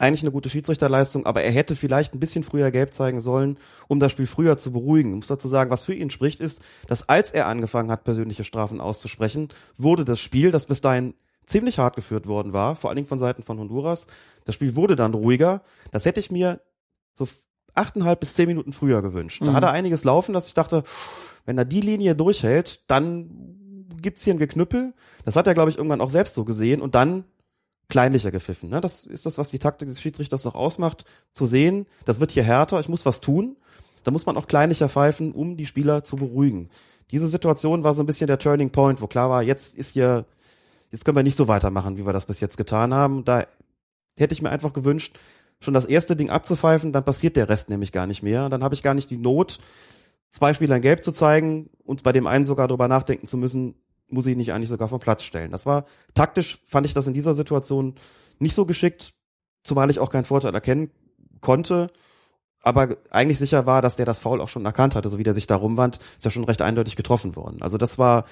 [0.00, 3.58] eigentlich eine gute Schiedsrichterleistung, aber er hätte vielleicht ein bisschen früher gelb zeigen sollen,
[3.88, 5.10] um das Spiel früher zu beruhigen.
[5.10, 8.44] Ich muss dazu sagen, was für ihn spricht, ist, dass als er angefangen hat, persönliche
[8.44, 11.14] Strafen auszusprechen, wurde das Spiel, das bis dahin
[11.46, 14.06] ziemlich hart geführt worden war, vor allen Dingen von Seiten von Honduras,
[14.44, 15.62] das Spiel wurde dann ruhiger.
[15.90, 16.60] Das hätte ich mir
[17.14, 17.26] so
[17.74, 19.42] achteinhalb bis zehn Minuten früher gewünscht.
[19.42, 19.54] Da Mhm.
[19.54, 20.82] hat er einiges laufen, dass ich dachte,
[21.44, 23.28] wenn er die Linie durchhält, dann
[24.00, 24.94] gibt's hier ein Geknüppel.
[25.24, 27.24] Das hat er, glaube ich, irgendwann auch selbst so gesehen und dann
[27.90, 28.70] kleinlicher gepfiffen.
[28.70, 28.80] Ne?
[28.80, 32.44] Das ist das, was die Taktik des Schiedsrichters auch ausmacht, zu sehen, das wird hier
[32.44, 33.56] härter, ich muss was tun.
[34.02, 36.70] Da muss man auch kleinlicher pfeifen, um die Spieler zu beruhigen.
[37.10, 40.24] Diese Situation war so ein bisschen der Turning Point, wo klar war, jetzt ist hier,
[40.90, 43.24] jetzt können wir nicht so weitermachen, wie wir das bis jetzt getan haben.
[43.24, 43.46] Da
[44.16, 45.18] hätte ich mir einfach gewünscht,
[45.60, 48.48] schon das erste Ding abzupfeifen, dann passiert der Rest nämlich gar nicht mehr.
[48.48, 49.58] Dann habe ich gar nicht die Not,
[50.30, 53.74] zwei Spielern gelb zu zeigen und bei dem einen sogar darüber nachdenken zu müssen,
[54.10, 55.50] muss ich nicht eigentlich sogar vom Platz stellen.
[55.50, 57.94] Das war taktisch, fand ich das in dieser Situation
[58.38, 59.14] nicht so geschickt,
[59.62, 60.90] zumal ich auch keinen Vorteil erkennen
[61.40, 61.90] konnte.
[62.62, 65.34] Aber eigentlich sicher war, dass der das Foul auch schon erkannt hatte, so wie der
[65.34, 67.62] sich da rumwand, ist ja schon recht eindeutig getroffen worden.
[67.62, 68.24] Also das war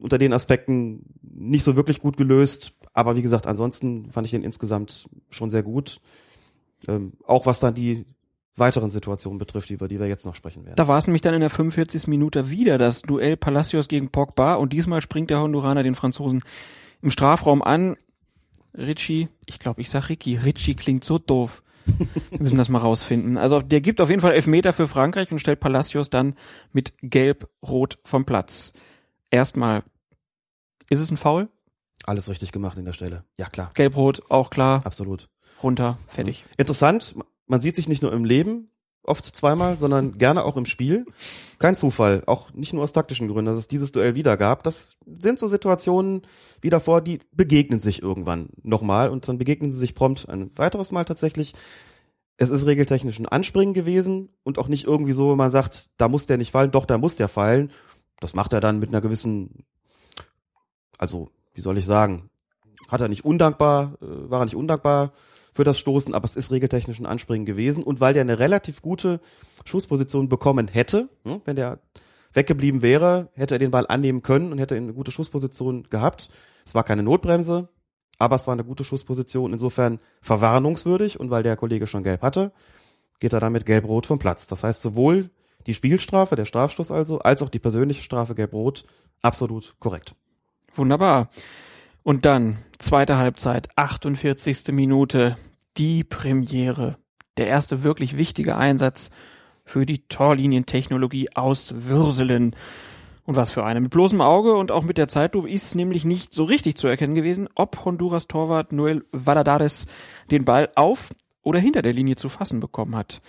[0.00, 2.74] unter den Aspekten nicht so wirklich gut gelöst.
[2.92, 6.00] Aber wie gesagt, ansonsten fand ich den insgesamt schon sehr gut.
[6.86, 8.06] Ähm, auch was dann die
[8.58, 10.76] weiteren Situationen betrifft, über die wir jetzt noch sprechen werden.
[10.76, 12.06] Da war es nämlich dann in der 45.
[12.06, 16.42] Minute wieder das Duell Palacios gegen Pogba und diesmal springt der Honduraner den Franzosen
[17.02, 17.96] im Strafraum an.
[18.76, 21.62] Richie, ich glaube, ich sag Ricky, Richie klingt so doof.
[22.30, 23.38] Wir müssen das mal rausfinden.
[23.38, 26.34] Also der gibt auf jeden Fall Elfmeter für Frankreich und stellt Palacios dann
[26.72, 28.72] mit Gelb-Rot vom Platz.
[29.30, 29.82] Erstmal,
[30.90, 31.48] ist es ein Foul?
[32.04, 33.24] Alles richtig gemacht in der Stelle.
[33.38, 33.70] Ja, klar.
[33.74, 34.82] Gelb-Rot, auch klar.
[34.84, 35.28] Absolut.
[35.62, 36.44] Runter, fertig.
[36.56, 37.16] Interessant,
[37.48, 38.70] man sieht sich nicht nur im Leben
[39.08, 41.06] oft zweimal, sondern gerne auch im Spiel.
[41.58, 44.62] Kein Zufall, auch nicht nur aus taktischen Gründen, dass es dieses Duell wieder gab.
[44.62, 46.22] Das sind so Situationen
[46.60, 50.92] wie davor, die begegnen sich irgendwann nochmal und dann begegnen sie sich prompt ein weiteres
[50.92, 51.54] Mal tatsächlich.
[52.36, 56.06] Es ist regeltechnisch ein Anspringen gewesen und auch nicht irgendwie so, wenn man sagt, da
[56.06, 57.72] muss der nicht fallen, doch, da muss der fallen.
[58.20, 59.64] Das macht er dann mit einer gewissen,
[60.98, 62.30] also, wie soll ich sagen,
[62.88, 65.12] hat er nicht undankbar, äh, war er nicht undankbar
[65.58, 67.82] für das Stoßen, aber es ist regeltechnisch ein Anspringen gewesen.
[67.82, 69.18] Und weil der eine relativ gute
[69.64, 71.80] Schussposition bekommen hätte, ne, wenn der
[72.32, 76.30] weggeblieben wäre, hätte er den Ball annehmen können und hätte eine gute Schussposition gehabt.
[76.64, 77.70] Es war keine Notbremse,
[78.20, 82.52] aber es war eine gute Schussposition, insofern verwarnungswürdig und weil der Kollege schon gelb hatte,
[83.18, 84.46] geht er damit gelb-rot vom Platz.
[84.46, 85.28] Das heißt, sowohl
[85.66, 88.84] die Spielstrafe, der Strafstoß also, als auch die persönliche Strafe gelb-rot
[89.22, 90.14] absolut korrekt.
[90.76, 91.30] Wunderbar.
[92.08, 94.68] Und dann, zweite Halbzeit, 48.
[94.68, 95.36] Minute,
[95.76, 96.96] die Premiere.
[97.36, 99.10] Der erste wirklich wichtige Einsatz
[99.66, 102.56] für die Torlinientechnologie aus Würselen.
[103.26, 103.82] Und was für eine.
[103.82, 107.14] Mit bloßem Auge und auch mit der Zeitlupe ist nämlich nicht so richtig zu erkennen
[107.14, 109.86] gewesen, ob Honduras Torwart Noel Valladares
[110.30, 111.10] den Ball auf
[111.42, 113.20] oder hinter der Linie zu fassen bekommen hat.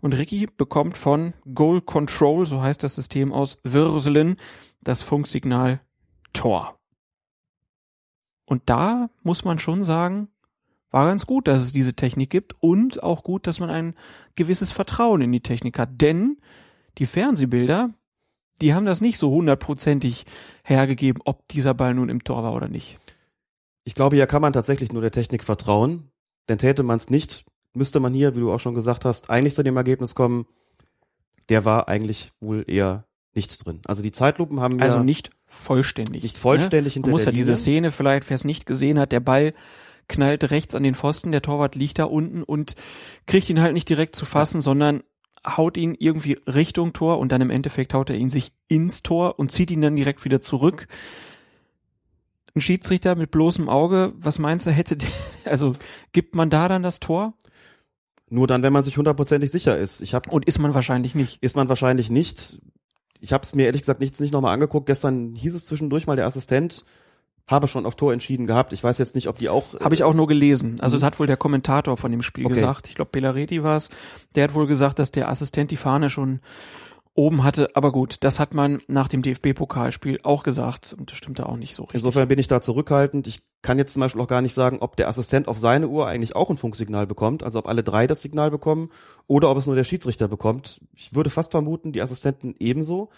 [0.00, 4.36] Und Ricky bekommt von Goal Control, so heißt das System aus Würselen,
[4.82, 5.80] das Funksignal
[6.32, 6.78] Tor.
[8.46, 10.28] Und da muss man schon sagen,
[10.90, 13.94] war ganz gut, dass es diese Technik gibt und auch gut, dass man ein
[14.36, 16.00] gewisses Vertrauen in die Technik hat.
[16.00, 16.38] Denn
[16.98, 17.90] die Fernsehbilder,
[18.60, 20.24] die haben das nicht so hundertprozentig
[20.62, 22.98] hergegeben, ob dieser Ball nun im Tor war oder nicht.
[23.84, 26.10] Ich glaube, hier kann man tatsächlich nur der Technik vertrauen,
[26.48, 27.44] denn täte man es nicht,
[27.74, 30.46] müsste man hier, wie du auch schon gesagt hast, eigentlich zu dem Ergebnis kommen,
[31.48, 33.04] der war eigentlich wohl eher
[33.34, 33.80] nicht drin.
[33.86, 36.22] Also die Zeitlupen haben Also ja nicht vollständig.
[36.22, 37.02] nicht vollständig ne?
[37.02, 37.56] Man muss ja diese.
[37.56, 39.54] Szene vielleicht, wer es nicht gesehen hat, der Ball
[40.08, 42.74] knallt rechts an den Pfosten, der Torwart liegt da unten und
[43.26, 45.02] kriegt ihn halt nicht direkt zu fassen, sondern
[45.46, 49.38] haut ihn irgendwie Richtung Tor und dann im Endeffekt haut er ihn sich ins Tor
[49.38, 50.86] und zieht ihn dann direkt wieder zurück.
[52.54, 55.08] Ein Schiedsrichter mit bloßem Auge, was meinst du, hätte, der,
[55.44, 55.74] also
[56.12, 57.34] gibt man da dann das Tor?
[58.30, 60.00] Nur dann, wenn man sich hundertprozentig sicher ist.
[60.00, 61.42] Ich habe Und ist man wahrscheinlich nicht.
[61.42, 62.60] ist man wahrscheinlich nicht.
[63.24, 64.84] Ich habe es mir ehrlich gesagt nichts nicht nochmal angeguckt.
[64.86, 66.84] Gestern hieß es zwischendurch mal, der Assistent
[67.46, 68.72] habe schon auf Tor entschieden gehabt.
[68.74, 69.78] Ich weiß jetzt nicht, ob die auch.
[69.80, 70.78] Habe ich auch nur gelesen.
[70.80, 72.54] Also es hat wohl der Kommentator von dem Spiel Okay.
[72.54, 72.88] gesagt.
[72.88, 73.88] Ich glaube, Belareti war es.
[74.34, 76.40] Der hat wohl gesagt, dass der Assistent die Fahne schon
[77.14, 77.68] oben hatte.
[77.74, 80.94] Aber gut, das hat man nach dem DFB-Pokalspiel auch gesagt.
[80.98, 81.96] Und das stimmte auch nicht so richtig.
[81.96, 83.26] Insofern bin ich da zurückhaltend.
[83.26, 86.06] Ich kann jetzt zum Beispiel auch gar nicht sagen, ob der Assistent auf seine Uhr
[86.06, 88.90] eigentlich auch ein Funksignal bekommt, also ob alle drei das Signal bekommen
[89.26, 90.80] oder ob es nur der Schiedsrichter bekommt.
[90.92, 93.10] Ich würde fast vermuten, die Assistenten ebenso,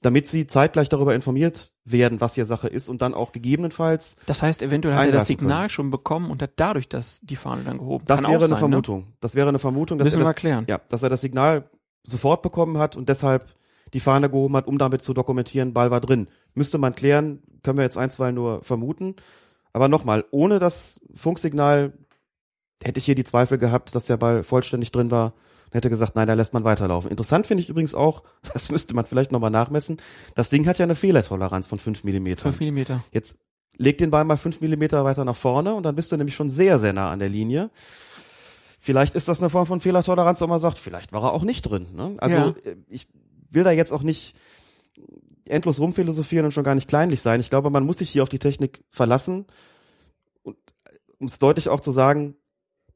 [0.00, 4.42] damit sie zeitgleich darüber informiert werden, was hier Sache ist und dann auch gegebenenfalls das
[4.42, 7.78] heißt, eventuell hat er das Signal schon bekommen und hat dadurch das, die Fahne dann
[7.78, 8.06] gehoben.
[8.06, 8.58] Das Kann wäre eine sein, ne?
[8.58, 9.06] Vermutung.
[9.20, 10.64] Das wäre eine Vermutung, dass Müssen er wir das, klären.
[10.68, 11.68] Ja, dass er das Signal
[12.02, 13.54] sofort bekommen hat und deshalb
[13.92, 16.28] die Fahne gehoben hat, um damit zu dokumentieren, Ball war drin.
[16.54, 19.16] Müsste man klären, können wir jetzt ein, zwei nur vermuten.
[19.72, 21.92] Aber nochmal, ohne das Funksignal
[22.82, 25.34] hätte ich hier die Zweifel gehabt, dass der Ball vollständig drin war
[25.66, 27.10] und hätte gesagt, nein, da lässt man weiterlaufen.
[27.10, 28.22] Interessant finde ich übrigens auch,
[28.52, 29.98] das müsste man vielleicht nochmal nachmessen,
[30.34, 32.52] das Ding hat ja eine Fehlertoleranz von 5 Millimetern.
[32.52, 33.04] 5 Millimeter.
[33.12, 33.38] Jetzt
[33.80, 36.50] leg den Ball mal fünf Millimeter weiter nach vorne und dann bist du nämlich schon
[36.50, 37.70] sehr, sehr nah an der Linie.
[38.82, 41.62] Vielleicht ist das eine Form von Fehlertoleranz, wo man sagt, vielleicht war er auch nicht
[41.62, 41.86] drin.
[41.94, 42.16] Ne?
[42.16, 42.48] Also Ja.
[42.64, 43.08] äh, ich
[43.50, 44.34] will da jetzt auch nicht
[45.46, 47.40] endlos rumphilosophieren und schon gar nicht kleinlich sein.
[47.40, 49.46] Ich glaube, man muss sich hier auf die Technik verlassen.
[50.42, 50.56] Und
[51.18, 52.36] um es deutlich auch zu sagen,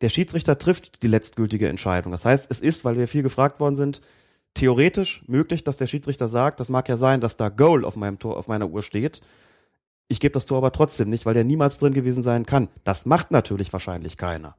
[0.00, 2.12] der Schiedsrichter trifft die letztgültige Entscheidung.
[2.12, 4.00] Das heißt, es ist, weil wir viel gefragt worden sind,
[4.54, 8.18] theoretisch möglich, dass der Schiedsrichter sagt, das mag ja sein, dass da Goal auf meinem
[8.18, 9.20] Tor, auf meiner Uhr steht.
[10.08, 12.68] Ich gebe das Tor aber trotzdem nicht, weil der niemals drin gewesen sein kann.
[12.84, 14.56] Das macht natürlich wahrscheinlich keiner.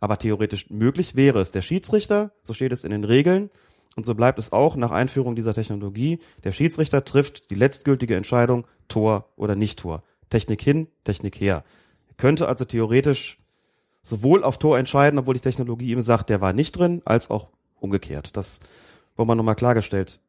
[0.00, 1.52] Aber theoretisch möglich wäre es.
[1.52, 3.50] Der Schiedsrichter, so steht es in den Regeln,
[3.96, 8.66] und so bleibt es auch nach Einführung dieser Technologie, der Schiedsrichter trifft die letztgültige Entscheidung,
[8.88, 10.02] Tor oder nicht Tor.
[10.30, 11.64] Technik hin, Technik her.
[12.08, 13.38] Er könnte also theoretisch
[14.02, 17.50] sowohl auf Tor entscheiden, obwohl die Technologie ihm sagt, der war nicht drin, als auch
[17.80, 18.36] umgekehrt.
[18.36, 18.60] Das
[19.16, 20.20] wollen wir nochmal klargestellt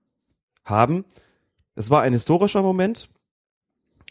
[0.65, 1.05] haben.
[1.75, 3.09] Es war ein historischer Moment.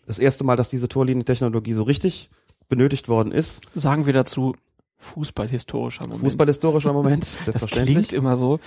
[0.07, 2.31] Das erste Mal, dass diese Torlinientechnologie so richtig
[2.69, 3.63] benötigt worden ist.
[3.75, 4.55] Sagen wir dazu
[5.01, 6.21] Fußballhistorischer Moment.
[6.21, 8.61] Fußballhistorischer Moment, das klingt immer so.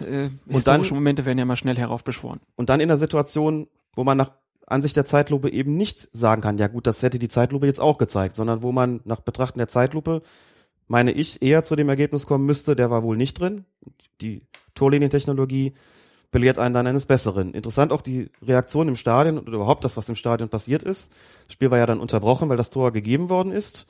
[0.00, 2.40] Äh, historische dann, Momente werden ja mal schnell heraufbeschworen.
[2.56, 4.32] Und dann in der Situation, wo man nach
[4.66, 7.98] Ansicht der Zeitlupe eben nicht sagen kann, ja gut, das hätte die Zeitlupe jetzt auch
[7.98, 10.22] gezeigt, sondern wo man nach Betrachten der Zeitlupe,
[10.88, 13.66] meine ich, eher zu dem Ergebnis kommen müsste, der war wohl nicht drin.
[14.22, 14.42] Die
[14.74, 15.74] Torlinientechnologie
[16.30, 17.52] belehrt einen dann eines Besseren.
[17.52, 21.12] Interessant auch die Reaktion im Stadion oder überhaupt das, was im Stadion passiert ist.
[21.46, 23.86] Das Spiel war ja dann unterbrochen, weil das Tor gegeben worden ist.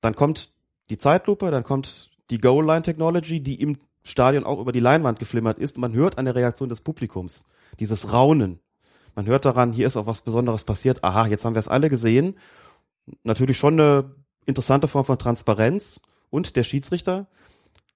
[0.00, 0.54] Dann kommt
[0.90, 5.78] die Zeitlupe, dann kommt die Goal-Line-Technology, die im Stadion auch über die Leinwand geflimmert ist.
[5.78, 7.46] Man hört an der Reaktion des Publikums
[7.78, 8.60] dieses Raunen.
[9.14, 11.04] Man hört daran, hier ist auch was Besonderes passiert.
[11.04, 12.38] Aha, jetzt haben wir es alle gesehen.
[13.22, 14.14] Natürlich schon eine
[14.46, 16.00] interessante Form von Transparenz.
[16.30, 17.26] Und der Schiedsrichter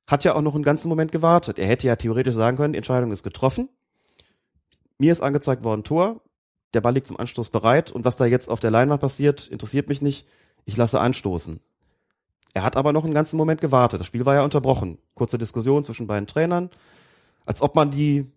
[0.07, 1.59] hat ja auch noch einen ganzen Moment gewartet.
[1.59, 3.69] Er hätte ja theoretisch sagen können, die Entscheidung ist getroffen.
[4.99, 6.23] Mir ist angezeigt worden Tor.
[6.74, 7.93] Der Ball liegt zum Anstoß bereit.
[7.93, 10.27] Und was da jetzt auf der Leinwand passiert, interessiert mich nicht.
[10.65, 11.61] Ich lasse anstoßen.
[12.55, 14.01] Er hat aber noch einen ganzen Moment gewartet.
[14.01, 14.99] Das Spiel war ja unterbrochen.
[15.15, 16.70] Kurze Diskussion zwischen beiden Trainern.
[17.47, 18.31] Als ob man die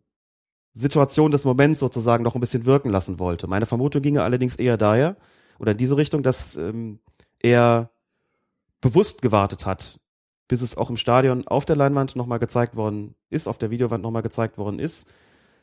[0.73, 3.47] Situation des Moments sozusagen noch ein bisschen wirken lassen wollte.
[3.47, 5.15] Meine Vermutung ginge allerdings eher daher
[5.57, 6.99] oder in diese Richtung, dass ähm,
[7.39, 7.91] er
[8.81, 9.99] bewusst gewartet hat,
[10.47, 14.03] bis es auch im Stadion auf der Leinwand nochmal gezeigt worden ist, auf der Videowand
[14.03, 15.07] nochmal gezeigt worden ist.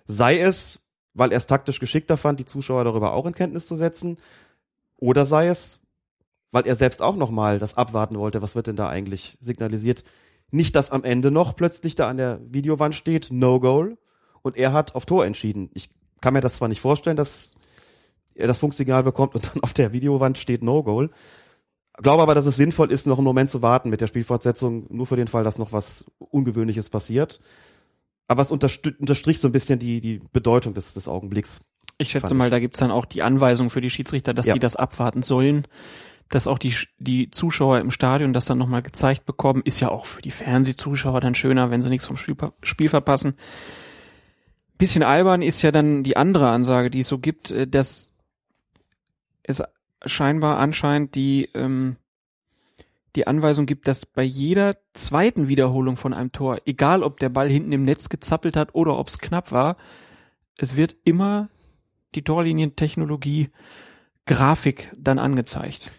[0.06, 3.76] Sei es, weil er es taktisch geschickter fand, die Zuschauer darüber auch in Kenntnis zu
[3.76, 4.18] setzen,
[4.96, 5.81] oder sei es,
[6.52, 10.04] weil er selbst auch nochmal das abwarten wollte, was wird denn da eigentlich signalisiert.
[10.50, 13.96] Nicht, dass am Ende noch plötzlich da an der Videowand steht, no goal,
[14.42, 15.70] und er hat auf Tor entschieden.
[15.72, 15.88] Ich
[16.20, 17.54] kann mir das zwar nicht vorstellen, dass
[18.34, 21.10] er das Funksignal bekommt und dann auf der Videowand steht no goal.
[21.94, 25.06] Glaube aber, dass es sinnvoll ist, noch einen Moment zu warten mit der Spielfortsetzung, nur
[25.06, 27.40] für den Fall, dass noch was Ungewöhnliches passiert.
[28.28, 31.60] Aber es unterstrich so ein bisschen die, die Bedeutung des, des Augenblicks.
[31.98, 34.54] Ich schätze mal, da gibt's dann auch die Anweisung für die Schiedsrichter, dass ja.
[34.54, 35.66] die das abwarten sollen
[36.32, 40.06] dass auch die, die Zuschauer im Stadion das dann nochmal gezeigt bekommen, ist ja auch
[40.06, 43.34] für die Fernsehzuschauer dann schöner, wenn sie nichts vom Spiel, Spiel verpassen.
[44.78, 48.12] Bisschen albern ist ja dann die andere Ansage, die es so gibt, äh, dass
[49.42, 49.62] es
[50.06, 51.96] scheinbar anscheinend die, ähm,
[53.14, 57.50] die Anweisung gibt, dass bei jeder zweiten Wiederholung von einem Tor, egal ob der Ball
[57.50, 59.76] hinten im Netz gezappelt hat oder ob es knapp war,
[60.56, 61.50] es wird immer
[62.14, 63.50] die Torlinientechnologie
[64.24, 65.90] Grafik dann angezeigt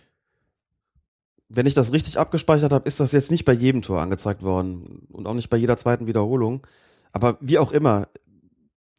[1.56, 5.08] wenn ich das richtig abgespeichert habe, ist das jetzt nicht bei jedem Tor angezeigt worden
[5.12, 6.66] und auch nicht bei jeder zweiten Wiederholung.
[7.12, 8.08] Aber wie auch immer.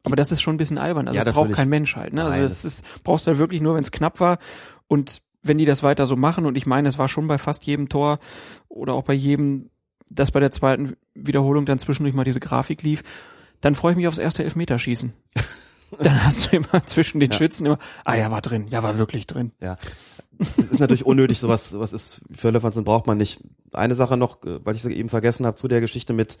[0.03, 1.07] Aber das ist schon ein bisschen albern.
[1.07, 2.13] Also ja, braucht kein Mensch halt.
[2.13, 2.21] Ne?
[2.21, 4.37] Also Nein, also das, ist, brauchst du ja wirklich nur, wenn es knapp war.
[4.87, 7.65] Und wenn die das weiter so machen, und ich meine, es war schon bei fast
[7.65, 8.19] jedem Tor
[8.69, 9.69] oder auch bei jedem,
[10.09, 13.03] dass bei der zweiten Wiederholung dann zwischendurch mal diese Grafik lief,
[13.59, 15.13] dann freue ich mich aufs erste Elfmeterschießen.
[15.99, 17.37] dann hast du immer zwischen den ja.
[17.37, 19.51] Schützen immer, ah ja, war drin, ja, war wirklich drin.
[19.61, 19.77] Ja.
[20.37, 23.39] Es ist natürlich unnötig, sowas, sowas ist für Löffansen braucht man nicht.
[23.71, 26.37] Eine Sache noch, äh, weil ich es eben vergessen habe, zu der Geschichte mit,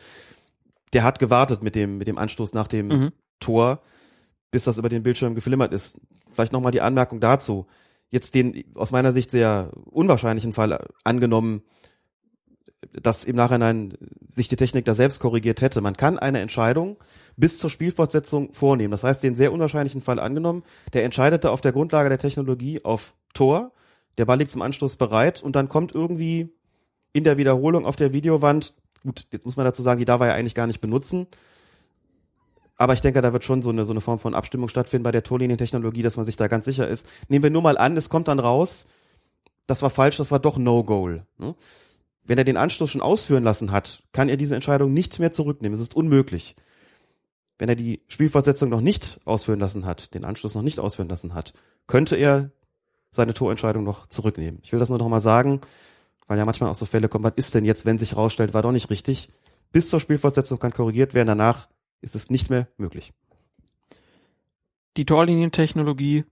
[0.93, 3.11] der hat gewartet mit dem, mit dem Anstoß nach dem mhm.
[3.39, 3.81] Tor,
[4.51, 5.99] bis das über den Bildschirm geflimmert ist.
[6.29, 7.67] Vielleicht nochmal die Anmerkung dazu.
[8.09, 11.63] Jetzt den aus meiner Sicht sehr unwahrscheinlichen Fall angenommen,
[12.93, 13.93] dass im Nachhinein
[14.29, 15.81] sich die Technik da selbst korrigiert hätte.
[15.81, 16.97] Man kann eine Entscheidung
[17.37, 18.91] bis zur Spielfortsetzung vornehmen.
[18.91, 20.63] Das heißt, den sehr unwahrscheinlichen Fall angenommen,
[20.93, 23.71] der entscheidete auf der Grundlage der Technologie auf Tor,
[24.17, 26.49] der Ball liegt zum Anstoß bereit und dann kommt irgendwie
[27.13, 30.27] in der Wiederholung auf der Videowand, gut, jetzt muss man dazu sagen, die darf er
[30.27, 31.27] ja eigentlich gar nicht benutzen,
[32.77, 35.11] aber ich denke, da wird schon so eine, so eine Form von Abstimmung stattfinden bei
[35.11, 37.07] der Torlinientechnologie, dass man sich da ganz sicher ist.
[37.29, 38.87] Nehmen wir nur mal an, es kommt dann raus,
[39.67, 41.25] das war falsch, das war doch No-Goal.
[41.37, 41.55] Ne?
[42.25, 45.75] Wenn er den Anstoß schon ausführen lassen hat, kann er diese Entscheidung nicht mehr zurücknehmen.
[45.75, 46.55] Es ist unmöglich.
[47.57, 51.33] Wenn er die Spielfortsetzung noch nicht ausführen lassen hat, den Anschluss noch nicht ausführen lassen
[51.33, 51.53] hat,
[51.87, 52.51] könnte er
[53.11, 54.59] seine Torentscheidung noch zurücknehmen.
[54.63, 55.61] Ich will das nur noch mal sagen,
[56.27, 58.63] weil ja manchmal auch so Fälle kommen, was ist denn jetzt, wenn sich rausstellt, war
[58.63, 59.29] doch nicht richtig.
[59.71, 61.69] Bis zur Spielfortsetzung kann korrigiert werden, danach
[62.01, 63.13] ist es nicht mehr möglich.
[64.97, 66.25] Die Torlinientechnologie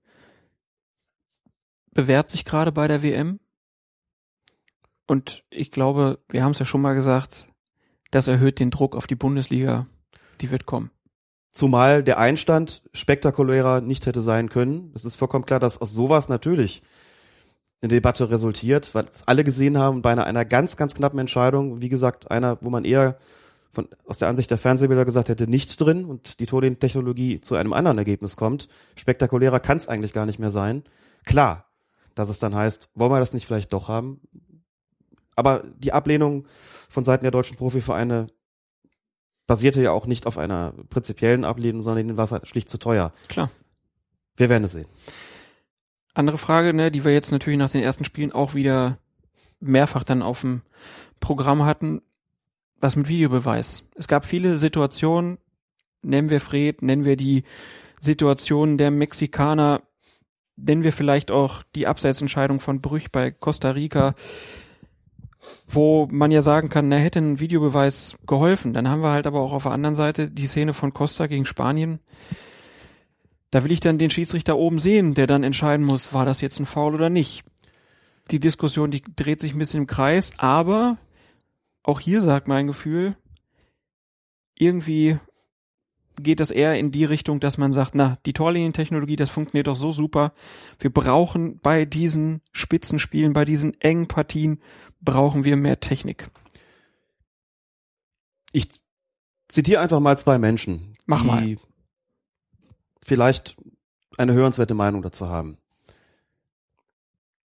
[1.91, 3.39] bewährt sich gerade bei der WM.
[5.07, 7.47] Und ich glaube, wir haben es ja schon mal gesagt,
[8.11, 9.87] das erhöht den Druck auf die Bundesliga.
[10.41, 10.91] Die wird kommen.
[11.51, 14.91] Zumal der Einstand spektakulärer nicht hätte sein können.
[14.95, 16.81] Es ist vollkommen klar, dass aus sowas natürlich
[17.81, 21.81] eine Debatte resultiert, weil es alle gesehen haben bei einer, einer ganz, ganz knappen Entscheidung.
[21.81, 23.17] Wie gesagt, einer, wo man eher
[23.71, 27.73] von, aus der Ansicht der Fernsehbilder gesagt hätte, nichts drin und die Tolin-Technologie zu einem
[27.73, 28.69] anderen Ergebnis kommt.
[28.95, 30.83] Spektakulärer kann es eigentlich gar nicht mehr sein.
[31.25, 31.65] Klar,
[32.15, 34.21] dass es dann heißt, wollen wir das nicht vielleicht doch haben?
[35.35, 36.45] Aber die Ablehnung
[36.89, 38.27] von Seiten der deutschen Profivereine
[39.47, 42.77] basierte ja auch nicht auf einer prinzipiellen Ablehnung, sondern ihnen war es halt schlicht zu
[42.77, 43.13] teuer.
[43.27, 43.49] Klar.
[44.35, 44.87] Wir werden es sehen.
[46.13, 48.99] Andere Frage, ne, die wir jetzt natürlich nach den ersten Spielen auch wieder
[49.59, 50.61] mehrfach dann auf dem
[51.19, 52.01] Programm hatten,
[52.79, 53.83] was mit Videobeweis.
[53.95, 55.37] Es gab viele Situationen,
[56.01, 57.43] nennen wir Fred, nennen wir die
[57.99, 59.81] Situation der Mexikaner,
[60.55, 64.13] nennen wir vielleicht auch die Abseitsentscheidung von Brüch bei Costa Rica,
[65.67, 68.73] wo man ja sagen kann, na, hätte ein Videobeweis geholfen.
[68.73, 71.45] Dann haben wir halt aber auch auf der anderen Seite die Szene von Costa gegen
[71.45, 71.99] Spanien.
[73.51, 76.59] Da will ich dann den Schiedsrichter oben sehen, der dann entscheiden muss, war das jetzt
[76.59, 77.43] ein Foul oder nicht.
[78.31, 80.97] Die Diskussion, die dreht sich ein bisschen im Kreis, aber
[81.83, 83.15] auch hier sagt mein Gefühl,
[84.57, 85.19] irgendwie
[86.17, 89.75] geht das eher in die Richtung, dass man sagt, na, die Torlinientechnologie, das funktioniert doch
[89.75, 90.33] so super.
[90.79, 94.59] Wir brauchen bei diesen Spitzenspielen, bei diesen engen Partien,
[95.01, 96.29] brauchen wir mehr Technik.
[98.51, 98.69] Ich
[99.47, 101.55] zitiere einfach mal zwei Menschen, Mach die mal.
[103.01, 103.57] vielleicht
[104.17, 105.57] eine hörenswerte Meinung dazu haben.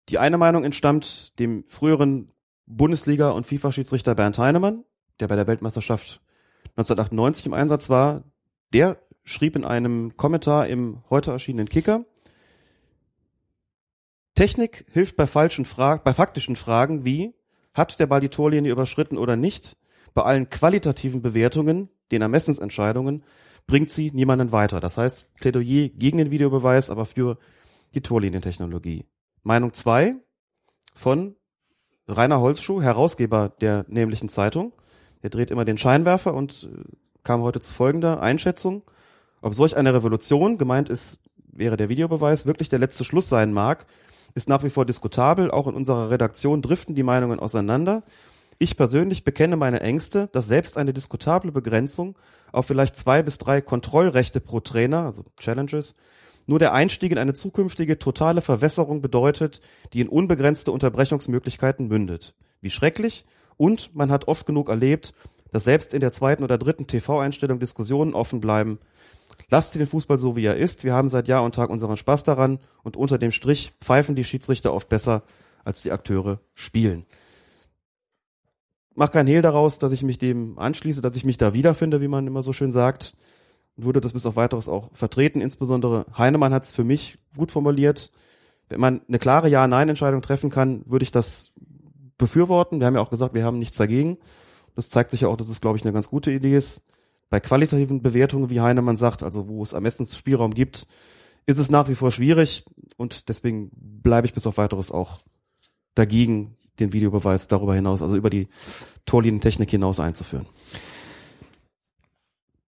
[0.10, 2.32] Die eine Meinung entstammt dem früheren
[2.68, 4.84] Bundesliga- und FIFA-Schiedsrichter Bernd Heinemann,
[5.20, 6.22] der bei der Weltmeisterschaft
[6.78, 8.24] 1998 im Einsatz war.
[8.74, 12.06] Der schrieb in einem Kommentar im heute erschienenen Kicker,
[14.36, 17.34] Technik hilft bei falschen Fragen, bei faktischen Fragen wie,
[17.74, 19.78] hat der Ball die Torlinie überschritten oder nicht?
[20.14, 23.24] Bei allen qualitativen Bewertungen, den Ermessensentscheidungen,
[23.68, 24.80] bringt sie niemanden weiter.
[24.80, 27.38] Das heißt, Plädoyer gegen den Videobeweis, aber für
[27.94, 29.06] die Torlinientechnologie.
[29.44, 30.16] Meinung zwei
[30.94, 31.36] von
[32.08, 34.74] Rainer Holzschuh, Herausgeber der nämlichen Zeitung.
[35.24, 36.84] Der dreht immer den Scheinwerfer und äh,
[37.26, 38.84] kam heute zu folgender Einschätzung.
[39.42, 41.20] Ob solch eine Revolution, gemeint ist,
[41.52, 43.86] wäre der Videobeweis, wirklich der letzte Schluss sein mag,
[44.34, 45.52] ist nach wie vor diskutabel.
[45.52, 48.04] Auch in unserer Redaktion driften die Meinungen auseinander.
[48.58, 52.16] Ich persönlich bekenne meine Ängste, dass selbst eine diskutable Begrenzung
[52.54, 55.96] auf vielleicht zwei bis drei Kontrollrechte pro Trainer, also Challenges,
[56.48, 59.62] nur der Einstieg in eine zukünftige totale Verwässerung bedeutet,
[59.94, 62.36] die in unbegrenzte Unterbrechungsmöglichkeiten mündet.
[62.62, 63.26] Wie schrecklich.
[63.58, 65.14] Und man hat oft genug erlebt,
[65.52, 68.80] dass selbst in der zweiten oder dritten TV-Einstellung Diskussionen offen bleiben.
[69.50, 70.84] Lasst den Fußball so, wie er ist.
[70.84, 74.24] Wir haben seit Jahr und Tag unseren Spaß daran und unter dem Strich pfeifen die
[74.24, 75.24] Schiedsrichter oft besser,
[75.64, 77.06] als die Akteure spielen.
[78.96, 82.08] Mach kein Hehl daraus, dass ich mich dem anschließe, dass ich mich da wiederfinde, wie
[82.08, 83.16] man immer so schön sagt.
[83.76, 85.42] Und würde das bis auf weiteres auch vertreten.
[85.42, 88.12] Insbesondere Heinemann hat es für mich gut formuliert.
[88.70, 91.54] Wenn man eine klare Ja-Nein-Entscheidung treffen kann, würde ich das
[92.18, 92.80] befürworten.
[92.80, 94.18] Wir haben ja auch gesagt, wir haben nichts dagegen.
[94.76, 96.86] Das zeigt sich ja auch, dass es, glaube ich, eine ganz gute Idee ist.
[97.30, 100.88] Bei qualitativen Bewertungen, wie Heinemann sagt, also wo es Ermessensspielraum gibt,
[101.46, 102.66] ist es nach wie vor schwierig
[102.98, 105.20] und deswegen bleibe ich bis auf weiteres auch
[105.96, 108.48] dagegen, den Videobeweis darüber hinaus, also über die
[109.06, 110.46] Torlinientechnik hinaus einzuführen.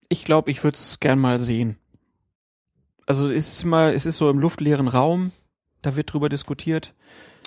[0.08, 1.76] Ich glaube, ich würde es gern mal sehen.
[3.06, 5.32] Also es ist immer, es ist so im luftleeren Raum,
[5.82, 6.94] da wird drüber diskutiert.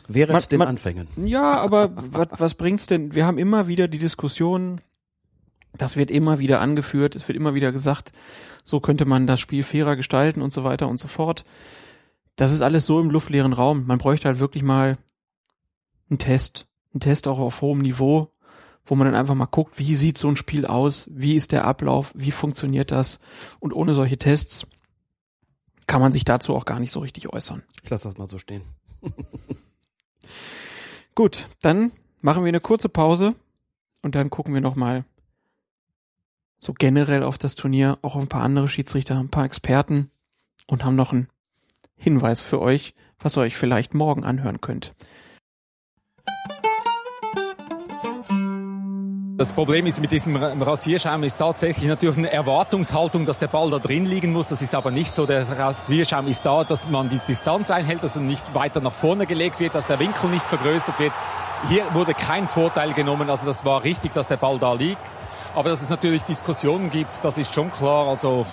[0.08, 1.08] Während Man- den man- Anfängen.
[1.26, 3.14] Ja, aber was, was bringt's denn?
[3.16, 4.82] Wir haben immer wieder die Diskussion,
[5.78, 8.12] das wird immer wieder angeführt, es wird immer wieder gesagt,
[8.64, 11.46] so könnte man das Spiel fairer gestalten und so weiter und so fort.
[12.36, 13.86] Das ist alles so im luftleeren Raum.
[13.88, 14.98] Man bräuchte halt wirklich mal
[16.10, 16.68] einen Test.
[16.94, 18.32] Einen Test auch auf hohem Niveau,
[18.86, 21.66] wo man dann einfach mal guckt, wie sieht so ein Spiel aus, wie ist der
[21.66, 23.20] Ablauf, wie funktioniert das.
[23.60, 24.68] Und ohne solche Tests
[25.88, 27.64] kann man sich dazu auch gar nicht so richtig äußern.
[27.84, 28.62] Ich lasse das mal so stehen.
[31.16, 31.92] Gut, dann
[32.22, 33.36] machen wir eine kurze Pause
[34.02, 35.06] und dann gucken wir nochmal
[36.60, 40.12] so generell auf das Turnier, auch auf ein paar andere Schiedsrichter, ein paar Experten
[40.68, 41.28] und haben noch einen
[41.96, 44.94] Hinweis für euch, was ihr euch vielleicht morgen anhören könnt.
[49.42, 53.72] Das Problem ist mit diesem Ra- Rasierschaum ist tatsächlich natürlich eine Erwartungshaltung, dass der Ball
[53.72, 54.50] da drin liegen muss.
[54.50, 55.26] Das ist aber nicht so.
[55.26, 59.26] Der Rasierschaum ist da, dass man die Distanz einhält, dass er nicht weiter nach vorne
[59.26, 61.12] gelegt wird, dass der Winkel nicht vergrößert wird.
[61.70, 63.32] Hier wurde kein Vorteil genommen.
[63.32, 65.02] Also das war richtig, dass der Ball da liegt.
[65.56, 68.10] Aber dass es natürlich Diskussionen gibt, das ist schon klar.
[68.10, 68.46] Also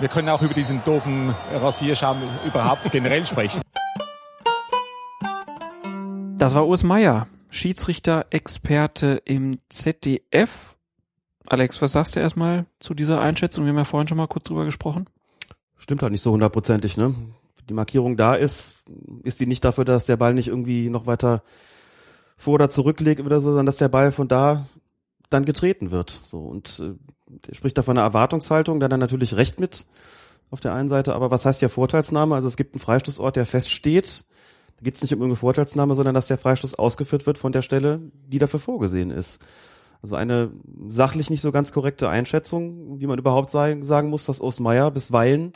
[0.00, 3.62] Wir können auch über diesen doofen Rasierschaum überhaupt generell sprechen.
[6.36, 10.76] Das war Urs Meier, Schiedsrichter-Experte im ZDF.
[11.46, 13.64] Alex, was sagst du erstmal zu dieser Einschätzung?
[13.64, 15.06] Wir haben ja vorhin schon mal kurz drüber gesprochen.
[15.76, 17.14] Stimmt halt nicht so hundertprozentig, ne?
[17.68, 18.82] Die Markierung da ist,
[19.22, 21.42] ist die nicht dafür, dass der Ball nicht irgendwie noch weiter
[22.36, 24.66] vor oder zurücklegt oder so, sondern dass der Ball von da
[25.30, 26.20] dann getreten wird.
[26.26, 29.86] So und äh, er spricht da von einer Erwartungshaltung, da dann natürlich recht mit
[30.50, 32.34] auf der einen Seite, aber was heißt ja Vorteilsnahme?
[32.34, 34.24] Also es gibt einen Freistoßort, der feststeht.
[34.76, 37.62] Da geht es nicht um irgendeine Vorteilsnahme, sondern dass der Freistoß ausgeführt wird von der
[37.62, 39.40] Stelle, die dafür vorgesehen ist.
[40.02, 40.50] Also eine
[40.88, 45.54] sachlich nicht so ganz korrekte Einschätzung, wie man überhaupt sagen, sagen muss, dass Osmeier bisweilen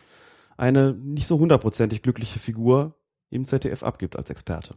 [0.57, 2.95] eine nicht so hundertprozentig glückliche Figur
[3.31, 4.75] im ZDF abgibt als Experte.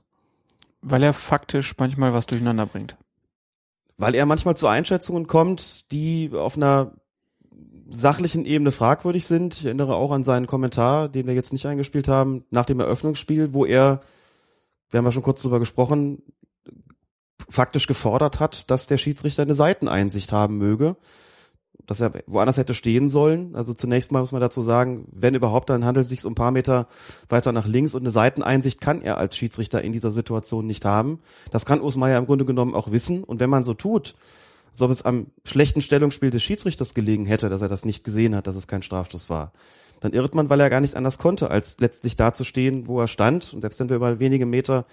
[0.82, 2.98] Weil er faktisch manchmal was durcheinander bringt.
[3.98, 6.94] Weil er manchmal zu Einschätzungen kommt, die auf einer
[7.90, 9.60] sachlichen Ebene fragwürdig sind.
[9.60, 13.54] Ich erinnere auch an seinen Kommentar, den wir jetzt nicht eingespielt haben, nach dem Eröffnungsspiel,
[13.54, 14.02] wo er,
[14.92, 16.22] wir haben ja schon kurz drüber gesprochen,
[17.50, 20.96] faktisch gefordert hat, dass der Schiedsrichter eine Seiteneinsicht haben möge,
[21.86, 23.56] dass er woanders hätte stehen sollen.
[23.56, 26.36] Also zunächst mal muss man dazu sagen, wenn überhaupt, dann handelt es sich um ein
[26.36, 26.88] paar Meter
[27.30, 31.20] weiter nach links und eine Seiteneinsicht kann er als Schiedsrichter in dieser Situation nicht haben.
[31.52, 33.24] Das kann Osmeier im Grunde genommen auch wissen.
[33.24, 34.16] Und wenn man so tut,
[34.72, 38.36] als ob es am schlechten Stellungsspiel des Schiedsrichters gelegen hätte, dass er das nicht gesehen
[38.36, 39.52] hat, dass es kein Strafstoß war,
[40.02, 43.00] dann irrt man, weil er gar nicht anders konnte, als letztlich da zu stehen, wo
[43.00, 43.54] er stand.
[43.54, 44.86] Und selbst wenn wir über wenige Meter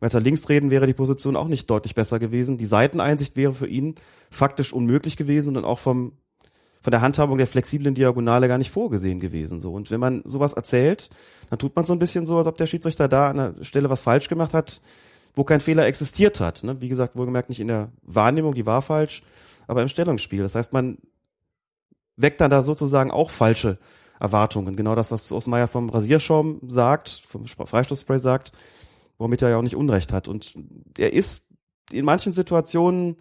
[0.00, 2.58] weiter links reden, wäre die Position auch nicht deutlich besser gewesen.
[2.58, 3.96] Die Seiteneinsicht wäre für ihn
[4.30, 6.12] faktisch unmöglich gewesen und auch vom
[6.82, 9.60] von der Handhabung der flexiblen Diagonale gar nicht vorgesehen gewesen.
[9.60, 11.10] So und wenn man sowas erzählt,
[11.50, 13.90] dann tut man so ein bisschen so, als ob der Schiedsrichter da an der Stelle
[13.90, 14.80] was falsch gemacht hat,
[15.34, 16.64] wo kein Fehler existiert hat.
[16.64, 16.80] Ne?
[16.80, 19.22] Wie gesagt, wohlgemerkt nicht in der Wahrnehmung, die war falsch,
[19.66, 20.42] aber im Stellungsspiel.
[20.42, 20.96] Das heißt, man
[22.16, 23.78] weckt dann da sozusagen auch falsche
[24.20, 24.76] Erwartungen.
[24.76, 28.52] Genau das, was Osmeier vom Rasierschaum sagt, vom Freistoßspray sagt,
[29.18, 30.28] womit er ja auch nicht Unrecht hat.
[30.28, 30.54] Und
[30.98, 31.50] er ist
[31.90, 33.16] in manchen Situationen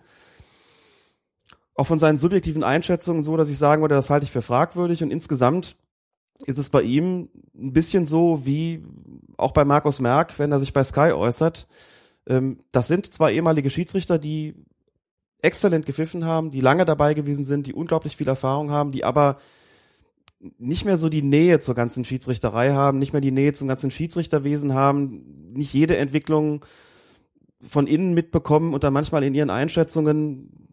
[1.75, 5.01] auch von seinen subjektiven Einschätzungen so, dass ich sagen würde, das halte ich für fragwürdig
[5.01, 5.77] und insgesamt
[6.45, 8.83] ist es bei ihm ein bisschen so wie
[9.37, 11.67] auch bei Markus Merck, wenn er sich bei Sky äußert.
[12.27, 14.55] Ähm, das sind zwar ehemalige Schiedsrichter, die
[15.41, 19.37] exzellent gepfiffen haben, die lange dabei gewesen sind, die unglaublich viel Erfahrung haben, die aber
[20.39, 23.91] nicht mehr so die Nähe zur ganzen Schiedsrichterei haben, nicht mehr die Nähe zum ganzen
[23.91, 26.65] Schiedsrichterwesen haben, nicht jede Entwicklung
[27.61, 30.69] von innen mitbekommen und dann manchmal in ihren Einschätzungen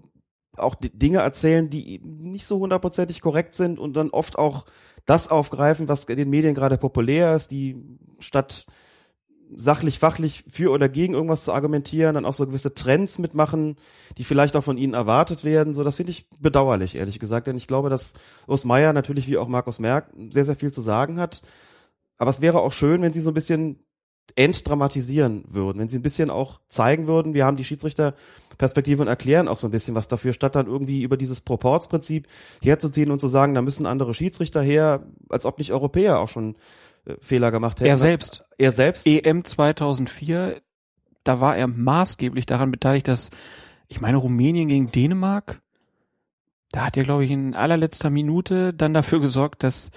[0.57, 4.67] auch Dinge erzählen, die nicht so hundertprozentig korrekt sind und dann oft auch
[5.05, 7.77] das aufgreifen, was in den Medien gerade populär ist, die
[8.21, 8.67] statt
[9.55, 13.77] sachlich, fachlich für oder gegen irgendwas zu argumentieren, dann auch so gewisse Trends mitmachen,
[14.19, 15.75] die vielleicht auch von ihnen erwartet werden.
[15.75, 18.15] So, das finde ich bedauerlich, ehrlich gesagt, denn ich glaube, dass
[18.47, 21.43] Urs Meier natürlich wie auch Markus Merck sehr, sehr viel zu sagen hat.
[22.19, 23.81] Aber es wäre auch schön, wenn sie so ein bisschen
[24.35, 29.47] entdramatisieren würden, wenn sie ein bisschen auch zeigen würden, wir haben die Schiedsrichterperspektive und erklären
[29.47, 32.27] auch so ein bisschen was dafür, statt dann irgendwie über dieses Proportsprinzip
[32.61, 36.57] herzuziehen und zu sagen, da müssen andere Schiedsrichter her, als ob nicht Europäer auch schon
[37.21, 37.89] Fehler gemacht hätten.
[37.89, 38.45] Er selbst.
[38.59, 39.07] Er selbst.
[39.07, 40.61] EM 2004,
[41.25, 43.31] da war er maßgeblich daran beteiligt, dass,
[43.89, 45.61] ich meine, Rumänien gegen Dänemark,
[46.73, 49.91] da hat er, glaube ich, in allerletzter Minute dann dafür gesorgt, dass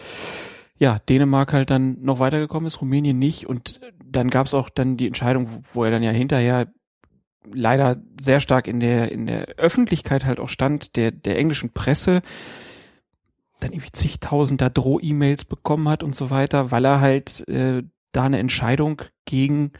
[0.77, 3.47] ja, Dänemark halt dann noch weitergekommen ist, Rumänien nicht.
[3.47, 6.67] Und dann gab es auch dann die Entscheidung, wo er dann ja hinterher
[7.51, 12.21] leider sehr stark in der, in der Öffentlichkeit halt auch stand, der, der englischen Presse,
[13.59, 18.39] dann irgendwie zigtausender Droh-E-Mails bekommen hat und so weiter, weil er halt äh, da eine
[18.39, 19.71] Entscheidung gegen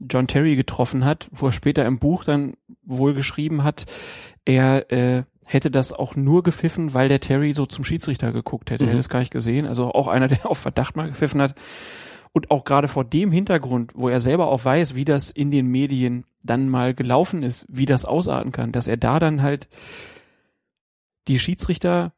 [0.00, 2.54] John Terry getroffen hat, wo er später im Buch dann
[2.84, 3.86] wohl geschrieben hat,
[4.44, 8.84] er äh, hätte das auch nur gepfiffen, weil der Terry so zum Schiedsrichter geguckt hätte.
[8.84, 8.88] Mhm.
[8.88, 9.66] Er hätte es gar nicht gesehen.
[9.66, 11.54] Also auch einer, der auf Verdacht mal gepfiffen hat.
[12.32, 15.68] Und auch gerade vor dem Hintergrund, wo er selber auch weiß, wie das in den
[15.68, 19.68] Medien dann mal gelaufen ist, wie das ausarten kann, dass er da dann halt
[21.28, 22.12] die Schiedsrichter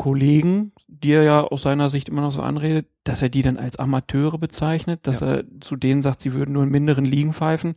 [0.00, 3.58] Kollegen, die er ja aus seiner Sicht immer noch so anredet, dass er die dann
[3.58, 5.26] als Amateure bezeichnet, dass ja.
[5.26, 7.74] er zu denen sagt, sie würden nur in minderen Ligen pfeifen.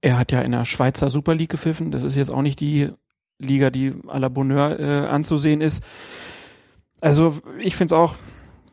[0.00, 1.90] Er hat ja in der Schweizer Super League gepfiffen.
[1.90, 2.88] Das ist jetzt auch nicht die
[3.38, 5.84] Liga, die à la Bonheur äh, anzusehen ist.
[7.02, 8.14] Also ich finde es auch,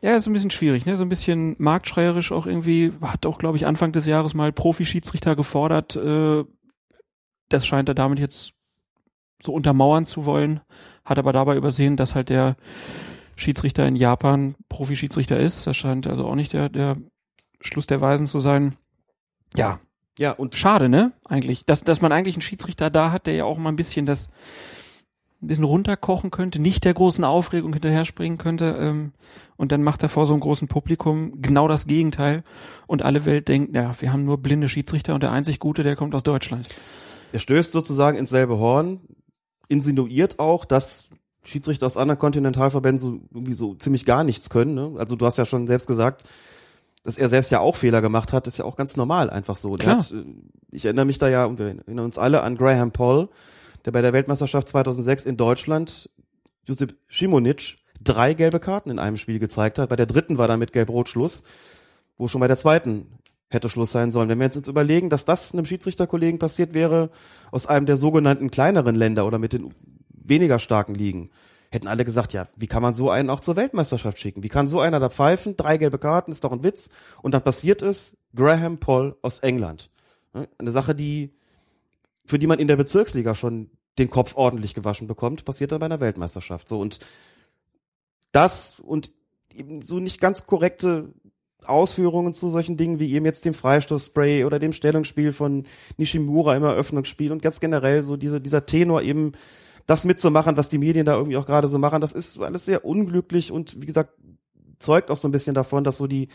[0.00, 0.96] ja, ist ein bisschen schwierig, ne?
[0.96, 2.94] So ein bisschen marktschreierisch auch irgendwie.
[3.02, 5.96] Hat auch, glaube ich, Anfang des Jahres mal Profi-Schiedsrichter gefordert.
[5.96, 6.44] Äh,
[7.50, 8.54] das scheint er damit jetzt
[9.42, 10.62] so untermauern zu wollen.
[11.04, 12.56] Hat aber dabei übersehen, dass halt der
[13.36, 15.66] Schiedsrichter in Japan Profi-Schiedsrichter ist.
[15.66, 16.96] Das scheint also auch nicht der, der
[17.60, 18.76] Schluss der Weisen zu sein.
[19.56, 19.80] Ja,
[20.18, 21.12] ja, und schade, ne?
[21.24, 24.04] Eigentlich, dass, dass man eigentlich einen Schiedsrichter da hat, der ja auch mal ein bisschen
[24.04, 24.28] das,
[25.40, 28.76] ein bisschen runterkochen könnte, nicht der großen Aufregung hinterher springen könnte.
[28.78, 29.12] Ähm,
[29.56, 32.44] und dann macht er vor so einem großen Publikum genau das Gegenteil.
[32.86, 35.96] Und alle Welt denkt, ja, wir haben nur blinde Schiedsrichter und der einzig Gute, der
[35.96, 36.68] kommt aus Deutschland.
[37.32, 39.00] Er stößt sozusagen ins selbe Horn,
[39.72, 41.08] insinuiert auch, dass
[41.44, 44.74] Schiedsrichter aus anderen Kontinentalverbänden so irgendwie so ziemlich gar nichts können.
[44.74, 44.92] Ne?
[44.98, 46.24] Also du hast ja schon selbst gesagt,
[47.02, 49.72] dass er selbst ja auch Fehler gemacht hat, ist ja auch ganz normal einfach so.
[49.72, 49.96] Klar.
[49.96, 50.24] Hat, äh,
[50.70, 53.28] ich erinnere mich da ja, und wir erinnern uns alle an Graham Paul,
[53.84, 56.10] der bei der Weltmeisterschaft 2006 in Deutschland
[56.64, 59.88] Josip Šimonic drei gelbe Karten in einem Spiel gezeigt hat.
[59.88, 61.42] Bei der dritten war dann mit Gelb-Rot Schluss,
[62.18, 63.06] wo schon bei der zweiten
[63.52, 64.28] hätte Schluss sein sollen.
[64.28, 67.10] Wenn wir uns jetzt überlegen, dass das einem Schiedsrichterkollegen passiert wäre
[67.50, 69.70] aus einem der sogenannten kleineren Länder oder mit den
[70.08, 71.30] weniger starken Ligen,
[71.70, 74.42] hätten alle gesagt, ja, wie kann man so einen auch zur Weltmeisterschaft schicken?
[74.42, 75.56] Wie kann so einer da pfeifen?
[75.56, 76.90] Drei gelbe Karten, ist doch ein Witz.
[77.22, 79.90] Und dann passiert es, Graham Paul aus England.
[80.34, 80.48] Ne?
[80.58, 81.34] Eine Sache, die,
[82.26, 85.86] für die man in der Bezirksliga schon den Kopf ordentlich gewaschen bekommt, passiert dann bei
[85.86, 86.68] einer Weltmeisterschaft.
[86.68, 86.98] So und
[88.32, 89.12] das und
[89.54, 91.12] eben so nicht ganz korrekte
[91.68, 95.64] Ausführungen zu solchen Dingen wie eben jetzt dem Freistoßspray oder dem Stellungsspiel von
[95.96, 99.32] Nishimura im Eröffnungsspiel und ganz generell so diese, dieser Tenor eben
[99.86, 102.84] das mitzumachen, was die Medien da irgendwie auch gerade so machen, das ist alles sehr
[102.84, 104.14] unglücklich und wie gesagt,
[104.78, 106.28] zeugt auch so ein bisschen davon, dass so die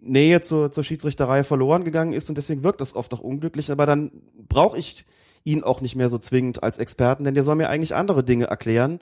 [0.00, 3.86] Nähe zur, zur Schiedsrichterei verloren gegangen ist und deswegen wirkt das oft auch unglücklich, aber
[3.86, 4.10] dann
[4.48, 5.04] brauche ich
[5.44, 8.46] ihn auch nicht mehr so zwingend als Experten, denn der soll mir eigentlich andere Dinge
[8.46, 9.00] erklären.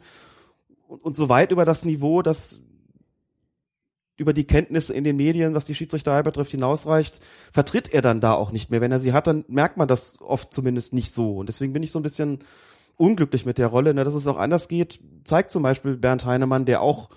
[0.89, 2.60] Und, und so weit über das Niveau, das
[4.16, 7.20] über die Kenntnisse in den Medien, was die Schiedsrichterei betrifft, hinausreicht,
[7.51, 8.80] vertritt er dann da auch nicht mehr.
[8.80, 11.36] Wenn er sie hat, dann merkt man das oft zumindest nicht so.
[11.36, 12.40] Und deswegen bin ich so ein bisschen
[12.97, 13.94] unglücklich mit der Rolle.
[13.94, 17.09] Ne, dass es auch anders geht, zeigt zum Beispiel Bernd Heinemann, der auch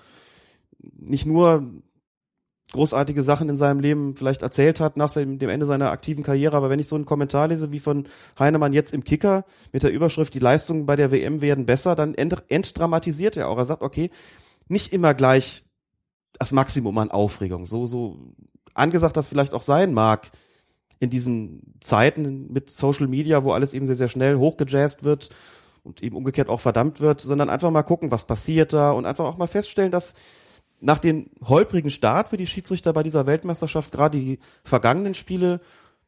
[0.80, 1.70] nicht nur
[2.72, 6.70] großartige Sachen in seinem Leben vielleicht erzählt hat nach dem Ende seiner aktiven Karriere, aber
[6.70, 8.08] wenn ich so einen Kommentar lese wie von
[8.38, 12.16] Heinemann jetzt im Kicker mit der Überschrift, die Leistungen bei der WM werden besser, dann
[12.16, 13.58] ent entdramatisiert er auch.
[13.58, 14.10] Er sagt, okay,
[14.68, 15.64] nicht immer gleich
[16.40, 17.66] das Maximum an Aufregung.
[17.66, 18.18] So, so
[18.74, 20.32] angesagt das vielleicht auch sein mag
[21.00, 25.30] in diesen Zeiten mit Social Media, wo alles eben sehr, sehr schnell hochgejazzt wird
[25.84, 29.26] und eben umgekehrt auch verdammt wird, sondern einfach mal gucken, was passiert da und einfach
[29.26, 30.16] auch mal feststellen, dass
[30.80, 35.62] nach dem holprigen Start für die Schiedsrichter bei dieser Weltmeisterschaft gerade die vergangenen Spiele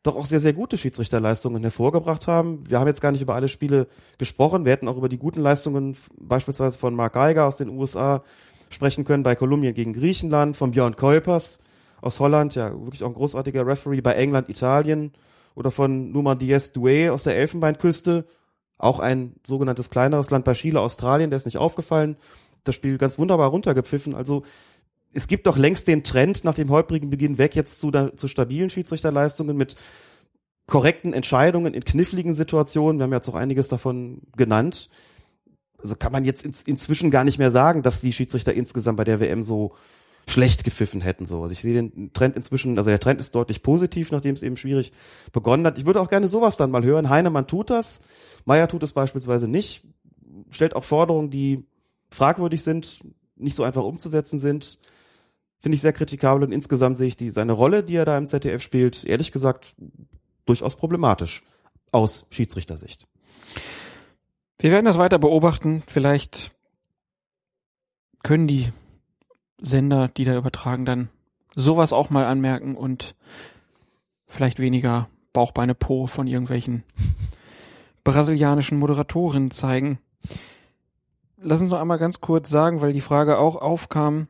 [0.04, 2.64] doch auch sehr, sehr gute Schiedsrichterleistungen hervorgebracht haben.
[2.70, 3.88] Wir haben jetzt gar nicht über alle Spiele
[4.18, 4.66] gesprochen.
[4.66, 8.24] Wir hätten auch über die guten Leistungen beispielsweise von Mark Geiger aus den USA
[8.70, 11.60] sprechen können, bei Kolumbien gegen Griechenland, von Björn Kuipers
[12.02, 15.14] aus Holland, ja wirklich auch ein großartiger Referee bei England, Italien
[15.56, 18.26] oder von Numa Diaz Doué aus der Elfenbeinküste,
[18.78, 22.18] auch ein sogenanntes kleineres Land bei Chile, Australien, der ist nicht aufgefallen,
[22.64, 24.14] das Spiel ganz wunderbar runtergepfiffen.
[24.14, 24.44] Also
[25.14, 28.28] es gibt doch längst den Trend nach dem holprigen Beginn weg jetzt zu, da, zu
[28.28, 29.76] stabilen Schiedsrichterleistungen mit
[30.68, 33.00] korrekten Entscheidungen in kniffligen Situationen.
[33.00, 34.90] Wir haben jetzt auch einiges davon genannt.
[35.80, 39.04] Also kann man jetzt in, inzwischen gar nicht mehr sagen, dass die Schiedsrichter insgesamt bei
[39.04, 39.76] der WM so
[40.28, 41.26] schlecht gepfiffen hätten.
[41.26, 41.44] So.
[41.44, 44.58] Also ich sehe den Trend inzwischen, also der Trend ist deutlich positiv, nachdem es eben
[44.58, 44.92] schwierig
[45.32, 45.78] begonnen hat.
[45.78, 47.10] Ich würde auch gerne sowas dann mal hören.
[47.10, 48.02] Heinemann tut das,
[48.46, 49.86] Meier tut es beispielsweise nicht,
[50.50, 51.66] stellt auch Forderungen, die
[52.12, 53.00] fragwürdig sind,
[53.38, 54.80] nicht so einfach umzusetzen sind.
[55.60, 58.28] Finde ich sehr kritikabel und insgesamt sehe ich die, seine Rolle, die er da im
[58.28, 59.76] ZDF spielt, ehrlich gesagt,
[60.46, 61.44] durchaus problematisch
[61.92, 63.08] aus Schiedsrichtersicht.
[64.60, 65.84] Wir werden das weiter beobachten.
[65.88, 66.52] Vielleicht
[68.24, 68.70] können die
[69.60, 71.10] Sender, die da übertragen, dann
[71.56, 73.16] sowas auch mal anmerken und
[74.26, 76.84] vielleicht weniger Bauchbeine Po von irgendwelchen
[78.04, 80.00] brasilianischen Moderatorinnen zeigen.
[81.38, 84.28] Lass uns noch einmal ganz kurz sagen, weil die Frage auch aufkam,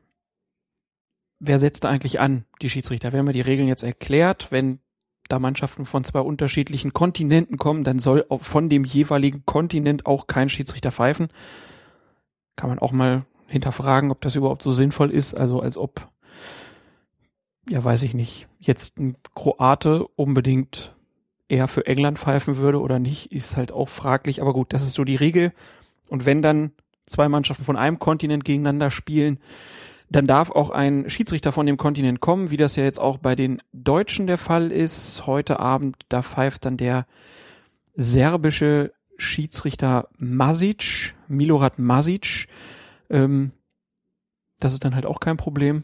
[1.40, 3.12] wer setzt da eigentlich an, die Schiedsrichter?
[3.12, 4.52] Wir haben ja die Regeln jetzt erklärt.
[4.52, 4.80] Wenn
[5.28, 10.50] da Mannschaften von zwei unterschiedlichen Kontinenten kommen, dann soll von dem jeweiligen Kontinent auch kein
[10.50, 11.28] Schiedsrichter pfeifen.
[12.56, 15.34] Kann man auch mal hinterfragen, ob das überhaupt so sinnvoll ist.
[15.34, 16.10] Also als ob,
[17.70, 20.96] ja weiß ich nicht, jetzt ein Kroate unbedingt
[21.50, 24.42] eher für England pfeifen würde oder nicht, ist halt auch fraglich.
[24.42, 25.54] Aber gut, das ist so die Regel.
[26.10, 26.72] Und wenn dann
[27.06, 29.40] zwei Mannschaften von einem Kontinent gegeneinander spielen,
[30.10, 33.36] dann darf auch ein Schiedsrichter von dem Kontinent kommen, wie das ja jetzt auch bei
[33.36, 35.28] den Deutschen der Fall ist.
[35.28, 37.06] Heute Abend, da pfeift dann der
[37.96, 42.48] serbische Schiedsrichter Masic, Milorad Masic.
[43.10, 43.52] Ähm,
[44.60, 45.84] das ist dann halt auch kein Problem.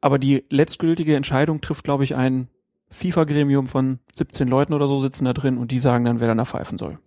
[0.00, 2.48] Aber die letztgültige Entscheidung trifft, glaube ich, ein
[2.90, 6.38] FIFA-Gremium von 17 Leuten oder so sitzen da drin und die sagen dann, wer dann
[6.38, 6.98] da pfeifen soll.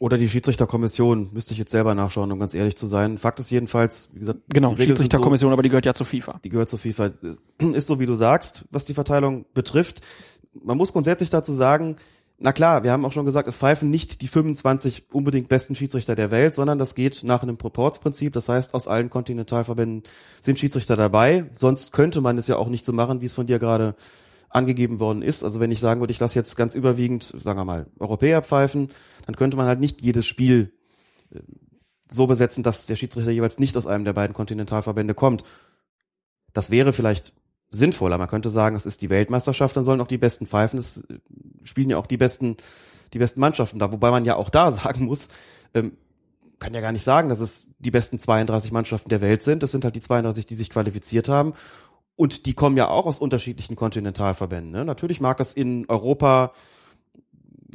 [0.00, 3.18] Oder die Schiedsrichterkommission, müsste ich jetzt selber nachschauen, um ganz ehrlich zu sein.
[3.18, 6.40] Fakt ist jedenfalls, wie gesagt, genau, Schiedsrichterkommission, so, aber die gehört ja zur FIFA.
[6.42, 7.10] Die gehört zur FIFA.
[7.74, 10.00] Ist so, wie du sagst, was die Verteilung betrifft.
[10.54, 11.96] Man muss grundsätzlich dazu sagen,
[12.38, 16.14] na klar, wir haben auch schon gesagt, es pfeifen nicht die 25 unbedingt besten Schiedsrichter
[16.14, 18.32] der Welt, sondern das geht nach einem Proportsprinzip.
[18.32, 20.04] Das heißt, aus allen Kontinentalverbänden
[20.40, 21.44] sind Schiedsrichter dabei.
[21.52, 23.94] Sonst könnte man es ja auch nicht so machen, wie es von dir gerade
[24.50, 25.44] angegeben worden ist.
[25.44, 28.90] Also wenn ich sagen würde, ich lasse jetzt ganz überwiegend, sagen wir mal, Europäer pfeifen,
[29.24, 30.72] dann könnte man halt nicht jedes Spiel
[31.32, 31.40] äh,
[32.10, 35.44] so besetzen, dass der Schiedsrichter jeweils nicht aus einem der beiden Kontinentalverbände kommt.
[36.52, 37.32] Das wäre vielleicht
[37.70, 38.18] sinnvoller.
[38.18, 40.78] Man könnte sagen, es ist die Weltmeisterschaft, dann sollen auch die besten pfeifen.
[40.78, 41.20] Es äh,
[41.62, 42.56] spielen ja auch die besten,
[43.14, 43.92] die besten Mannschaften da.
[43.92, 45.28] Wobei man ja auch da sagen muss,
[45.74, 45.96] ähm,
[46.58, 49.62] kann ja gar nicht sagen, dass es die besten 32 Mannschaften der Welt sind.
[49.62, 51.54] Das sind halt die 32, die sich qualifiziert haben.
[52.20, 54.70] Und die kommen ja auch aus unterschiedlichen Kontinentalverbänden.
[54.70, 54.84] Ne?
[54.84, 56.52] Natürlich mag es in Europa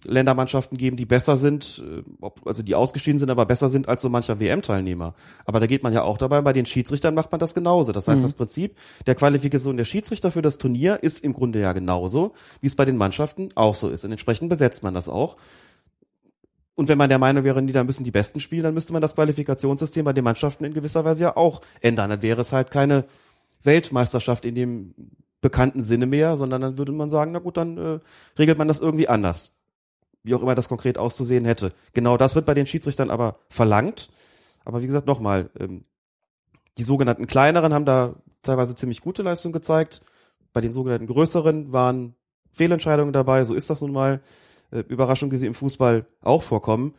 [0.04, 4.10] Ländermannschaften geben, die besser sind, äh, also die ausgeschieden sind, aber besser sind als so
[4.10, 5.16] mancher WM-Teilnehmer.
[5.46, 7.92] Aber da geht man ja auch dabei, bei den Schiedsrichtern macht man das genauso.
[7.92, 8.22] Das heißt, mhm.
[8.22, 8.78] das Prinzip
[9.08, 12.86] der Qualifikation der Schiedsrichter für das Turnier ist im Grunde ja genauso, wie es bei
[12.86, 14.06] den Mannschaften auch so ist.
[14.06, 15.38] Und entsprechend besetzt man das auch.
[16.76, 19.02] Und wenn man der Meinung wäre, nee, da müssen die Besten spielen, dann müsste man
[19.02, 22.12] das Qualifikationssystem bei den Mannschaften in gewisser Weise ja auch ändern.
[22.12, 23.06] Dann wäre es halt keine
[23.66, 24.96] Weltmeisterschaft in dem
[25.42, 28.00] bekannten Sinne mehr, sondern dann würde man sagen, na gut, dann äh,
[28.38, 29.58] regelt man das irgendwie anders
[30.26, 31.72] wie auch immer das konkret auszusehen hätte.
[31.94, 34.10] Genau das wird bei den Schiedsrichtern aber verlangt.
[34.66, 35.86] Aber wie gesagt, nochmal, ähm,
[36.78, 40.02] die sogenannten kleineren haben da teilweise ziemlich gute Leistung gezeigt.
[40.52, 42.16] Bei den sogenannten größeren waren
[42.52, 44.22] Fehlentscheidungen dabei, so ist das nun mal.
[44.72, 46.96] Äh, Überraschungen, wie sie im Fußball auch vorkommen.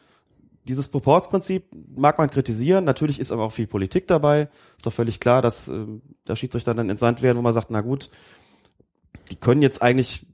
[0.66, 1.64] Dieses Proportsprinzip
[1.96, 4.48] mag man kritisieren, natürlich ist aber auch viel Politik dabei.
[4.76, 5.86] Ist doch völlig klar, dass äh,
[6.24, 8.10] da Schiedsrichter dann entsandt werden, wo man sagt, na gut,
[9.30, 10.26] die können jetzt eigentlich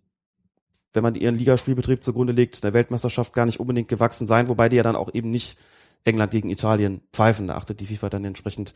[0.92, 4.76] wenn man ihren Ligaspielbetrieb zugrunde legt, der Weltmeisterschaft gar nicht unbedingt gewachsen sein, wobei die
[4.76, 5.58] ja dann auch eben nicht
[6.04, 7.46] England gegen Italien pfeifen.
[7.46, 8.74] Da achtet die FIFA dann entsprechend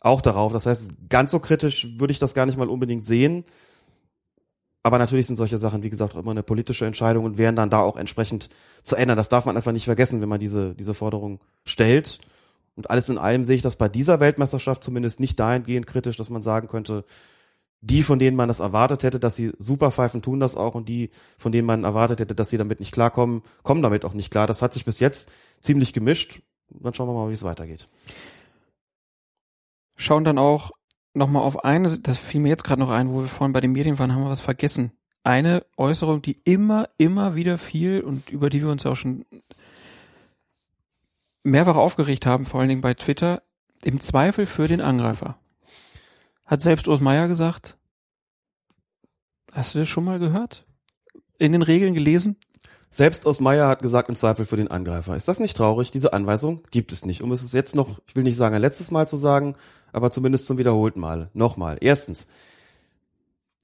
[0.00, 0.52] auch darauf.
[0.52, 3.44] Das heißt, ganz so kritisch würde ich das gar nicht mal unbedingt sehen.
[4.82, 7.70] Aber natürlich sind solche Sachen, wie gesagt, auch immer eine politische Entscheidung und wären dann
[7.70, 8.48] da auch entsprechend
[8.82, 9.16] zu ändern.
[9.16, 12.18] Das darf man einfach nicht vergessen, wenn man diese, diese Forderung stellt.
[12.74, 16.30] Und alles in allem sehe ich das bei dieser Weltmeisterschaft zumindest nicht dahingehend kritisch, dass
[16.30, 17.04] man sagen könnte,
[17.80, 20.88] die, von denen man das erwartet hätte, dass sie super pfeifen, tun das auch und
[20.88, 24.30] die, von denen man erwartet hätte, dass sie damit nicht klarkommen, kommen damit auch nicht
[24.30, 24.46] klar.
[24.46, 25.30] Das hat sich bis jetzt
[25.60, 26.40] ziemlich gemischt.
[26.70, 27.88] Dann schauen wir mal, wie es weitergeht.
[29.96, 30.70] Schauen dann auch
[31.14, 33.72] nochmal auf eine, das fiel mir jetzt gerade noch ein, wo wir vorhin bei den
[33.72, 34.92] Medien waren, haben wir was vergessen.
[35.24, 39.24] Eine Äußerung, die immer, immer wieder fiel und über die wir uns auch schon
[41.44, 43.42] mehrfach aufgeregt haben, vor allen Dingen bei Twitter,
[43.84, 45.38] im Zweifel für den Angreifer.
[46.46, 47.76] Hat selbst Urs Meier gesagt.
[49.52, 50.66] Hast du das schon mal gehört?
[51.38, 52.36] In den Regeln gelesen?
[52.90, 55.16] Selbst Urs Meier hat gesagt, im Zweifel für den Angreifer.
[55.16, 55.90] Ist das nicht traurig?
[55.90, 57.22] Diese Anweisung gibt es nicht.
[57.22, 59.56] Um es jetzt noch, ich will nicht sagen ein letztes Mal zu sagen,
[59.92, 61.30] aber zumindest zum wiederholten Mal.
[61.34, 61.78] Nochmal.
[61.80, 62.26] Erstens.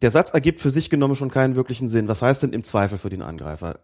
[0.01, 2.07] Der Satz ergibt für sich genommen schon keinen wirklichen Sinn.
[2.07, 3.81] Was heißt denn im Zweifel für den Angreifer?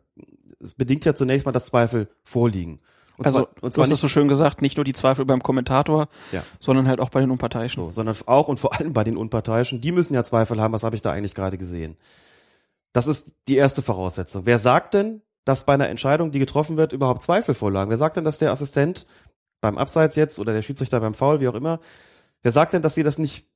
[0.61, 2.81] Es bedingt ja zunächst mal, dass Zweifel vorliegen.
[3.16, 5.25] Und also, zwar, und zwar du hast es so schön gesagt, nicht nur die Zweifel
[5.25, 6.43] beim Kommentator, ja.
[6.61, 7.85] sondern halt auch bei den Unparteiischen.
[7.85, 9.81] So, sondern auch und vor allem bei den Unparteiischen.
[9.81, 11.97] Die müssen ja Zweifel haben, was habe ich da eigentlich gerade gesehen.
[12.93, 14.47] Das ist die erste Voraussetzung.
[14.47, 17.91] Wer sagt denn, dass bei einer Entscheidung, die getroffen wird, überhaupt Zweifel vorlagen?
[17.91, 19.07] Wer sagt denn, dass der Assistent
[19.61, 21.81] beim Abseits jetzt oder der Schiedsrichter beim Foul, wie auch immer,
[22.45, 23.49] wer sagt denn, dass sie das nicht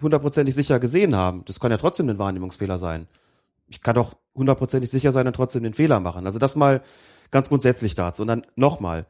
[0.00, 1.44] hundertprozentig sicher gesehen haben?
[1.44, 3.06] Das kann ja trotzdem ein Wahrnehmungsfehler sein.
[3.66, 6.24] Ich kann doch hundertprozentig sicher sein und trotzdem den Fehler machen.
[6.24, 6.82] Also das mal
[7.30, 8.22] ganz grundsätzlich dazu.
[8.22, 9.04] Und dann nochmal.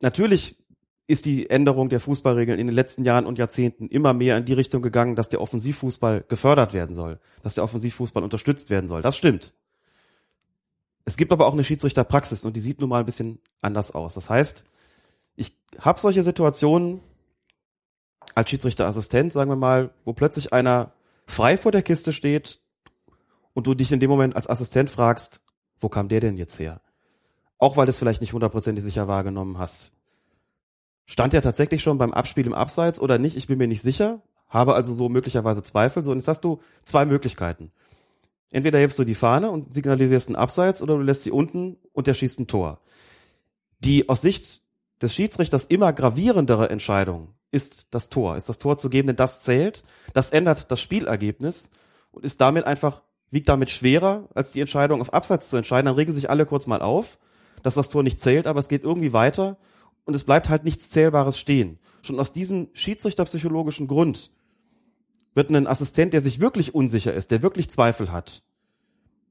[0.00, 0.56] Natürlich
[1.06, 4.54] ist die Änderung der Fußballregeln in den letzten Jahren und Jahrzehnten immer mehr in die
[4.54, 9.02] Richtung gegangen, dass der Offensivfußball gefördert werden soll, dass der Offensivfußball unterstützt werden soll.
[9.02, 9.52] Das stimmt.
[11.04, 14.14] Es gibt aber auch eine Schiedsrichterpraxis und die sieht nun mal ein bisschen anders aus.
[14.14, 14.64] Das heißt,
[15.34, 17.00] ich habe solche Situationen
[18.34, 20.92] als Schiedsrichterassistent, sagen wir mal, wo plötzlich einer
[21.26, 22.60] frei vor der Kiste steht
[23.54, 25.42] und du dich in dem Moment als Assistent fragst,
[25.78, 26.80] wo kam der denn jetzt her?
[27.58, 29.92] Auch weil du es vielleicht nicht hundertprozentig sicher wahrgenommen hast.
[31.06, 33.36] Stand er tatsächlich schon beim Abspiel im Abseits oder nicht?
[33.36, 36.04] Ich bin mir nicht sicher, habe also so möglicherweise Zweifel.
[36.04, 37.72] So, und jetzt hast du zwei Möglichkeiten.
[38.52, 42.06] Entweder hebst du die Fahne und signalisierst einen Abseits oder du lässt sie unten und
[42.06, 42.80] der schießt ein Tor.
[43.78, 44.62] Die aus Sicht
[45.00, 48.36] des Schiedsrichters immer gravierendere Entscheidung ist das Tor.
[48.36, 49.84] Ist das Tor zu geben, denn das zählt.
[50.12, 51.70] Das ändert das Spielergebnis
[52.10, 55.86] und ist damit einfach, wiegt damit schwerer, als die Entscheidung auf Abseits zu entscheiden.
[55.86, 57.18] Dann regen sich alle kurz mal auf
[57.62, 59.56] dass das Tor nicht zählt, aber es geht irgendwie weiter
[60.04, 61.78] und es bleibt halt nichts Zählbares stehen.
[62.02, 64.30] Schon aus diesem schiedsrichterpsychologischen Grund
[65.34, 68.42] wird ein Assistent, der sich wirklich unsicher ist, der wirklich Zweifel hat,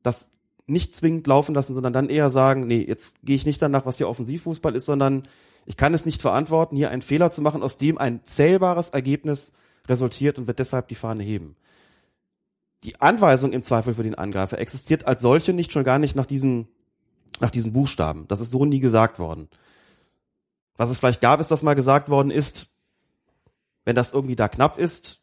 [0.02, 0.34] das
[0.66, 3.98] nicht zwingend laufen lassen, sondern dann eher sagen, nee, jetzt gehe ich nicht danach, was
[3.98, 5.24] hier Offensivfußball ist, sondern
[5.66, 9.54] ich kann es nicht verantworten, hier einen Fehler zu machen, aus dem ein zählbares Ergebnis
[9.88, 11.56] resultiert und wird deshalb die Fahne heben.
[12.84, 16.26] Die Anweisung im Zweifel für den Angreifer existiert als solche nicht schon gar nicht nach
[16.26, 16.68] diesen
[17.42, 18.28] nach diesen Buchstaben.
[18.28, 19.50] Das ist so nie gesagt worden.
[20.78, 22.68] Was es vielleicht gab, ist, dass mal gesagt worden ist,
[23.84, 25.22] wenn das irgendwie da knapp ist,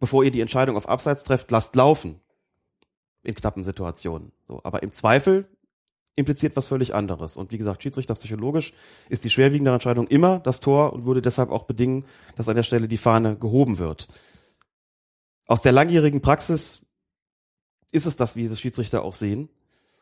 [0.00, 2.20] bevor ihr die Entscheidung auf Abseits trefft, lasst laufen.
[3.22, 4.32] In knappen Situationen.
[4.46, 5.48] So, aber im Zweifel
[6.18, 7.36] impliziert was völlig anderes.
[7.36, 8.72] Und wie gesagt, Schiedsrichter psychologisch
[9.08, 12.04] ist die schwerwiegende Entscheidung immer das Tor und würde deshalb auch bedingen,
[12.36, 14.08] dass an der Stelle die Fahne gehoben wird.
[15.46, 16.86] Aus der langjährigen Praxis
[17.92, 19.48] ist es das, wie es Schiedsrichter auch sehen.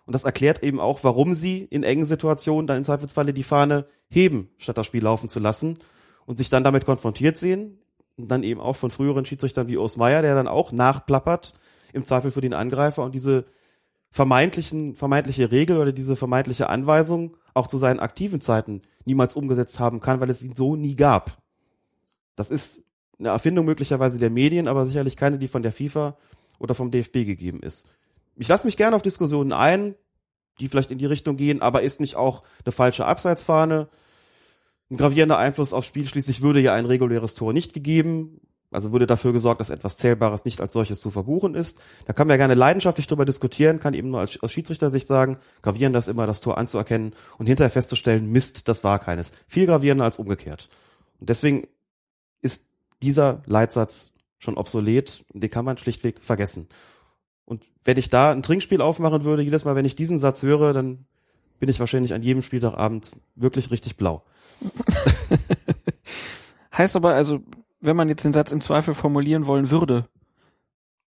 [0.06, 3.86] Und das erklärt eben auch, warum sie in engen Situationen dann im Zweifelsfalle die Fahne
[4.08, 5.78] heben, statt das Spiel laufen zu lassen
[6.24, 7.78] und sich dann damit konfrontiert sehen.
[8.16, 11.52] Und dann eben auch von früheren Schiedsrichtern wie Osmeier, der dann auch nachplappert,
[11.92, 13.44] im Zweifel für den Angreifer und diese
[14.16, 20.00] vermeintlichen, vermeintliche Regel oder diese vermeintliche Anweisung auch zu seinen aktiven Zeiten niemals umgesetzt haben
[20.00, 21.36] kann, weil es ihn so nie gab.
[22.34, 22.82] Das ist
[23.18, 26.16] eine Erfindung möglicherweise der Medien, aber sicherlich keine, die von der FIFA
[26.58, 27.86] oder vom DFB gegeben ist.
[28.36, 29.94] Ich lasse mich gerne auf Diskussionen ein,
[30.60, 33.90] die vielleicht in die Richtung gehen, aber ist nicht auch eine falsche Abseitsfahne
[34.90, 36.08] ein gravierender Einfluss aufs Spiel?
[36.08, 38.40] Schließlich würde ja ein reguläres Tor nicht gegeben.
[38.70, 41.80] Also wurde dafür gesorgt, dass etwas Zählbares nicht als solches zu verbuchen ist.
[42.06, 45.38] Da kann man ja gerne leidenschaftlich darüber diskutieren, kann eben nur als, aus Schiedsrichtersicht sagen,
[45.62, 49.30] gravierender ist immer das Tor anzuerkennen und hinterher festzustellen, Mist, das war keines.
[49.46, 50.68] Viel gravierender als umgekehrt.
[51.20, 51.68] Und deswegen
[52.42, 52.70] ist
[53.02, 56.68] dieser Leitsatz schon obsolet, den kann man schlichtweg vergessen.
[57.44, 60.72] Und wenn ich da ein Trinkspiel aufmachen würde, jedes Mal, wenn ich diesen Satz höre,
[60.72, 61.06] dann
[61.58, 64.24] bin ich wahrscheinlich an jedem Spieltagabend wirklich richtig blau.
[66.76, 67.40] heißt aber also,
[67.86, 70.08] wenn man jetzt den Satz im Zweifel formulieren wollen würde,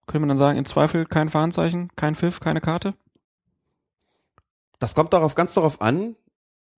[0.07, 2.95] könnte man dann sagen, im Zweifel kein Fahnenzeichen, kein Pfiff, keine Karte?
[4.79, 6.17] Das kommt darauf ganz darauf an,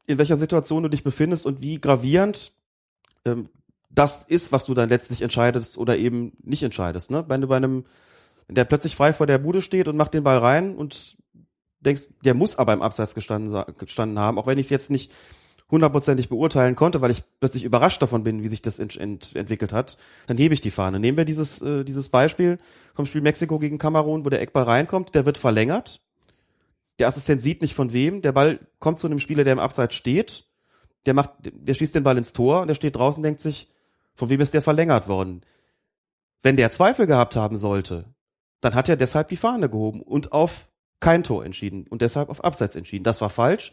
[0.07, 2.53] in welcher Situation du dich befindest und wie gravierend
[3.25, 3.49] ähm,
[3.91, 7.11] das ist, was du dann letztlich entscheidest oder eben nicht entscheidest.
[7.11, 7.25] Ne?
[7.29, 7.85] Wenn du bei einem,
[8.49, 11.17] der plötzlich frei vor der Bude steht und macht den Ball rein und
[11.81, 15.13] denkst, der muss aber im Abseits gestanden, gestanden haben, auch wenn ich es jetzt nicht
[15.71, 19.73] hundertprozentig beurteilen konnte, weil ich plötzlich überrascht davon bin, wie sich das ent ent entwickelt
[19.73, 21.01] hat, dann hebe ich die Fahne.
[21.01, 22.59] Nehmen wir dieses, äh, dieses Beispiel
[22.95, 26.01] vom Spiel Mexiko gegen Kamerun, wo der Eckball reinkommt, der wird verlängert.
[26.99, 29.95] Der Assistent sieht nicht von wem, der Ball kommt zu einem Spieler, der im Abseits
[29.95, 30.45] steht,
[31.07, 33.69] der macht, der schießt den Ball ins Tor und der steht draußen denkt sich,
[34.15, 35.43] von wem ist der verlängert worden?
[36.43, 38.05] Wenn der Zweifel gehabt haben sollte,
[38.61, 40.69] dann hat er deshalb die Fahne gehoben und auf
[41.01, 43.05] kein Tor entschieden und deshalb auf Abseits entschieden.
[43.05, 43.73] Das war falsch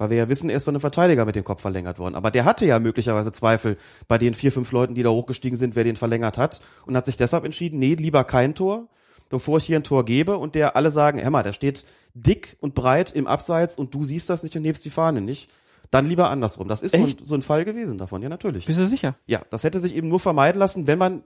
[0.00, 2.14] weil wir ja wissen, er ist von einem Verteidiger mit dem Kopf verlängert worden.
[2.14, 3.76] Aber der hatte ja möglicherweise Zweifel
[4.08, 7.04] bei den vier, fünf Leuten, die da hochgestiegen sind, wer den verlängert hat und hat
[7.04, 8.88] sich deshalb entschieden, nee, lieber kein Tor,
[9.28, 12.74] bevor ich hier ein Tor gebe und der alle sagen, Emma, der steht dick und
[12.74, 15.50] breit im Abseits und du siehst das nicht und hebst die Fahne nicht.
[15.90, 16.66] Dann lieber andersrum.
[16.66, 18.64] Das ist so ein, so ein, Fall gewesen davon, ja, natürlich.
[18.64, 19.16] Bist du sicher?
[19.26, 21.24] Ja, das hätte sich eben nur vermeiden lassen, wenn man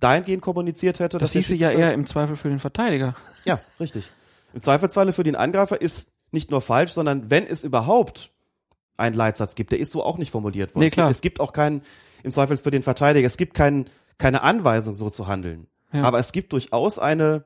[0.00, 1.18] dahingehend kommuniziert hätte.
[1.18, 3.14] Das hieße ja eher im Zweifel für den Verteidiger.
[3.44, 4.08] Ja, richtig.
[4.54, 8.30] Im Zweifelsfalle für den Angreifer ist nicht nur falsch, sondern wenn es überhaupt
[8.96, 10.84] einen Leitsatz gibt, der ist so auch nicht formuliert worden.
[10.84, 11.10] Nee, klar.
[11.10, 11.82] Es, gibt, es gibt auch keinen,
[12.22, 13.88] im Zweifel für den Verteidiger, es gibt keinen,
[14.18, 15.66] keine Anweisung, so zu handeln.
[15.92, 16.02] Ja.
[16.02, 17.44] Aber es gibt durchaus eine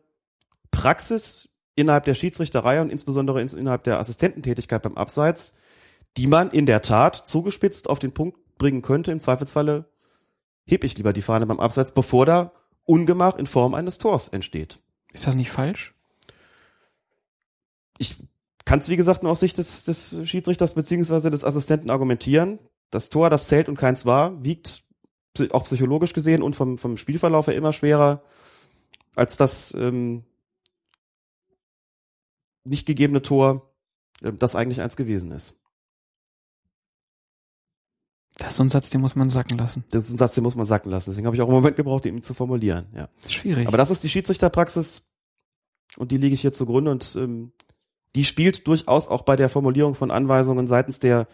[0.71, 5.55] Praxis innerhalb der Schiedsrichterei und insbesondere innerhalb der Assistententätigkeit beim Abseits,
[6.17, 9.13] die man in der Tat zugespitzt auf den Punkt bringen könnte.
[9.13, 9.87] Im Zweifelsfalle
[10.67, 12.53] heb ich lieber die Fahne beim Abseits, bevor da
[12.85, 14.81] Ungemach in Form eines Tors entsteht.
[15.13, 15.95] Ist das nicht falsch?
[17.99, 18.17] Ich
[18.65, 22.59] kann es, wie gesagt, nur aus Sicht des, des Schiedsrichters beziehungsweise des Assistenten argumentieren.
[22.91, 24.85] Das Tor, das zählt und keins war, wiegt
[25.51, 28.23] auch psychologisch gesehen und vom, vom Spielverlauf her immer schwerer
[29.15, 30.25] als das ähm,
[32.65, 33.73] nicht gegebene Tor,
[34.23, 35.61] äh, das eigentlich eins gewesen ist.
[38.39, 39.85] Das ist so ein Satz, den muss man sacken lassen.
[39.91, 41.11] Das ist ein Satz, den muss man sacken lassen.
[41.11, 42.87] Deswegen habe ich auch einen Moment gebraucht, ihn zu formulieren.
[42.95, 43.09] Ja.
[43.29, 43.69] Schwierig.
[43.69, 45.11] Aber das ist die Schiedsrichterpraxis
[45.97, 47.53] und die liege ich hier zugrunde und ähm,
[48.17, 51.29] die spielt durchaus auch bei der Formulierung von Anweisungen seitens der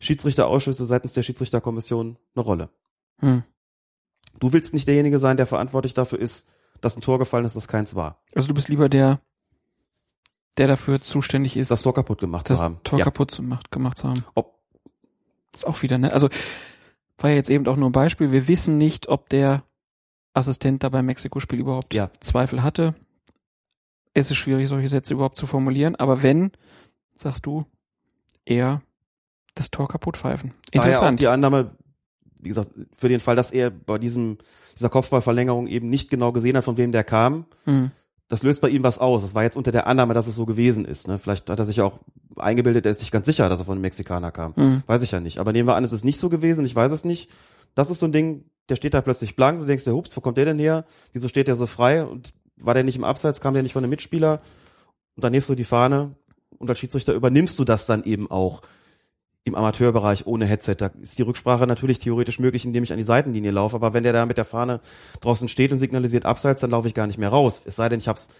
[0.00, 2.70] Schiedsrichterausschüsse, seitens der Schiedsrichterkommission eine Rolle.
[3.20, 3.42] Hm.
[4.40, 7.68] Du willst nicht derjenige sein, der verantwortlich dafür ist, dass ein Tor gefallen ist, das
[7.68, 8.22] keins war.
[8.34, 9.20] Also du bist lieber der,
[10.58, 12.80] der dafür zuständig ist, das Tor kaputt gemacht das zu haben.
[12.84, 13.04] Tor ja.
[13.04, 14.24] kaputt gemacht, gemacht zu haben.
[14.34, 14.54] Ob
[15.54, 16.12] ist auch wieder, ne?
[16.12, 16.28] Also
[17.18, 18.32] war ja jetzt eben auch nur ein Beispiel.
[18.32, 19.62] Wir wissen nicht, ob der
[20.32, 22.10] Assistent da beim Mexiko-Spiel überhaupt ja.
[22.20, 22.94] Zweifel hatte
[24.14, 26.52] es ist schwierig, solche Sätze überhaupt zu formulieren, aber wenn,
[27.16, 27.66] sagst du,
[28.44, 28.80] eher
[29.54, 30.52] das Tor kaputt pfeifen.
[30.70, 30.96] Interessant.
[30.96, 31.72] Daher auch die Annahme,
[32.40, 34.38] wie gesagt, für den Fall, dass er bei diesem,
[34.76, 37.90] dieser Kopfballverlängerung eben nicht genau gesehen hat, von wem der kam, mhm.
[38.28, 39.22] das löst bei ihm was aus.
[39.22, 41.08] Das war jetzt unter der Annahme, dass es so gewesen ist.
[41.08, 41.18] Ne?
[41.18, 41.98] Vielleicht hat er sich auch
[42.36, 44.52] eingebildet, er ist sich ganz sicher, dass er von einem Mexikaner kam.
[44.56, 44.82] Mhm.
[44.86, 45.38] Weiß ich ja nicht.
[45.38, 47.30] Aber nehmen wir an, es ist nicht so gewesen, ich weiß es nicht.
[47.74, 50.20] Das ist so ein Ding, der steht da plötzlich blank, du denkst dir, hups, wo
[50.20, 50.84] kommt der denn her?
[51.12, 52.04] Wieso steht der so frei?
[52.04, 54.40] Und war der nicht im Abseits, kam der nicht von einem Mitspieler
[55.16, 56.14] und dann hebst du die Fahne
[56.58, 58.62] und als Schiedsrichter übernimmst du das dann eben auch
[59.44, 60.76] im Amateurbereich ohne Headset.
[60.78, 63.76] Da ist die Rücksprache natürlich theoretisch möglich, indem ich an die Seitenlinie laufe.
[63.76, 64.80] Aber wenn der da mit der Fahne
[65.20, 67.62] draußen steht und signalisiert Abseits, dann laufe ich gar nicht mehr raus.
[67.64, 68.30] Es sei denn, ich habe es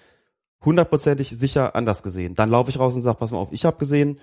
[0.65, 2.35] hundertprozentig sicher anders gesehen.
[2.35, 4.19] Dann laufe ich raus und sage, pass mal auf, ich habe gesehen,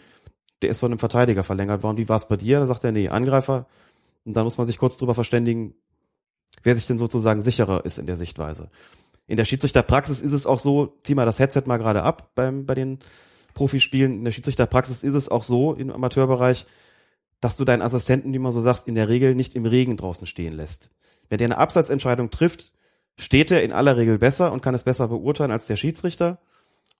[0.64, 1.98] der ist von einem Verteidiger verlängert worden.
[1.98, 2.60] Wie war es bei dir?
[2.60, 3.68] Dann sagt er, nee, Angreifer.
[4.26, 5.76] Und dann muss man sich kurz drüber verständigen,
[6.64, 8.70] wer sich denn sozusagen sicherer ist in der Sichtweise.
[9.28, 12.66] In der Schiedsrichterpraxis ist es auch so, zieh mal das Headset mal gerade ab beim,
[12.66, 13.00] bei den
[13.54, 14.20] Profispielen.
[14.20, 16.66] In der Schiedsrichterpraxis ist es auch so im Amateurbereich,
[17.40, 20.28] dass du deinen Assistenten, wie man so sagt, in der Regel nicht im Regen draußen
[20.28, 20.92] stehen lässt.
[21.30, 22.74] Wenn der eine Abseitsentscheidung trifft,
[23.18, 26.40] steht er in aller Regel besser und kann es besser beurteilen als der Schiedsrichter.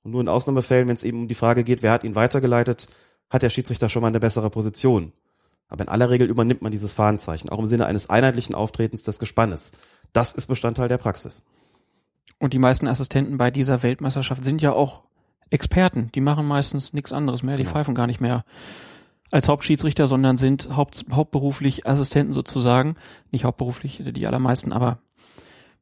[0.04, 2.88] Und nur in Ausnahmefällen, wenn es eben um die Frage geht, wer hat ihn weitergeleitet,
[3.30, 5.14] hat der Schiedsrichter schon mal eine bessere Position.
[5.68, 9.20] Aber in aller Regel übernimmt man dieses Fahnenzeichen, auch im Sinne eines einheitlichen Auftretens des
[9.20, 9.72] Gespannes.
[10.12, 11.44] Das ist Bestandteil der Praxis.
[12.42, 15.04] Und die meisten Assistenten bei dieser Weltmeisterschaft sind ja auch
[15.52, 16.10] Experten.
[16.16, 17.56] Die machen meistens nichts anderes mehr.
[17.56, 17.74] Die Genau.
[17.74, 18.46] pfeifen gar nicht mehr
[19.30, 22.96] als Hauptschiedsrichter, sondern sind haupt, hauptberuflich Assistenten sozusagen.
[23.30, 24.98] Nicht hauptberuflich, die allermeisten, aber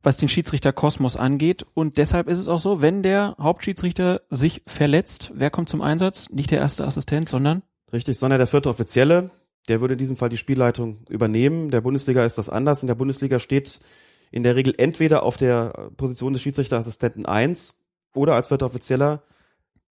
[0.04, 1.66] was den Schiedsrichterkosmos angeht.
[1.76, 6.30] Und deshalb ist es auch so, wenn der Hauptschiedsrichter sich verletzt, wer kommt zum Einsatz?
[6.30, 7.64] Nicht der erste Assistent, sondern
[7.94, 9.32] Richtig, sondern der vierte Offizielle,
[9.70, 11.72] der würde in diesem Fall die Spielleitung übernehmen.
[11.72, 12.84] Der Bundesliga ist das anders.
[12.84, 13.80] In der Bundesliga steht
[14.32, 17.82] in der Regel entweder auf der Position des Schiedsrichterassistenten 1
[18.14, 19.24] oder als vierter Offizieller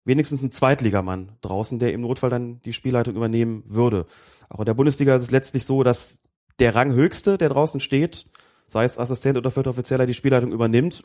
[0.04, 4.06] wenigstens ein Zweitligamann draußen, der im Notfall dann die Spielleitung übernehmen würde.
[4.48, 6.20] Auch in der Bundesliga ist es letztlich so, dass
[6.58, 8.26] der Ranghöchste, der draußen steht,
[8.66, 11.04] sei es Assistent oder vierter Offizieller, die Spielleitung übernimmt.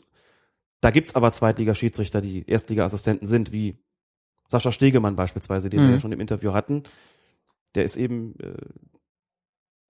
[0.80, 3.78] Da gibt's aber Zweitliga-Schiedsrichter, die Erstliga-Assistenten sind, wie
[4.48, 5.92] Sascha Stegemann beispielsweise, den wir Mhm.
[5.94, 6.84] ja schon im Interview hatten.
[7.74, 8.54] Der ist eben äh,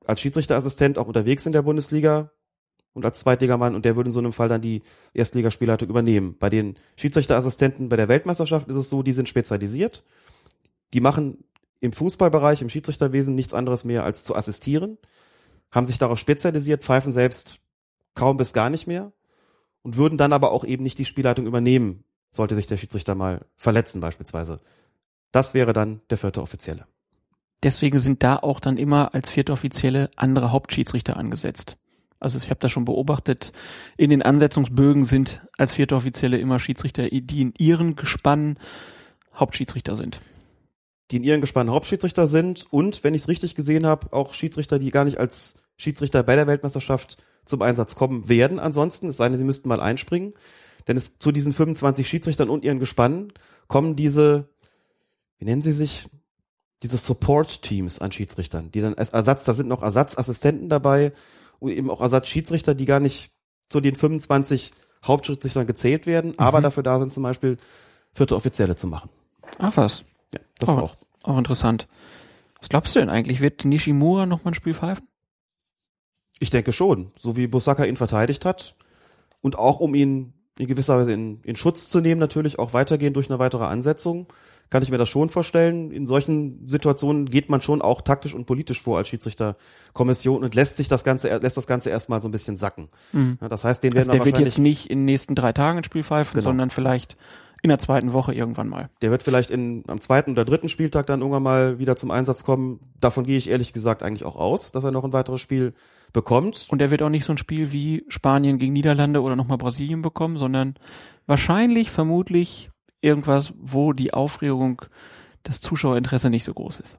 [0.05, 2.31] als Schiedsrichterassistent auch unterwegs in der Bundesliga
[2.97, 4.83] und als Zweitligamann und der würde in so einem Fall dann die
[5.13, 6.35] Erstligaspielleitung übernehmen.
[6.39, 10.03] Bei den Schiedsrichterassistenten bei der Weltmeisterschaft ist es so, die sind spezialisiert.
[10.95, 11.45] Die machen
[11.81, 14.97] im Fußballbereich, im Schiedsrichterwesen nichts anderes mehr als zu assistieren,
[15.71, 17.59] haben sich darauf spezialisiert, pfeifen selbst
[18.15, 19.13] kaum bis gar nicht mehr
[19.83, 23.45] und würden dann aber auch eben nicht die Spielleitung übernehmen, sollte sich der Schiedsrichter mal
[23.57, 24.59] verletzen beispielsweise.
[25.33, 26.87] Das wäre dann der vierte Offizielle.
[27.63, 31.77] deswegen sind da auch dann immer als vierte Offizielle andere Hauptschiedsrichter angesetzt.
[32.27, 33.53] Also ich habe das schon beobachtet,
[33.97, 38.59] in den Ansetzungsbögen sind als vierte Offizielle immer Schiedsrichter, die in ihren Gespannen
[39.37, 40.21] Hauptschiedsrichter sind.
[41.11, 44.79] die in ihren Gespann Hauptschiedsrichter sind und, wenn ich es richtig gesehen habe, auch Schiedsrichter,
[44.81, 48.59] die gar nicht als Schiedsrichter bei der Weltmeisterschaft zum Einsatz kommen werden.
[48.59, 50.35] Ansonsten, es sei denn, sie müssten mal einspringen.
[50.89, 53.33] Denn es zu diesen 25 Schiedsrichtern und ihren Gespannen
[53.69, 54.49] kommen diese,
[55.39, 56.09] wie nennen sie sich?
[56.83, 61.13] Diese Support-Teams an Schiedsrichtern, die dann als Ersatz, da sind noch Ersatzassistenten dabei
[61.59, 63.33] und eben auch Ersatzschiedsrichter, die gar nicht
[63.69, 64.73] zu den 25
[65.05, 67.59] Hauptschiedsrichtern gezählt werden, aber dafür da sind zum Beispiel
[68.13, 69.11] vierte Offizielle zu machen.
[69.59, 70.05] Ach was,
[70.35, 70.79] Ja, das Oh.
[70.79, 70.97] auch.
[71.23, 71.87] auch interessant.
[72.61, 73.41] Was glaubst du denn eigentlich?
[73.41, 75.07] Wird Nishimura noch mal ein Spiel pfeifen?
[76.39, 78.77] Ich denke schon, so wie Busaka ihn verteidigt hat
[79.41, 83.15] und auch um ihn in gewisser Weise in, in Schutz zu nehmen, natürlich auch weitergehen
[83.15, 84.27] durch eine weitere Ansetzung,
[84.71, 85.91] kann ich mir das schon vorstellen.
[85.93, 90.77] In solchen Situationen geht man schon auch taktisch und politisch vor als Schiedsrichterkommission und lässt
[90.77, 92.89] sich das Ganze, lässt das Ganze erstmal so ein bisschen sacken.
[93.41, 95.53] Ja, das heißt, den werden Also der wir wird jetzt nicht in den nächsten drei
[95.53, 96.45] Tagen ein Spiel pfeifen, Genau.
[96.51, 97.17] sondern vielleicht
[97.63, 98.91] in der zweiten Woche irgendwann mal.
[99.03, 102.45] der wird vielleicht in, am zweiten oder dritten Spieltag dann irgendwann mal wieder zum Einsatz
[102.45, 102.81] kommen.
[103.01, 105.73] Davon gehe ich ehrlich gesagt eigentlich auch aus, dass er noch ein weiteres Spiel
[106.13, 106.67] bekommt.
[106.71, 110.03] Und er wird auch nicht so ein Spiel wie Spanien gegen Niederlande oder nochmal Brasilien
[110.03, 110.75] bekommen, sondern
[111.27, 112.71] wahrscheinlich, vermutlich
[113.07, 114.83] irgendwas, wo die Aufregung,
[115.45, 116.99] das Zuschauerinteresse nicht so groß ist.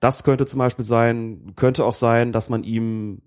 [0.00, 3.20] Das könnte zum Beispiel sein, könnte auch sein, dass man ihm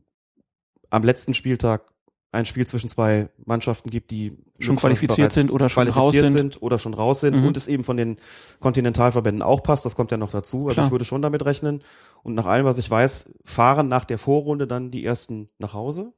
[0.90, 1.92] am letzten Spieltag
[2.34, 6.62] ein Spiel zwischen zwei Mannschaften gibt, die Schon qualifiziert sind oder schon raus sind.
[6.62, 7.46] oder schon raus sind Mhm.
[7.48, 8.16] und es eben von den
[8.62, 9.84] Kontinentalverbänden auch passt.
[9.86, 10.60] Das kommt ja noch dazu.
[10.60, 10.86] Also Klar.
[10.86, 11.84] ich würde schon damit rechnen.
[12.24, 16.14] Und nach allem, was ich weiß, fahren nach der Vorrunde dann die ersten nach Hause.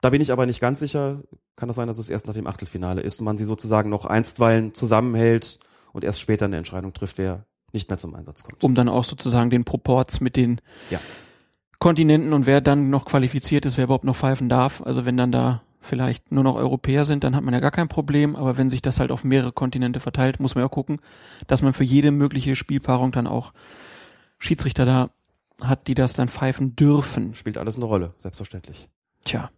[0.00, 1.22] Da bin ich aber nicht ganz sicher.
[1.56, 4.06] Kann das sein, dass es erst nach dem Achtelfinale ist und man sie sozusagen noch
[4.06, 5.58] einstweilen zusammenhält
[5.92, 8.64] und erst später eine Entscheidung trifft, wer nicht mehr zum Einsatz kommt.
[8.64, 10.60] Um dann auch sozusagen den Proports mit den
[10.90, 10.98] Ja.
[11.78, 14.82] Kontinenten und wer dann noch qualifiziert ist, wer überhaupt noch pfeifen darf.
[14.82, 17.88] Also wenn dann da vielleicht nur noch Europäer sind, dann hat man ja gar kein
[17.88, 18.36] Problem.
[18.36, 21.00] Aber wenn sich das halt auf mehrere Kontinente verteilt, muss man ja gucken,
[21.46, 23.52] dass man für jede mögliche Spielpaarung dann auch
[24.38, 25.10] Schiedsrichter da
[25.62, 27.34] hat, die das dann pfeifen dürfen.
[27.34, 28.88] Spielt alles eine Rolle, selbstverständlich.
[29.24, 29.50] Tja.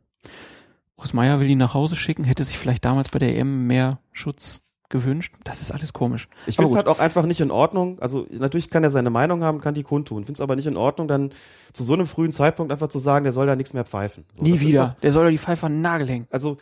[0.96, 3.98] Urs Meier will ihn nach Hause schicken, hätte sich vielleicht damals bei der EM mehr
[4.12, 5.34] Schutz gewünscht.
[5.42, 6.28] Das ist alles komisch.
[6.46, 7.98] Ich finde es halt auch einfach nicht in Ordnung.
[8.00, 10.24] Also natürlich kann er seine Meinung haben, kann die kundtun.
[10.24, 11.32] Finde es aber nicht in Ordnung, dann
[11.72, 14.24] zu so einem frühen Zeitpunkt einfach zu sagen, der soll da nichts mehr pfeifen.
[14.34, 14.88] So, Nie wieder.
[14.94, 16.28] Doch, Der soll doch die Pfeife an den Nagel hängen.
[16.30, 16.58] also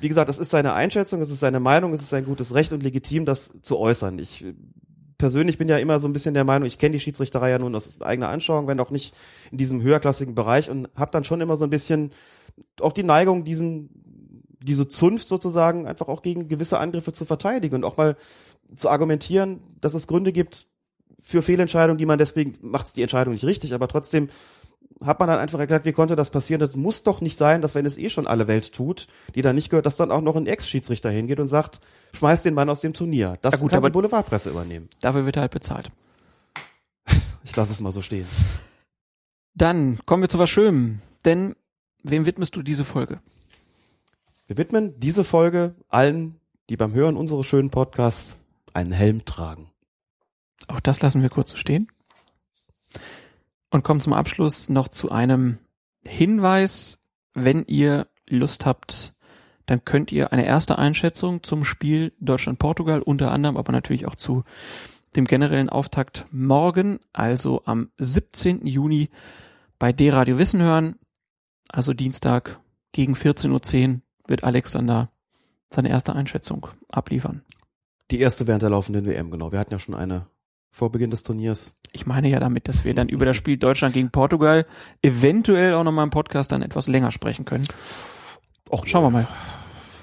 [0.00, 2.72] wie gesagt, das ist seine Einschätzung, es ist seine Meinung, es ist sein gutes Recht
[2.72, 4.18] und legitim, das zu äußern.
[4.18, 4.44] Ich
[5.22, 7.76] persönlich bin ja immer so ein bisschen der Meinung, ich kenne die Schiedsrichterei ja nun
[7.76, 9.14] aus eigener Anschauung, wenn auch nicht
[9.52, 12.10] in diesem höherklassigen Bereich und habe dann schon immer so ein bisschen
[12.80, 13.88] auch die Neigung, diesen
[14.60, 18.16] diese Zunft sozusagen einfach auch gegen gewisse Angriffe zu verteidigen und auch mal
[18.74, 20.66] zu argumentieren, dass es Gründe gibt
[21.20, 24.26] für Fehlentscheidungen, die man deswegen macht es die Entscheidung nicht richtig, aber trotzdem
[25.06, 26.60] hat man dann einfach erklärt, wie konnte das passieren?
[26.60, 29.52] Das muss doch nicht sein, dass wenn es eh schon alle Welt tut, die da
[29.52, 31.80] nicht gehört, dass dann auch noch ein Ex-Schiedsrichter hingeht und sagt,
[32.14, 33.36] schmeiß den Mann aus dem Turnier.
[33.42, 34.88] Das Ja gut, kann aber- die Boulevardpresse übernehmen.
[35.00, 35.90] Dafür wird er halt bezahlt.
[37.44, 38.26] Ich lasse es mal so stehen.
[39.54, 41.00] Dann kommen wir zu was Schönem.
[41.24, 41.54] Denn
[42.02, 43.20] wem widmest du diese Folge?
[44.46, 48.38] Wir widmen diese Folge allen, die beim Hören unseres schönen Podcasts
[48.74, 49.70] einen Helm tragen.
[50.68, 51.88] Auch das lassen wir kurz so stehen.
[53.72, 55.58] Und kommen zum Abschluss noch zu einem
[56.06, 56.98] Hinweis.
[57.32, 59.14] Wenn ihr Lust habt,
[59.64, 64.44] dann könnt ihr eine erste Einschätzung zum Spiel Deutschland-Portugal unter anderem, aber natürlich auch zu
[65.16, 68.66] dem generellen Auftakt morgen, also am 17.
[68.66, 69.08] Juni
[69.78, 70.96] bei D-Radio Wissen hören.
[71.70, 72.60] Also Dienstag
[72.92, 75.10] gegen 14.10 Uhr wird Alexander
[75.70, 77.40] seine erste Einschätzung abliefern.
[78.10, 79.50] Die erste während der laufenden WM, genau.
[79.50, 80.26] Wir hatten ja schon eine
[80.72, 81.76] vor Beginn des Turniers.
[81.92, 84.66] Ich meine ja damit, dass wir dann über das Spiel Deutschland gegen Portugal
[85.02, 87.68] eventuell auch nochmal im Podcast dann etwas länger sprechen können.
[88.70, 89.28] Och, Schauen wir mal.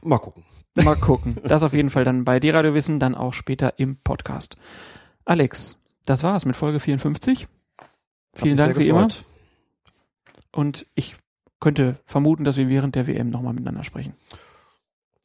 [0.03, 0.43] Mal gucken.
[0.75, 1.37] Mal gucken.
[1.43, 4.55] Das auf jeden Fall dann bei D-Radio Wissen, dann auch später im Podcast.
[5.25, 7.47] Alex, das war's mit Folge 54.
[7.79, 7.89] Hat
[8.33, 9.07] Vielen Dank wie immer.
[10.51, 11.15] Und ich
[11.59, 14.13] könnte vermuten, dass wir während der WM nochmal miteinander sprechen.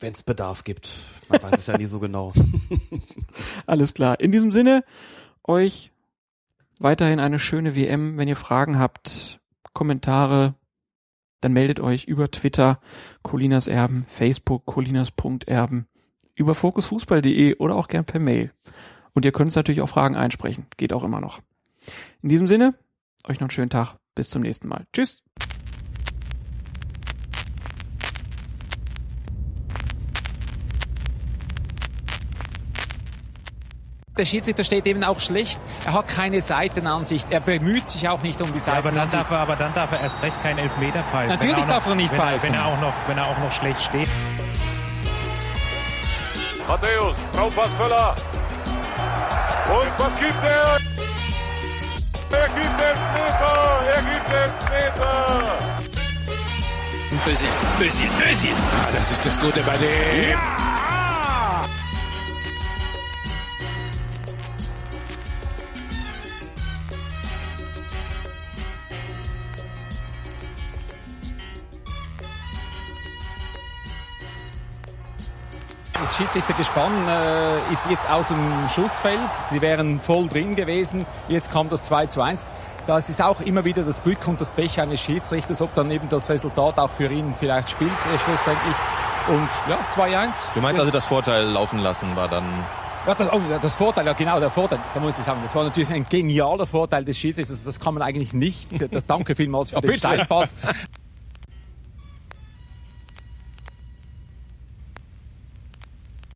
[0.01, 0.91] Wenn es Bedarf gibt.
[1.29, 2.33] Man weiß es ja nie so genau.
[3.67, 4.19] Alles klar.
[4.21, 4.85] In diesem Sinne,
[5.45, 5.93] euch
[6.79, 8.19] weiterhin eine schöne WM.
[8.19, 9.41] Wenn ihr Fragen habt,
[9.73, 10.55] Kommentare,
[11.41, 12.81] dann meldet euch über Twitter,
[13.23, 15.87] Colinas Erben, Facebook, colinas.erben,
[16.35, 18.53] über fokusfußball.de oder auch gern per Mail.
[19.13, 20.67] Und ihr könnt uns natürlich auch Fragen einsprechen.
[20.77, 21.41] Geht auch immer noch.
[22.23, 22.75] In diesem Sinne,
[23.25, 23.97] euch noch einen schönen Tag.
[24.15, 24.87] Bis zum nächsten Mal.
[24.93, 25.23] Tschüss.
[34.17, 35.59] Der Schiedsrichter steht eben auch schlecht.
[35.85, 37.27] Er hat keine Seitenansicht.
[37.31, 39.23] Er bemüht sich auch nicht um die Ja, aber dann Seitenansicht.
[39.25, 41.31] darf er, aber dann darf er erst recht keinen Elfmeter pfeifen.
[41.31, 42.43] Natürlich Wenn auch noch, darf er nicht wenn, pfeifen.
[42.49, 44.09] Wenn er auch noch, wenn er auch noch schlecht steht.
[46.69, 48.15] Matthäus, Traumpass Völler.
[49.69, 50.79] Und was gibt er?
[52.39, 53.81] Er gibt Elfmeter!
[53.97, 55.59] Er gibt Elfmeter!
[57.27, 57.49] Özil,
[57.81, 58.51] Özil, Özil.
[58.77, 60.39] Ah, das ist das Gute bei dem.
[75.95, 79.21] Das Schiedsrichtergespann äh, ist jetzt aus dem Schussfeld.
[79.53, 81.07] Die wären voll drin gewesen.
[81.29, 82.51] Jetzt kam das 2 zu 1.
[82.87, 86.09] Das ist auch immer wieder das Glück und das Pech eines Schiedsrichters, ob dann eben
[86.09, 88.77] das Resultat auch für ihn vielleicht spielt äh, schlussendlich.
[89.29, 90.35] Und ja, 2-1.
[90.55, 92.45] Du meinst also, das Vorteil laufen lassen war dann.
[93.07, 95.63] Ja, das, oh, das Vorteil, ja genau, der Vorteil, da muss ich sagen, das war
[95.65, 98.69] natürlich ein genialer Vorteil des Schiedsrichters, das kann man eigentlich nicht.
[98.91, 99.99] Das, danke vielmals für Ja, den bitte.
[99.99, 100.57] Steilpass.